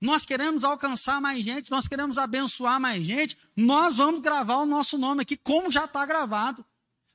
Nós 0.00 0.24
queremos 0.24 0.64
alcançar 0.64 1.20
mais 1.20 1.44
gente, 1.44 1.70
nós 1.70 1.86
queremos 1.86 2.16
abençoar 2.16 2.80
mais 2.80 3.04
gente. 3.04 3.36
Nós 3.54 3.96
vamos 3.96 4.20
gravar 4.20 4.56
o 4.56 4.66
nosso 4.66 4.96
nome 4.96 5.22
aqui, 5.22 5.36
como 5.36 5.70
já 5.70 5.84
está 5.84 6.06
gravado 6.06 6.64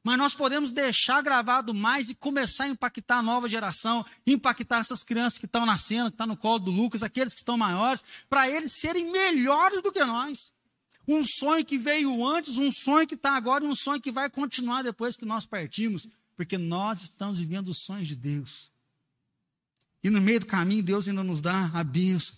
mas 0.06 0.20
nós 0.20 0.36
podemos 0.36 0.70
deixar 0.70 1.20
gravado 1.24 1.74
mais 1.74 2.12
e 2.12 2.14
começar 2.14 2.66
a 2.66 2.68
impactar 2.68 3.18
a 3.18 3.24
nova 3.24 3.50
geração, 3.50 4.06
impactar 4.28 4.78
essas 4.78 5.04
crianças 5.04 5.40
que 5.40 5.48
estão 5.48 5.66
nascendo, 5.66 6.12
que 6.12 6.14
estão 6.14 6.28
no 6.28 6.38
colo 6.38 6.60
do 6.60 6.70
Lucas, 6.70 7.02
aqueles 7.02 7.34
que 7.34 7.40
estão 7.40 7.58
maiores, 7.58 8.04
para 8.30 8.48
eles 8.48 8.72
serem 8.74 9.12
melhores 9.12 9.82
do 9.82 9.92
que 9.92 10.06
nós. 10.06 10.54
Um 11.08 11.24
sonho 11.24 11.66
que 11.66 11.80
veio 11.80 12.24
antes, 12.24 12.60
um 12.60 12.72
sonho 12.72 13.08
que 13.08 13.16
está 13.16 13.32
agora 13.36 13.66
e 13.66 13.68
um 13.68 13.74
sonho 13.74 14.00
que 14.00 14.12
vai 14.12 14.30
continuar 14.30 14.84
depois 14.84 15.18
que 15.18 15.26
nós 15.26 15.48
partimos, 15.48 16.08
porque 16.38 16.56
nós 16.56 17.02
estamos 17.02 17.40
vivendo 17.40 17.70
os 17.70 17.80
sonhos 17.80 18.08
de 18.08 18.16
Deus. 18.16 18.72
E 20.04 20.12
no 20.12 20.22
meio 20.22 20.40
do 20.40 20.46
caminho, 20.46 20.84
Deus 20.84 21.08
ainda 21.08 21.24
nos 21.24 21.42
dá 21.42 21.72
a 21.74 21.84
bênção. 21.84 22.36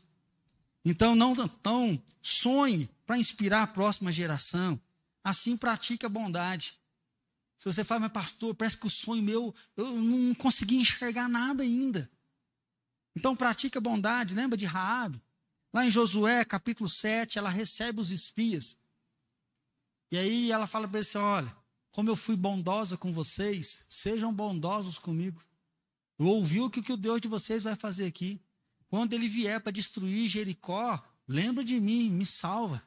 Então, 0.84 1.16
não 1.16 1.36
tão 1.48 2.02
sonhe 2.22 2.90
para 3.06 3.18
inspirar 3.18 3.64
a 3.64 3.68
próxima 3.68 4.12
geração. 4.12 4.80
Assim, 5.24 5.58
pratique 5.58 6.06
a 6.06 6.10
bondade. 6.10 6.78
Se 7.58 7.66
você 7.66 7.84
fala, 7.84 8.02
mas 8.02 8.12
pastor, 8.12 8.54
parece 8.54 8.78
que 8.78 8.86
o 8.86 8.90
sonho 8.90 9.24
meu, 9.24 9.54
eu 9.76 9.92
não 9.94 10.36
consegui 10.36 10.78
enxergar 10.78 11.28
nada 11.28 11.64
ainda. 11.64 12.10
Então 13.16 13.36
pratica 13.36 13.82
bondade, 13.82 14.36
lembra 14.36 14.56
de 14.56 14.66
Raabe? 14.66 15.20
Lá 15.74 15.86
em 15.86 15.90
Josué, 15.90 16.46
capítulo 16.46 16.88
7, 16.88 17.40
ela 17.40 17.50
recebe 17.50 18.00
os 18.00 18.12
espias. 18.12 18.78
E 20.12 20.18
aí 20.18 20.52
ela 20.52 20.68
fala 20.68 20.88
para 20.88 21.00
eles 21.00 21.10
assim, 21.10 21.18
olha, 21.18 21.58
como 21.92 22.10
eu 22.10 22.16
fui 22.16 22.36
bondosa 22.36 22.96
com 22.96 23.12
vocês, 23.12 23.86
sejam 23.90 24.32
bondosos 24.32 25.00
comigo. 25.00 25.42
Eu 26.20 26.28
ouvi 26.28 26.62
o 26.62 26.70
que 26.70 26.94
o 26.94 26.98
Deus 26.98 27.20
de 27.20 27.28
vocês 27.28 27.64
vai 27.64 27.76
fazer 27.76 28.06
aqui. 28.06 28.40
Quando 28.90 29.14
ele 29.14 29.28
vier 29.28 29.60
para 29.60 29.72
destruir 29.72 30.28
Jericó, 30.28 31.04
lembra 31.28 31.64
de 31.64 31.80
mim, 31.80 32.10
me 32.10 32.26
salva. 32.26 32.82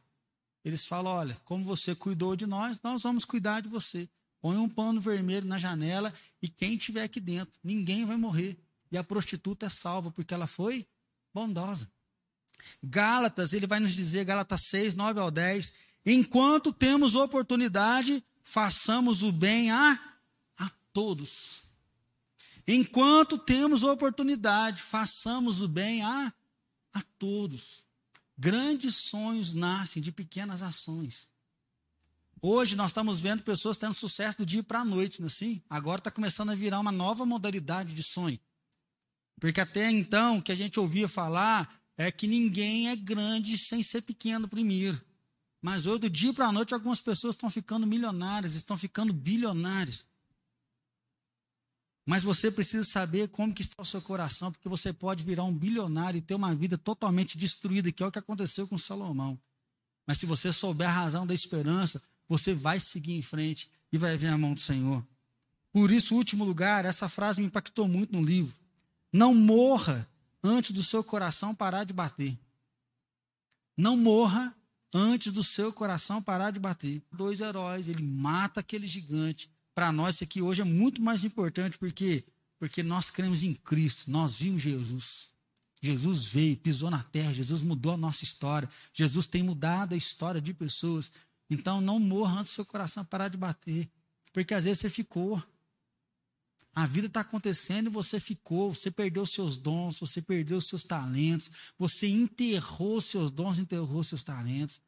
Eles 0.65 0.87
falam, 0.87 1.13
olha, 1.13 1.41
como 1.45 1.65
você 1.65 1.95
cuidou 1.95 2.37
de 2.37 2.47
nós, 2.47 2.81
nós 2.83 3.03
vamos 3.03 3.25
cuidar 3.25 3.61
de 3.61 3.69
você. 3.69 4.09
Põe 4.41 4.57
um 4.57 4.69
pano 4.69 5.01
vermelho 5.01 5.47
na 5.47 5.59
janela 5.59 6.13
e 6.41 6.49
quem 6.49 6.77
tiver 6.77 7.03
aqui 7.03 7.21
dentro, 7.21 7.59
ninguém 7.63 8.05
vai 8.05 8.17
morrer. 8.17 8.59
E 8.91 8.97
a 8.97 9.05
prostituta 9.05 9.67
é 9.67 9.69
salva 9.69 10.11
porque 10.11 10.35
ela 10.35 10.47
foi 10.47 10.87
bondosa. 11.33 11.91
Gálatas, 12.83 13.53
ele 13.53 13.67
vai 13.67 13.81
nos 13.81 13.93
dizer, 13.93 14.25
Gálatas 14.25 14.63
6, 14.69 14.95
9 14.95 15.21
ao 15.21 15.31
10, 15.31 15.73
enquanto 16.05 16.73
temos 16.73 17.15
oportunidade, 17.15 18.23
façamos 18.43 19.23
o 19.23 19.33
bem 19.33 19.71
a, 19.71 19.99
a 20.59 20.71
todos. 20.93 21.63
Enquanto 22.66 23.38
temos 23.38 23.83
oportunidade, 23.83 24.83
façamos 24.83 25.61
o 25.61 25.68
bem 25.68 26.03
a, 26.03 26.33
a 26.92 27.03
todos. 27.18 27.85
Grandes 28.37 28.96
sonhos 28.96 29.55
nascem 29.55 30.03
de 30.03 30.12
pequenas 30.12 30.62
ações. 30.62 31.29
Hoje 32.42 32.75
nós 32.75 32.90
estamos 32.90 33.20
vendo 33.20 33.42
pessoas 33.42 33.77
tendo 33.77 33.92
sucesso 33.92 34.38
do 34.38 34.46
dia 34.46 34.62
para 34.62 34.81
a 34.81 34.85
noite, 34.85 35.20
não 35.20 35.27
é 35.27 35.31
assim? 35.31 35.62
Agora 35.68 36.01
está 36.01 36.11
começando 36.11 36.51
a 36.51 36.55
virar 36.55 36.81
uma 36.81 36.92
nova 36.92 37.27
modalidade 37.27 37.92
de 37.92 38.03
sonho. 38.03 38.40
Porque 39.38 39.61
até 39.61 39.90
então, 39.90 40.38
o 40.38 40.42
que 40.42 40.53
a 40.53 40.55
gente 40.55 40.81
ouvia 40.81 41.09
falar 41.09 41.81
é 41.96 42.11
que 42.11 42.27
ninguém 42.27 42.88
é 42.88 42.96
grande 42.96 43.59
sem 43.59 43.83
ser 43.83 44.01
pequeno 44.03 44.49
primeiro. 44.49 45.01
Mas 45.61 45.85
hoje, 45.85 46.01
do 46.01 46.11
dia 46.11 46.33
para 46.33 46.46
a 46.46 46.53
noite, 46.53 46.73
algumas 46.73 47.03
pessoas 47.03 47.35
estão 47.35 47.51
ficando 47.51 47.87
milionárias, 47.87 48.55
estão 48.55 48.77
ficando 48.77 49.12
bilionárias. 49.12 50.07
Mas 52.07 52.23
você 52.23 52.51
precisa 52.51 52.85
saber 52.85 53.29
como 53.29 53.55
que 53.55 53.63
está 53.63 53.81
o 53.83 53.85
seu 53.85 54.01
coração, 54.01 54.51
porque 54.51 54.69
você 54.69 54.93
pode 54.93 55.25
virar 55.25 55.45
um 55.45 55.53
bilionário 55.53 56.19
e 56.19 56.23
ter 56.23 56.35
uma 56.35 56.55
vida 56.55 56.77
totalmente 56.79 57.37
destruída, 57.37 57.93
que 57.93 58.03
é 58.03 58.07
o 58.07 58.11
que 58.11 58.19
aconteceu 58.19 58.67
com 58.67 58.79
Salomão. 58.79 59.39
Mas 60.07 60.19
se 60.19 60.27
você 60.27 60.53
souber 60.53 60.89
a 60.89 60.93
razão 60.93 61.27
da 61.27 61.35
esperança, 61.35 62.03
você 62.29 62.55
vai 62.55 62.81
seguir 62.81 63.13
em 63.13 63.23
frente 63.23 63.71
e 63.93 63.99
vai 63.99 64.17
ver 64.17 64.29
a 64.29 64.39
mão 64.39 64.55
do 64.55 64.61
Senhor. 64.61 65.07
Por 65.73 65.91
isso, 65.91 66.15
último 66.15 66.45
lugar, 66.45 66.85
essa 66.85 67.09
frase 67.09 67.41
me 67.41 67.47
impactou 67.47 67.87
muito 67.87 68.13
no 68.13 68.23
livro. 68.23 68.57
Não 69.13 69.35
morra 69.35 70.09
antes 70.43 70.73
do 70.73 70.83
seu 70.83 71.05
coração 71.05 71.55
parar 71.55 71.85
de 71.85 71.93
bater. 71.93 72.37
Não 73.77 73.97
morra 73.97 74.55
antes 74.93 75.33
do 75.33 75.43
seu 75.43 75.73
coração 75.73 76.23
parar 76.23 76.51
de 76.51 76.59
bater. 76.59 77.03
Dois 77.13 77.41
heróis, 77.41 77.89
ele 77.89 78.03
mata 78.03 78.61
aquele 78.61 78.87
gigante. 78.87 79.51
Para 79.81 79.93
nós, 79.93 80.16
isso 80.16 80.25
aqui 80.25 80.43
hoje 80.43 80.61
é 80.61 80.64
muito 80.64 81.01
mais 81.01 81.25
importante, 81.25 81.79
porque 81.79 82.23
porque 82.59 82.83
nós 82.83 83.09
cremos 83.09 83.43
em 83.43 83.55
Cristo, 83.55 84.11
nós 84.11 84.37
vimos 84.37 84.61
Jesus. 84.61 85.31
Jesus 85.81 86.27
veio, 86.27 86.55
pisou 86.59 86.90
na 86.90 87.03
terra, 87.03 87.33
Jesus 87.33 87.62
mudou 87.62 87.95
a 87.95 87.97
nossa 87.97 88.23
história. 88.23 88.69
Jesus 88.93 89.27
tem 89.27 89.43
mudado 89.43 89.95
a 89.95 89.97
história 89.97 90.38
de 90.38 90.53
pessoas. 90.53 91.11
Então 91.49 91.81
não 91.81 91.99
morra 91.99 92.40
antes 92.40 92.53
do 92.53 92.57
seu 92.57 92.66
coração 92.66 93.07
parar 93.07 93.29
de 93.29 93.38
bater. 93.38 93.88
Porque 94.35 94.53
às 94.53 94.64
vezes 94.64 94.81
você 94.81 94.90
ficou. 94.90 95.43
A 96.75 96.85
vida 96.85 97.07
está 97.07 97.21
acontecendo 97.21 97.87
e 97.87 97.90
você 97.90 98.21
ficou, 98.21 98.75
você 98.75 98.90
perdeu 98.90 99.25
seus 99.25 99.57
dons, 99.57 99.99
você 99.99 100.21
perdeu 100.21 100.61
seus 100.61 100.85
talentos, 100.85 101.51
você 101.79 102.07
enterrou 102.07 103.01
seus 103.01 103.31
dons, 103.31 103.59
enterrou 103.59 104.05
seus 104.05 104.23
talentos. 104.23 104.79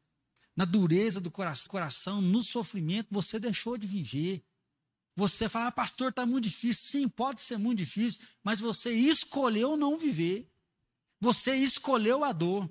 Na 0.55 0.65
dureza 0.65 1.19
do 1.19 1.31
coração, 1.31 2.21
no 2.21 2.43
sofrimento, 2.43 3.07
você 3.09 3.39
deixou 3.39 3.75
de 3.75 3.87
viver. 3.87 4.45
Você 5.15 5.47
fala, 5.47 5.67
ah, 5.67 5.71
pastor, 5.71 6.09
está 6.09 6.25
muito 6.25 6.45
difícil. 6.45 6.83
Sim, 6.83 7.07
pode 7.07 7.41
ser 7.41 7.57
muito 7.57 7.77
difícil, 7.77 8.21
mas 8.43 8.59
você 8.59 8.91
escolheu 8.91 9.77
não 9.77 9.97
viver. 9.97 10.49
Você 11.19 11.55
escolheu 11.55 12.23
a 12.23 12.31
dor. 12.31 12.69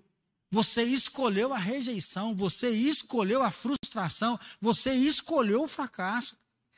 Você 0.51 0.83
escolheu 0.83 1.55
a 1.55 1.57
rejeição, 1.57 2.37
você 2.37 2.69
escolheu 2.69 3.43
a 3.43 3.51
frustração, 3.51 4.39
você 4.61 4.93
escolheu 4.93 5.63
o 5.63 5.67
fracasso. 5.67 6.37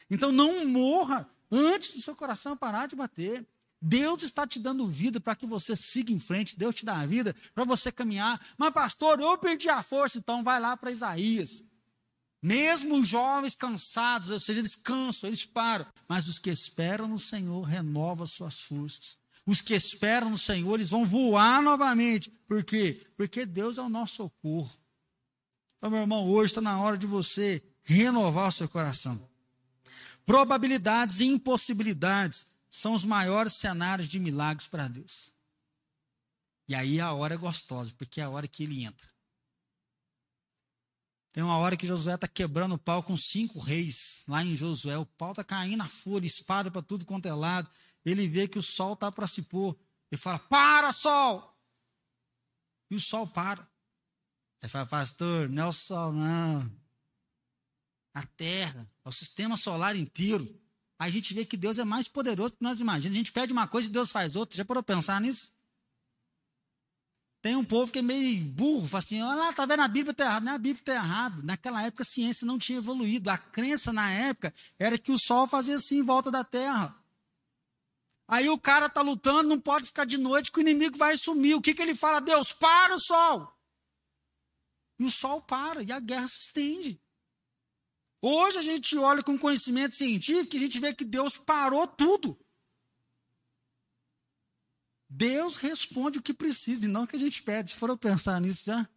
Então 0.08 0.30
não 0.30 0.64
morra 0.64 1.28
antes 1.50 1.90
do 1.90 2.00
seu 2.00 2.14
coração 2.14 2.56
parar 2.56 2.86
de 2.86 2.94
bater. 2.94 3.44
Deus 3.82 4.22
está 4.22 4.46
te 4.46 4.60
dando 4.60 4.86
vida 4.86 5.20
para 5.20 5.34
que 5.34 5.44
você 5.44 5.74
siga 5.74 6.12
em 6.12 6.20
frente. 6.20 6.56
Deus 6.56 6.76
te 6.76 6.86
dá 6.86 7.00
a 7.00 7.06
vida 7.06 7.34
para 7.52 7.64
você 7.64 7.90
caminhar. 7.90 8.40
Mas, 8.56 8.72
pastor, 8.72 9.20
eu 9.20 9.36
perdi 9.36 9.68
a 9.68 9.82
força, 9.82 10.18
então 10.18 10.42
vai 10.42 10.60
lá 10.60 10.76
para 10.76 10.92
Isaías. 10.92 11.64
Mesmo 12.44 13.00
os 13.00 13.08
jovens 13.08 13.54
cansados, 13.54 14.28
ou 14.28 14.38
seja, 14.38 14.60
eles 14.60 14.76
cansam, 14.76 15.28
eles 15.28 15.46
param. 15.46 15.86
Mas 16.06 16.28
os 16.28 16.38
que 16.38 16.50
esperam 16.50 17.08
no 17.08 17.18
Senhor 17.18 17.62
renovam 17.62 18.26
suas 18.26 18.60
forças. 18.60 19.16
Os 19.46 19.62
que 19.62 19.72
esperam 19.72 20.28
no 20.28 20.36
Senhor, 20.36 20.74
eles 20.74 20.90
vão 20.90 21.06
voar 21.06 21.62
novamente. 21.62 22.30
Por 22.46 22.62
quê? 22.62 23.02
Porque 23.16 23.46
Deus 23.46 23.78
é 23.78 23.80
o 23.80 23.88
nosso 23.88 24.16
socorro. 24.16 24.70
Então, 25.78 25.90
meu 25.90 26.00
irmão, 26.00 26.28
hoje 26.28 26.50
está 26.50 26.60
na 26.60 26.78
hora 26.78 26.98
de 26.98 27.06
você 27.06 27.62
renovar 27.82 28.48
o 28.48 28.52
seu 28.52 28.68
coração. 28.68 29.18
Probabilidades 30.26 31.20
e 31.20 31.24
impossibilidades 31.24 32.46
são 32.68 32.92
os 32.92 33.06
maiores 33.06 33.54
cenários 33.54 34.06
de 34.06 34.18
milagres 34.20 34.66
para 34.66 34.86
Deus. 34.86 35.30
E 36.68 36.74
aí 36.74 37.00
a 37.00 37.10
hora 37.14 37.32
é 37.32 37.38
gostosa, 37.38 37.94
porque 37.96 38.20
é 38.20 38.24
a 38.24 38.28
hora 38.28 38.46
que 38.46 38.64
ele 38.64 38.84
entra. 38.84 39.13
Tem 41.34 41.44
uma 41.44 41.58
hora 41.58 41.76
que 41.76 41.86
Josué 41.86 42.14
está 42.14 42.26
quebrando 42.26 42.76
o 42.76 42.78
pau 42.78 43.02
com 43.02 43.14
cinco 43.16 43.58
reis, 43.58 44.22
lá 44.26 44.42
em 44.42 44.56
Josué. 44.56 44.96
O 44.96 45.04
pau 45.04 45.32
está 45.32 45.44
caindo 45.44 45.78
na 45.78 45.88
folha, 45.88 46.24
espada 46.24 46.70
para 46.70 46.80
tudo 46.80 47.04
quanto 47.04 47.26
é 47.26 47.34
lado 47.34 47.68
ele 48.04 48.28
vê 48.28 48.46
que 48.46 48.58
o 48.58 48.62
sol 48.62 48.92
está 48.92 49.10
para 49.10 49.26
se 49.26 49.42
pôr. 49.42 49.76
Ele 50.10 50.20
fala: 50.20 50.38
Para, 50.38 50.92
sol! 50.92 51.58
E 52.90 52.96
o 52.96 53.00
sol 53.00 53.26
para. 53.26 53.66
Ele 54.62 54.68
fala: 54.68 54.86
Pastor, 54.86 55.48
não 55.48 55.62
é 55.62 55.66
o 55.66 55.72
sol, 55.72 56.12
não. 56.12 56.70
A 58.12 58.24
terra, 58.24 58.88
é 59.04 59.08
o 59.08 59.12
sistema 59.12 59.56
solar 59.56 59.96
inteiro. 59.96 60.60
A 60.98 61.10
gente 61.10 61.34
vê 61.34 61.44
que 61.44 61.56
Deus 61.56 61.78
é 61.78 61.84
mais 61.84 62.06
poderoso 62.06 62.52
do 62.52 62.58
que 62.58 62.62
nós 62.62 62.80
imaginamos. 62.80 63.16
A 63.16 63.18
gente 63.18 63.32
pede 63.32 63.52
uma 63.52 63.66
coisa 63.66 63.88
e 63.88 63.92
Deus 63.92 64.12
faz 64.12 64.36
outra. 64.36 64.56
Já 64.56 64.64
parou 64.64 64.82
pensar 64.82 65.20
nisso? 65.20 65.50
Tem 67.44 67.56
um 67.56 67.62
povo 67.62 67.92
que 67.92 67.98
é 67.98 68.02
meio 68.02 68.42
burro, 68.42 68.88
fala 68.88 69.04
assim: 69.04 69.20
olha 69.20 69.38
lá, 69.38 69.52
tá 69.52 69.66
vendo 69.66 69.80
a 69.80 69.86
Bíblia 69.86 70.12
está 70.12 70.24
errada. 70.24 70.46
Não 70.46 70.54
a 70.54 70.56
Bíblia 70.56 70.80
está 70.80 70.94
errada. 70.94 71.42
Naquela 71.42 71.82
época 71.82 72.02
a 72.02 72.06
ciência 72.06 72.46
não 72.46 72.58
tinha 72.58 72.78
evoluído. 72.78 73.28
A 73.28 73.36
crença 73.36 73.92
na 73.92 74.10
época 74.10 74.54
era 74.78 74.96
que 74.96 75.12
o 75.12 75.18
sol 75.18 75.46
fazia 75.46 75.76
assim 75.76 75.98
em 75.98 76.02
volta 76.02 76.30
da 76.30 76.42
terra. 76.42 76.96
Aí 78.26 78.48
o 78.48 78.58
cara 78.58 78.88
tá 78.88 79.02
lutando, 79.02 79.50
não 79.50 79.60
pode 79.60 79.88
ficar 79.88 80.06
de 80.06 80.16
noite 80.16 80.50
que 80.50 80.58
o 80.58 80.62
inimigo 80.62 80.96
vai 80.96 81.18
sumir. 81.18 81.54
O 81.54 81.60
que, 81.60 81.74
que 81.74 81.82
ele 81.82 81.94
fala? 81.94 82.18
Deus, 82.18 82.50
para 82.50 82.94
o 82.94 82.98
sol. 82.98 83.54
E 84.98 85.04
o 85.04 85.10
sol 85.10 85.42
para, 85.42 85.82
e 85.82 85.92
a 85.92 86.00
guerra 86.00 86.26
se 86.26 86.46
estende. 86.46 86.98
Hoje 88.22 88.56
a 88.56 88.62
gente 88.62 88.96
olha 88.96 89.22
com 89.22 89.36
conhecimento 89.36 89.94
científico 89.94 90.56
e 90.56 90.56
a 90.56 90.60
gente 90.60 90.80
vê 90.80 90.94
que 90.94 91.04
Deus 91.04 91.36
parou 91.36 91.86
tudo. 91.86 92.38
Deus 95.16 95.56
responde 95.56 96.18
o 96.18 96.22
que 96.22 96.34
precisa 96.34 96.86
e 96.86 96.88
não 96.88 97.04
o 97.04 97.06
que 97.06 97.14
a 97.14 97.18
gente 97.18 97.40
pede. 97.42 97.70
Se 97.70 97.76
for 97.76 97.96
pensar 97.96 98.40
nisso 98.40 98.64
já. 98.66 98.88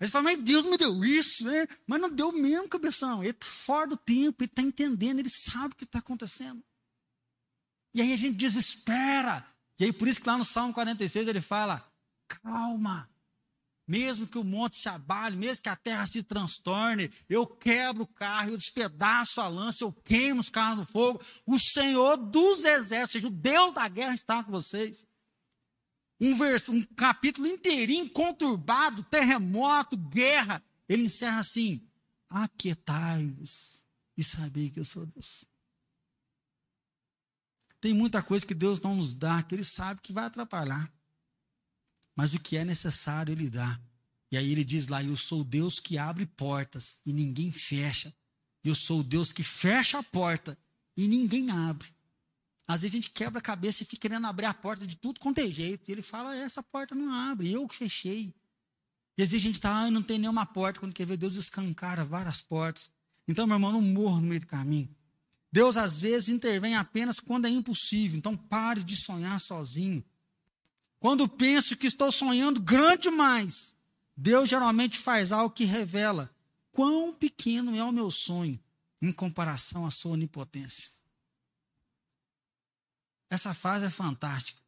Ele 0.00 0.10
fala, 0.10 0.24
mas 0.24 0.38
Deus 0.38 0.64
me 0.64 0.76
deu 0.76 1.04
isso, 1.04 1.44
né? 1.44 1.66
Mas 1.86 2.00
não 2.00 2.08
deu 2.08 2.32
mesmo, 2.32 2.68
cabeção. 2.68 3.20
Ele 3.20 3.30
está 3.30 3.46
fora 3.46 3.88
do 3.88 3.96
tempo, 3.96 4.42
ele 4.42 4.50
está 4.50 4.62
entendendo, 4.62 5.18
ele 5.18 5.30
sabe 5.30 5.74
o 5.74 5.76
que 5.76 5.84
está 5.84 5.98
acontecendo. 5.98 6.62
E 7.92 8.00
aí 8.00 8.12
a 8.12 8.16
gente 8.16 8.36
desespera. 8.36 9.44
E 9.78 9.84
aí 9.84 9.92
por 9.92 10.06
isso 10.06 10.20
que 10.20 10.26
lá 10.26 10.38
no 10.38 10.44
Salmo 10.44 10.72
46 10.72 11.26
ele 11.26 11.40
fala: 11.40 11.84
calma. 12.28 13.08
Mesmo 13.86 14.26
que 14.26 14.38
o 14.38 14.44
monte 14.44 14.76
se 14.76 14.88
abale, 14.88 15.36
mesmo 15.36 15.64
que 15.64 15.68
a 15.68 15.76
terra 15.76 16.06
se 16.06 16.22
transtorne, 16.22 17.10
eu 17.28 17.46
quebro 17.46 18.04
o 18.04 18.06
carro, 18.06 18.50
eu 18.50 18.56
despedaço 18.56 19.40
a 19.40 19.48
lança, 19.48 19.84
eu 19.84 19.92
queimo 19.92 20.40
os 20.40 20.48
carros 20.48 20.78
no 20.78 20.86
fogo. 20.86 21.20
O 21.44 21.58
Senhor 21.58 22.16
dos 22.16 22.64
exércitos, 22.64 23.12
seja, 23.12 23.26
o 23.26 23.30
Deus 23.30 23.74
da 23.74 23.88
guerra 23.88 24.14
está 24.14 24.42
com 24.42 24.52
vocês. 24.52 25.04
Um, 26.20 26.36
verso, 26.36 26.72
um 26.72 26.82
capítulo 26.94 27.48
inteirinho 27.48 28.08
conturbado, 28.08 29.02
terremoto, 29.02 29.96
guerra. 29.96 30.62
Ele 30.88 31.04
encerra 31.04 31.40
assim: 31.40 31.84
Aquietai-vos 32.28 33.84
e 34.16 34.22
sabei 34.22 34.70
que 34.70 34.78
eu 34.78 34.84
sou 34.84 35.04
Deus. 35.04 35.44
Tem 37.80 37.92
muita 37.92 38.22
coisa 38.22 38.46
que 38.46 38.54
Deus 38.54 38.80
não 38.80 38.94
nos 38.94 39.12
dá, 39.12 39.42
que 39.42 39.56
Ele 39.56 39.64
sabe 39.64 40.00
que 40.00 40.12
vai 40.12 40.26
atrapalhar. 40.26 40.88
Mas 42.14 42.34
o 42.34 42.40
que 42.40 42.56
é 42.56 42.64
necessário, 42.64 43.32
Ele 43.32 43.48
dá. 43.48 43.80
E 44.32 44.36
aí 44.38 44.50
ele 44.50 44.64
diz 44.64 44.88
lá: 44.88 45.04
Eu 45.04 45.14
sou 45.14 45.44
Deus 45.44 45.78
que 45.78 45.98
abre 45.98 46.24
portas 46.24 46.98
e 47.04 47.12
ninguém 47.12 47.52
fecha. 47.52 48.14
Eu 48.64 48.74
sou 48.74 49.02
Deus 49.02 49.30
que 49.30 49.42
fecha 49.42 49.98
a 49.98 50.02
porta 50.02 50.56
e 50.96 51.06
ninguém 51.06 51.50
abre. 51.50 51.88
Às 52.66 52.80
vezes 52.80 52.94
a 52.94 52.96
gente 52.96 53.10
quebra 53.10 53.40
a 53.40 53.42
cabeça 53.42 53.82
e 53.82 53.86
fica 53.86 54.02
querendo 54.02 54.26
abrir 54.26 54.46
a 54.46 54.54
porta 54.54 54.86
de 54.86 54.96
tudo 54.96 55.20
quanto 55.20 55.38
é 55.40 55.50
jeito. 55.50 55.86
E 55.86 55.92
ele 55.92 56.00
fala: 56.00 56.34
Essa 56.34 56.62
porta 56.62 56.94
não 56.94 57.12
abre, 57.12 57.52
eu 57.52 57.68
que 57.68 57.74
fechei. 57.74 58.34
E 59.18 59.22
às 59.22 59.30
vezes 59.30 59.44
a 59.44 59.46
gente 59.48 59.56
está, 59.56 59.70
ah, 59.70 59.90
não 59.90 60.02
tem 60.02 60.18
nenhuma 60.18 60.46
porta, 60.46 60.80
quando 60.80 60.94
quer 60.94 61.04
ver 61.04 61.18
Deus 61.18 61.36
escancara 61.36 62.02
várias 62.02 62.40
portas. 62.40 62.90
Então, 63.28 63.46
meu 63.46 63.56
irmão, 63.56 63.72
não 63.72 63.82
morra 63.82 64.22
no 64.22 64.26
meio 64.28 64.40
do 64.40 64.46
caminho. 64.46 64.88
Deus 65.52 65.76
às 65.76 66.00
vezes 66.00 66.30
intervém 66.30 66.74
apenas 66.74 67.20
quando 67.20 67.44
é 67.44 67.50
impossível. 67.50 68.16
Então 68.16 68.34
pare 68.34 68.82
de 68.82 68.96
sonhar 68.96 69.38
sozinho. 69.38 70.02
Quando 71.02 71.28
penso 71.28 71.76
que 71.76 71.88
estou 71.88 72.12
sonhando 72.12 72.60
grande 72.60 73.10
demais, 73.10 73.74
Deus 74.16 74.48
geralmente 74.48 75.00
faz 75.00 75.32
algo 75.32 75.52
que 75.52 75.64
revela 75.64 76.32
quão 76.70 77.12
pequeno 77.12 77.74
é 77.76 77.82
o 77.82 77.90
meu 77.90 78.08
sonho 78.08 78.56
em 79.02 79.10
comparação 79.10 79.84
à 79.84 79.90
sua 79.90 80.12
onipotência. 80.12 80.92
Essa 83.28 83.52
frase 83.52 83.86
é 83.86 83.90
fantástica. 83.90 84.62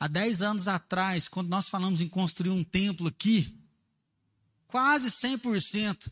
Há 0.00 0.08
dez 0.08 0.40
anos 0.40 0.68
atrás, 0.68 1.28
quando 1.28 1.50
nós 1.50 1.68
falamos 1.68 2.00
em 2.00 2.08
construir 2.08 2.48
um 2.48 2.64
templo 2.64 3.08
aqui, 3.08 3.62
quase 4.66 5.08
100%, 5.10 6.10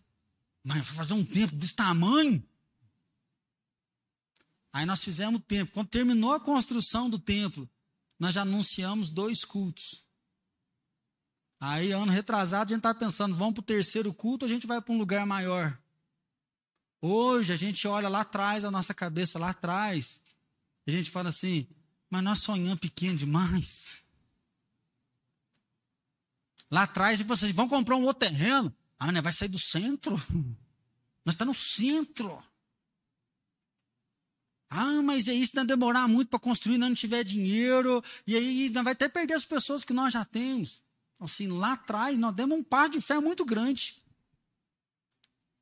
mas 0.63 0.87
fazer 0.87 1.15
um 1.15 1.25
templo 1.25 1.57
desse 1.57 1.75
tamanho? 1.75 2.47
Aí 4.71 4.85
nós 4.85 5.03
fizemos 5.03 5.41
o 5.41 5.43
templo. 5.43 5.73
Quando 5.73 5.89
terminou 5.89 6.35
a 6.35 6.41
construção 6.41 7.09
do 7.09 7.19
templo, 7.19 7.67
nós 8.19 8.35
já 8.35 8.43
anunciamos 8.43 9.11
dois 9.11 9.45
cultos. 9.45 10.05
Aí, 11.61 11.93
ano 11.93 12.13
retrasado, 12.13 12.71
a 12.71 12.75
gente 12.75 12.81
está 12.81 12.95
pensando, 12.95 13.37
vamos 13.37 13.55
para 13.55 13.61
o 13.61 13.65
terceiro 13.65 14.13
culto, 14.13 14.45
a 14.45 14.49
gente 14.49 14.67
vai 14.67 14.81
para 14.81 14.93
um 14.93 14.99
lugar 14.99 15.25
maior. 15.27 15.79
Hoje, 17.01 17.53
a 17.53 17.57
gente 17.57 17.87
olha 17.87 18.09
lá 18.09 18.21
atrás, 18.21 18.65
a 18.65 18.71
nossa 18.71 18.93
cabeça 18.93 19.39
lá 19.39 19.51
atrás, 19.51 20.23
e 20.87 20.93
a 20.93 20.95
gente 20.95 21.11
fala 21.11 21.31
assim, 21.31 21.67
mas 22.11 22.23
nós 22.23 22.41
sonhamos 22.41 22.81
pequeno 22.81 23.17
demais. 23.17 23.99
Lá 26.71 26.83
atrás, 26.83 27.21
vocês 27.21 27.53
vão 27.53 27.69
comprar 27.69 27.97
um 27.97 28.05
outro 28.05 28.29
terreno. 28.29 28.75
Ah, 28.99 29.13
né, 29.13 29.21
vai 29.21 29.33
sair 29.33 29.49
do 29.49 29.59
centro. 29.59 30.17
Nós 31.25 31.35
estamos 31.35 31.57
no 31.57 31.65
centro. 31.65 32.43
Ah, 34.77 35.01
mas 35.03 35.29
é 35.29 35.33
isso, 35.33 35.55
não 35.55 35.65
demorar 35.65 36.09
muito 36.09 36.29
para 36.29 36.39
construir, 36.41 36.79
não 36.79 36.93
tiver 36.93 37.23
dinheiro, 37.23 38.03
e 38.27 38.35
aí 38.35 38.69
não 38.71 38.83
vai 38.83 38.93
até 38.93 39.09
perder 39.09 39.35
as 39.35 39.45
pessoas 39.45 39.85
que 39.85 39.93
nós 39.93 40.13
já 40.13 40.25
temos. 40.25 40.83
Então, 41.15 41.27
assim, 41.27 41.47
lá 41.47 41.75
atrás 41.75 42.19
nós 42.19 42.35
demos 42.35 42.59
um 42.59 42.63
par 42.63 42.89
de 42.89 43.01
fé 43.01 43.21
muito 43.21 43.45
grande. 43.45 44.03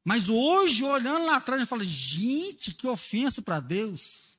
Mas 0.03 0.31
hoje, 0.31 0.83
olhando 0.83 1.27
lá 1.27 1.37
atrás, 1.37 1.61
eu 1.61 1.67
falo, 1.67 1.85
gente, 1.85 2.73
que 2.73 2.87
ofensa 2.87 3.43
para 3.43 3.61
Deus. 3.61 4.39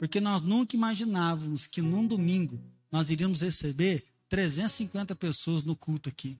Porque 0.00 0.20
nós 0.20 0.42
nunca 0.42 0.74
imaginávamos 0.74 1.68
que 1.68 1.80
num 1.80 2.04
domingo 2.04 2.60
nós 2.90 3.08
iríamos 3.08 3.40
receber 3.40 4.04
350 4.28 5.14
pessoas 5.14 5.62
no 5.62 5.76
culto 5.76 6.08
aqui. 6.08 6.36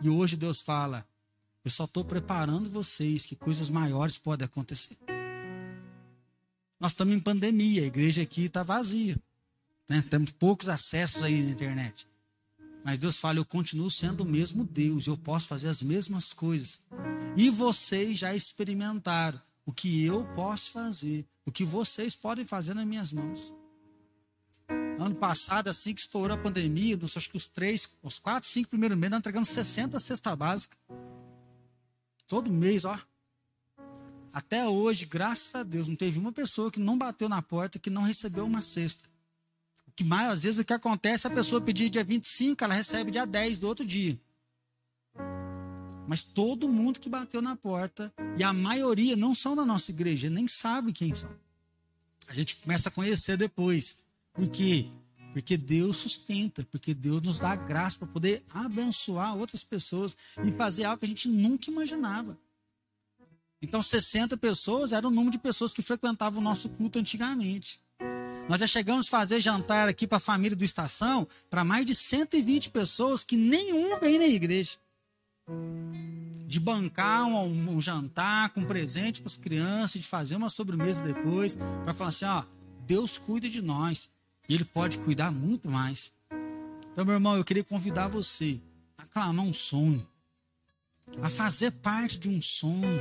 E 0.00 0.08
hoje 0.08 0.34
Deus 0.34 0.62
fala: 0.62 1.06
eu 1.64 1.70
só 1.70 1.84
estou 1.84 2.04
preparando 2.04 2.70
vocês 2.70 3.26
que 3.26 3.36
coisas 3.36 3.68
maiores 3.68 4.16
podem 4.16 4.44
acontecer. 4.44 4.96
Nós 6.80 6.92
estamos 6.92 7.14
em 7.14 7.20
pandemia, 7.20 7.82
a 7.82 7.86
igreja 7.86 8.22
aqui 8.22 8.44
está 8.44 8.62
vazia. 8.62 9.16
Né? 9.88 10.02
Temos 10.02 10.30
poucos 10.30 10.68
acessos 10.68 11.22
aí 11.22 11.42
na 11.42 11.50
internet. 11.50 12.06
Mas 12.84 12.98
Deus 12.98 13.18
fala: 13.18 13.38
eu 13.38 13.44
continuo 13.44 13.90
sendo 13.90 14.22
o 14.22 14.26
mesmo 14.26 14.64
Deus, 14.64 15.06
eu 15.06 15.16
posso 15.16 15.48
fazer 15.48 15.68
as 15.68 15.82
mesmas 15.82 16.32
coisas. 16.32 16.78
E 17.36 17.50
vocês 17.50 18.18
já 18.18 18.34
experimentaram 18.34 19.40
o 19.66 19.72
que 19.72 20.04
eu 20.04 20.24
posso 20.34 20.70
fazer, 20.70 21.26
o 21.44 21.52
que 21.52 21.64
vocês 21.64 22.14
podem 22.14 22.44
fazer 22.44 22.74
nas 22.74 22.86
minhas 22.86 23.12
mãos. 23.12 23.52
Ano 24.98 25.14
passado, 25.14 25.68
assim 25.68 25.94
que 25.94 26.00
estourou 26.00 26.36
a 26.36 26.40
pandemia, 26.40 26.96
nos, 26.96 27.16
acho 27.16 27.30
que 27.30 27.36
os 27.36 27.46
três, 27.46 27.88
os 28.02 28.18
quatro, 28.18 28.48
cinco 28.48 28.70
primeiros 28.70 28.98
meses, 28.98 29.10
nós 29.10 29.20
entregamos 29.20 29.48
60 29.50 29.98
cestas 30.00 30.34
básicas. 30.34 30.78
Todo 32.28 32.52
mês, 32.52 32.84
ó. 32.84 33.00
Até 34.32 34.68
hoje, 34.68 35.06
graças 35.06 35.54
a 35.54 35.62
Deus, 35.62 35.88
não 35.88 35.96
teve 35.96 36.18
uma 36.18 36.30
pessoa 36.30 36.70
que 36.70 36.78
não 36.78 36.98
bateu 36.98 37.28
na 37.28 37.40
porta 37.40 37.78
que 37.78 37.88
não 37.88 38.02
recebeu 38.02 38.44
uma 38.44 38.60
cesta. 38.60 39.08
O 39.86 39.90
que 39.92 40.04
mais, 40.04 40.30
às 40.30 40.42
vezes, 40.42 40.60
o 40.60 40.64
que 40.64 40.74
acontece, 40.74 41.26
a 41.26 41.30
pessoa 41.30 41.60
pedir 41.60 41.88
dia 41.88 42.04
25, 42.04 42.62
ela 42.62 42.74
recebe 42.74 43.10
dia 43.10 43.26
10 43.26 43.58
do 43.58 43.66
outro 43.66 43.84
dia. 43.84 44.20
Mas 46.06 46.22
todo 46.22 46.68
mundo 46.68 47.00
que 47.00 47.08
bateu 47.08 47.40
na 47.40 47.56
porta, 47.56 48.12
e 48.36 48.44
a 48.44 48.52
maioria 48.52 49.16
não 49.16 49.34
são 49.34 49.56
da 49.56 49.64
nossa 49.64 49.90
igreja, 49.90 50.28
nem 50.28 50.46
sabe 50.46 50.92
quem 50.92 51.14
são. 51.14 51.30
A 52.28 52.34
gente 52.34 52.56
começa 52.56 52.90
a 52.90 52.92
conhecer 52.92 53.38
depois. 53.38 53.98
Por 54.34 54.48
quê? 54.48 54.90
Porque 55.32 55.56
Deus 55.56 55.96
sustenta, 55.98 56.66
porque 56.70 56.94
Deus 56.94 57.22
nos 57.22 57.38
dá 57.38 57.54
graça 57.54 57.98
para 57.98 58.08
poder 58.08 58.44
abençoar 58.52 59.36
outras 59.36 59.62
pessoas 59.62 60.16
e 60.44 60.50
fazer 60.52 60.84
algo 60.84 60.98
que 60.98 61.06
a 61.06 61.08
gente 61.08 61.28
nunca 61.28 61.70
imaginava. 61.70 62.38
Então, 63.60 63.82
60 63.82 64.36
pessoas 64.36 64.92
era 64.92 65.06
o 65.06 65.10
número 65.10 65.32
de 65.32 65.38
pessoas 65.38 65.74
que 65.74 65.82
frequentavam 65.82 66.40
o 66.40 66.44
nosso 66.44 66.68
culto 66.68 66.98
antigamente. 66.98 67.80
Nós 68.48 68.60
já 68.60 68.66
chegamos 68.66 69.08
a 69.08 69.10
fazer 69.10 69.40
jantar 69.40 69.88
aqui 69.88 70.06
para 70.06 70.16
a 70.16 70.20
família 70.20 70.56
do 70.56 70.64
Estação 70.64 71.28
para 71.50 71.64
mais 71.64 71.84
de 71.84 71.94
120 71.94 72.70
pessoas 72.70 73.22
que 73.22 73.36
nenhum 73.36 73.98
vem 74.00 74.18
na 74.18 74.26
igreja. 74.26 74.76
De 76.46 76.58
bancar 76.58 77.26
um, 77.26 77.76
um 77.76 77.80
jantar 77.80 78.48
com 78.50 78.64
presente 78.64 79.20
para 79.20 79.28
as 79.28 79.36
crianças, 79.36 80.00
de 80.00 80.06
fazer 80.06 80.36
uma 80.36 80.48
sobremesa 80.48 81.02
depois, 81.02 81.56
para 81.56 81.92
falar 81.92 82.08
assim: 82.08 82.24
ó, 82.24 82.44
Deus 82.86 83.18
cuida 83.18 83.50
de 83.50 83.60
nós. 83.60 84.08
E 84.48 84.54
Ele 84.54 84.64
pode 84.64 84.98
cuidar 84.98 85.30
muito 85.30 85.68
mais. 85.68 86.12
Então, 86.92 87.04
meu 87.04 87.14
irmão, 87.14 87.36
eu 87.36 87.44
queria 87.44 87.62
convidar 87.62 88.08
você 88.08 88.60
a 88.96 89.06
clamar 89.06 89.44
um 89.44 89.52
sonho, 89.52 90.06
a 91.22 91.28
fazer 91.28 91.70
parte 91.72 92.18
de 92.18 92.28
um 92.28 92.40
sonho, 92.40 93.00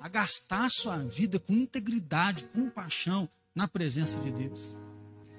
a 0.00 0.08
gastar 0.08 0.70
sua 0.70 0.98
vida 0.98 1.38
com 1.38 1.52
integridade, 1.52 2.44
com 2.44 2.70
paixão 2.70 3.28
na 3.54 3.66
presença 3.66 4.18
de 4.20 4.30
Deus. 4.30 4.76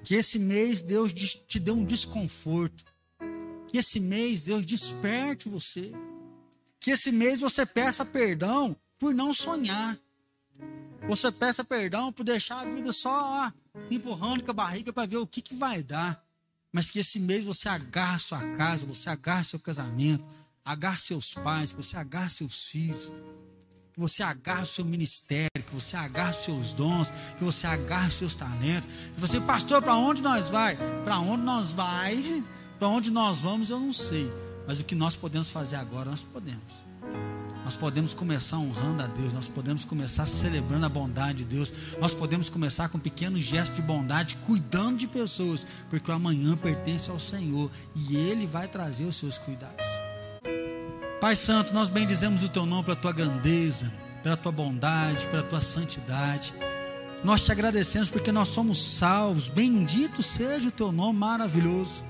Que 0.04 0.14
esse 0.14 0.38
mês 0.38 0.80
Deus 0.80 1.12
te 1.12 1.58
dê 1.58 1.70
um 1.70 1.84
desconforto. 1.84 2.84
Que 3.66 3.78
esse 3.78 4.00
mês 4.00 4.42
Deus 4.42 4.64
desperte 4.64 5.48
você. 5.48 5.92
Que 6.80 6.92
esse 6.92 7.10
mês 7.10 7.40
você 7.40 7.66
peça 7.66 8.04
perdão 8.04 8.76
por 8.98 9.14
não 9.14 9.34
sonhar. 9.34 9.98
Você 11.06 11.30
peça 11.30 11.64
perdão 11.64 12.12
por 12.12 12.24
deixar 12.24 12.60
a 12.60 12.64
vida 12.64 12.92
só 12.92 13.46
ó, 13.46 13.52
empurrando 13.90 14.42
com 14.42 14.50
a 14.50 14.54
barriga 14.54 14.92
para 14.92 15.06
ver 15.06 15.18
o 15.18 15.26
que, 15.26 15.40
que 15.40 15.54
vai 15.54 15.82
dar. 15.82 16.22
Mas 16.72 16.90
que 16.90 16.98
esse 16.98 17.18
mês 17.18 17.44
você 17.44 17.68
agarre 17.68 18.18
sua 18.18 18.40
casa, 18.56 18.84
você 18.84 19.08
agarre 19.08 19.44
seu 19.44 19.58
casamento, 19.58 20.24
agarre 20.64 20.98
seus 20.98 21.32
pais, 21.32 21.72
você 21.72 21.96
agarre 21.96 22.30
seus 22.30 22.66
filhos. 22.66 23.12
que 23.92 24.00
você 24.00 24.22
agarre 24.22 24.66
seu 24.66 24.84
ministério, 24.84 25.64
que 25.66 25.74
você 25.74 25.96
agarre 25.96 26.34
seus 26.34 26.72
dons, 26.72 27.10
que 27.36 27.42
você 27.42 27.66
agarre 27.66 28.12
seus 28.12 28.34
talentos. 28.34 28.88
E 29.16 29.20
você, 29.20 29.40
pastor, 29.40 29.82
para 29.82 29.96
onde 29.96 30.22
nós 30.22 30.50
vai? 30.50 30.76
Para 31.04 31.18
onde 31.18 31.42
nós 31.42 31.72
vai? 31.72 32.44
Para 32.78 32.88
onde 32.88 33.10
nós 33.10 33.38
vamos, 33.38 33.70
eu 33.70 33.80
não 33.80 33.92
sei. 33.92 34.30
Mas 34.68 34.78
o 34.78 34.84
que 34.84 34.94
nós 34.94 35.16
podemos 35.16 35.50
fazer 35.50 35.76
agora, 35.76 36.10
nós 36.10 36.22
podemos. 36.22 36.84
Nós 37.68 37.76
podemos 37.76 38.14
começar 38.14 38.56
honrando 38.56 39.02
a 39.02 39.06
Deus, 39.06 39.34
nós 39.34 39.46
podemos 39.46 39.84
começar 39.84 40.24
celebrando 40.24 40.86
a 40.86 40.88
bondade 40.88 41.44
de 41.44 41.56
Deus, 41.56 41.70
nós 42.00 42.14
podemos 42.14 42.48
começar 42.48 42.88
com 42.88 42.98
pequenos 42.98 43.40
gestos 43.40 43.76
de 43.76 43.82
bondade, 43.82 44.36
cuidando 44.46 44.96
de 44.96 45.06
pessoas, 45.06 45.66
porque 45.90 46.10
o 46.10 46.14
amanhã 46.14 46.56
pertence 46.56 47.10
ao 47.10 47.20
Senhor 47.20 47.70
e 47.94 48.16
Ele 48.16 48.46
vai 48.46 48.68
trazer 48.68 49.04
os 49.04 49.16
seus 49.16 49.38
cuidados. 49.38 49.84
Pai 51.20 51.36
Santo, 51.36 51.74
nós 51.74 51.90
bendizemos 51.90 52.42
o 52.42 52.48
Teu 52.48 52.64
nome 52.64 52.84
pela 52.84 52.96
Tua 52.96 53.12
grandeza, 53.12 53.92
pela 54.22 54.34
Tua 54.34 54.50
bondade, 54.50 55.26
pela 55.26 55.42
Tua 55.42 55.60
santidade. 55.60 56.54
Nós 57.22 57.44
te 57.44 57.52
agradecemos 57.52 58.08
porque 58.08 58.32
nós 58.32 58.48
somos 58.48 58.82
salvos. 58.82 59.46
Bendito 59.46 60.22
seja 60.22 60.68
o 60.68 60.72
Teu 60.72 60.90
nome 60.90 61.18
maravilhoso. 61.18 62.02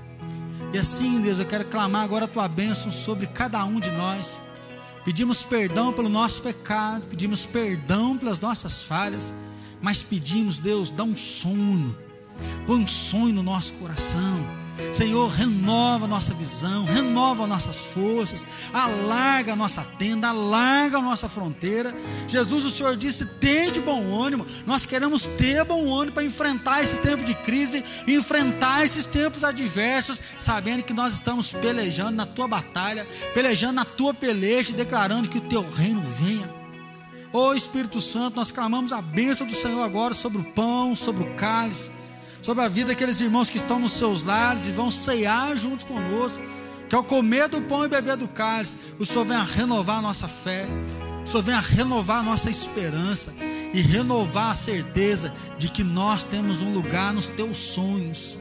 E 0.73 0.77
assim, 0.77 1.19
Deus, 1.19 1.37
eu 1.37 1.45
quero 1.45 1.65
clamar 1.65 2.05
agora 2.05 2.23
a 2.23 2.29
Tua 2.29 2.47
bênção 2.47 2.93
sobre 2.93 3.27
cada 3.27 3.61
um 3.65 3.77
de 3.77 3.91
nós. 3.91 4.39
Pedimos 5.09 5.43
perdão 5.43 5.91
pelo 5.91 6.07
nosso 6.07 6.39
pecado, 6.43 7.07
pedimos 7.07 7.43
perdão 7.43 8.15
pelas 8.15 8.39
nossas 8.39 8.83
falhas, 8.83 9.33
mas 9.81 10.03
pedimos, 10.03 10.59
Deus, 10.59 10.91
dá 10.91 11.03
um 11.03 11.17
sonho, 11.17 11.97
põe 12.67 12.79
um 12.79 12.87
sonho 12.87 13.33
no 13.33 13.41
nosso 13.41 13.73
coração 13.73 14.45
Senhor, 14.93 15.27
renova 15.29 16.07
nossa 16.07 16.33
visão, 16.33 16.85
renova 16.85 17.45
nossas 17.45 17.77
forças, 17.77 18.45
alarga 18.73 19.53
a 19.53 19.55
nossa 19.55 19.83
tenda, 19.97 20.29
alarga 20.29 20.97
a 20.97 21.01
nossa 21.01 21.29
fronteira. 21.29 21.95
Jesus, 22.27 22.65
o 22.65 22.69
Senhor 22.69 22.95
disse: 22.95 23.25
tenha 23.25 23.71
de 23.71 23.81
bom 23.81 24.21
ânimo. 24.21 24.45
Nós 24.65 24.85
queremos 24.85 25.25
ter 25.25 25.63
bom 25.63 25.93
ânimo 25.93 26.13
para 26.13 26.23
enfrentar 26.23 26.81
esse 26.83 26.99
tempo 26.99 27.23
de 27.23 27.33
crise, 27.33 27.83
enfrentar 28.07 28.83
esses 28.83 29.05
tempos 29.05 29.43
adversos, 29.43 30.19
sabendo 30.37 30.83
que 30.83 30.93
nós 30.93 31.13
estamos 31.13 31.51
pelejando 31.51 32.11
na 32.11 32.25
tua 32.25 32.47
batalha, 32.47 33.05
pelejando 33.33 33.73
na 33.73 33.85
tua 33.85 34.13
peleja, 34.13 34.73
declarando 34.73 35.29
que 35.29 35.37
o 35.37 35.41
teu 35.41 35.69
reino 35.69 36.01
venha. 36.01 36.49
Ô 37.31 37.49
oh, 37.49 37.53
Espírito 37.53 38.01
Santo, 38.01 38.37
nós 38.37 38.51
clamamos 38.51 38.91
a 38.91 39.01
bênção 39.01 39.45
do 39.45 39.53
Senhor 39.53 39.83
agora 39.83 40.15
sobre 40.15 40.39
o 40.39 40.43
pão, 40.43 40.95
sobre 40.95 41.23
o 41.23 41.35
cálice 41.35 41.91
sobre 42.41 42.63
a 42.63 42.67
vida 42.67 42.89
daqueles 42.89 43.19
irmãos 43.21 43.49
que 43.49 43.57
estão 43.57 43.79
nos 43.79 43.93
seus 43.93 44.23
lares 44.23 44.67
e 44.67 44.71
vão 44.71 44.89
ceiar 44.89 45.55
junto 45.57 45.85
conosco, 45.85 46.39
que 46.87 46.95
ao 46.95 47.03
comer 47.03 47.47
do 47.47 47.61
pão 47.61 47.85
e 47.85 47.87
beber 47.87 48.17
do 48.17 48.27
cálice, 48.27 48.77
o 48.97 49.05
Senhor 49.05 49.25
venha 49.25 49.43
renovar 49.43 49.97
a 49.97 50.01
nossa 50.01 50.27
fé, 50.27 50.67
o 51.23 51.27
Senhor 51.27 51.43
venha 51.43 51.59
renovar 51.59 52.19
a 52.19 52.23
nossa 52.23 52.49
esperança 52.49 53.33
e 53.73 53.81
renovar 53.81 54.51
a 54.51 54.55
certeza 54.55 55.33
de 55.57 55.69
que 55.69 55.83
nós 55.83 56.23
temos 56.23 56.61
um 56.61 56.73
lugar 56.73 57.13
nos 57.13 57.29
teus 57.29 57.57
sonhos. 57.57 58.37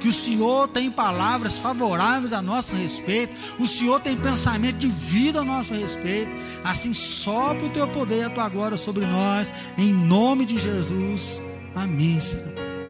Que 0.00 0.08
o 0.08 0.12
Senhor 0.12 0.66
tem 0.68 0.90
palavras 0.90 1.58
favoráveis 1.58 2.32
a 2.32 2.40
nosso 2.40 2.72
respeito, 2.72 3.34
o 3.58 3.66
Senhor 3.66 4.00
tem 4.00 4.16
pensamento 4.16 4.78
de 4.78 4.88
vida 4.88 5.40
a 5.40 5.44
nosso 5.44 5.74
respeito. 5.74 6.30
Assim, 6.64 6.94
sopra 6.94 7.66
o 7.66 7.70
teu 7.70 7.86
poder 7.86 8.20
e 8.20 8.24
a 8.24 8.30
tua 8.30 8.48
glória 8.48 8.78
sobre 8.78 9.04
nós, 9.04 9.52
em 9.76 9.92
nome 9.92 10.46
de 10.46 10.58
Jesus. 10.58 11.42
Amém, 11.74 12.18
Senhor. 12.18 12.49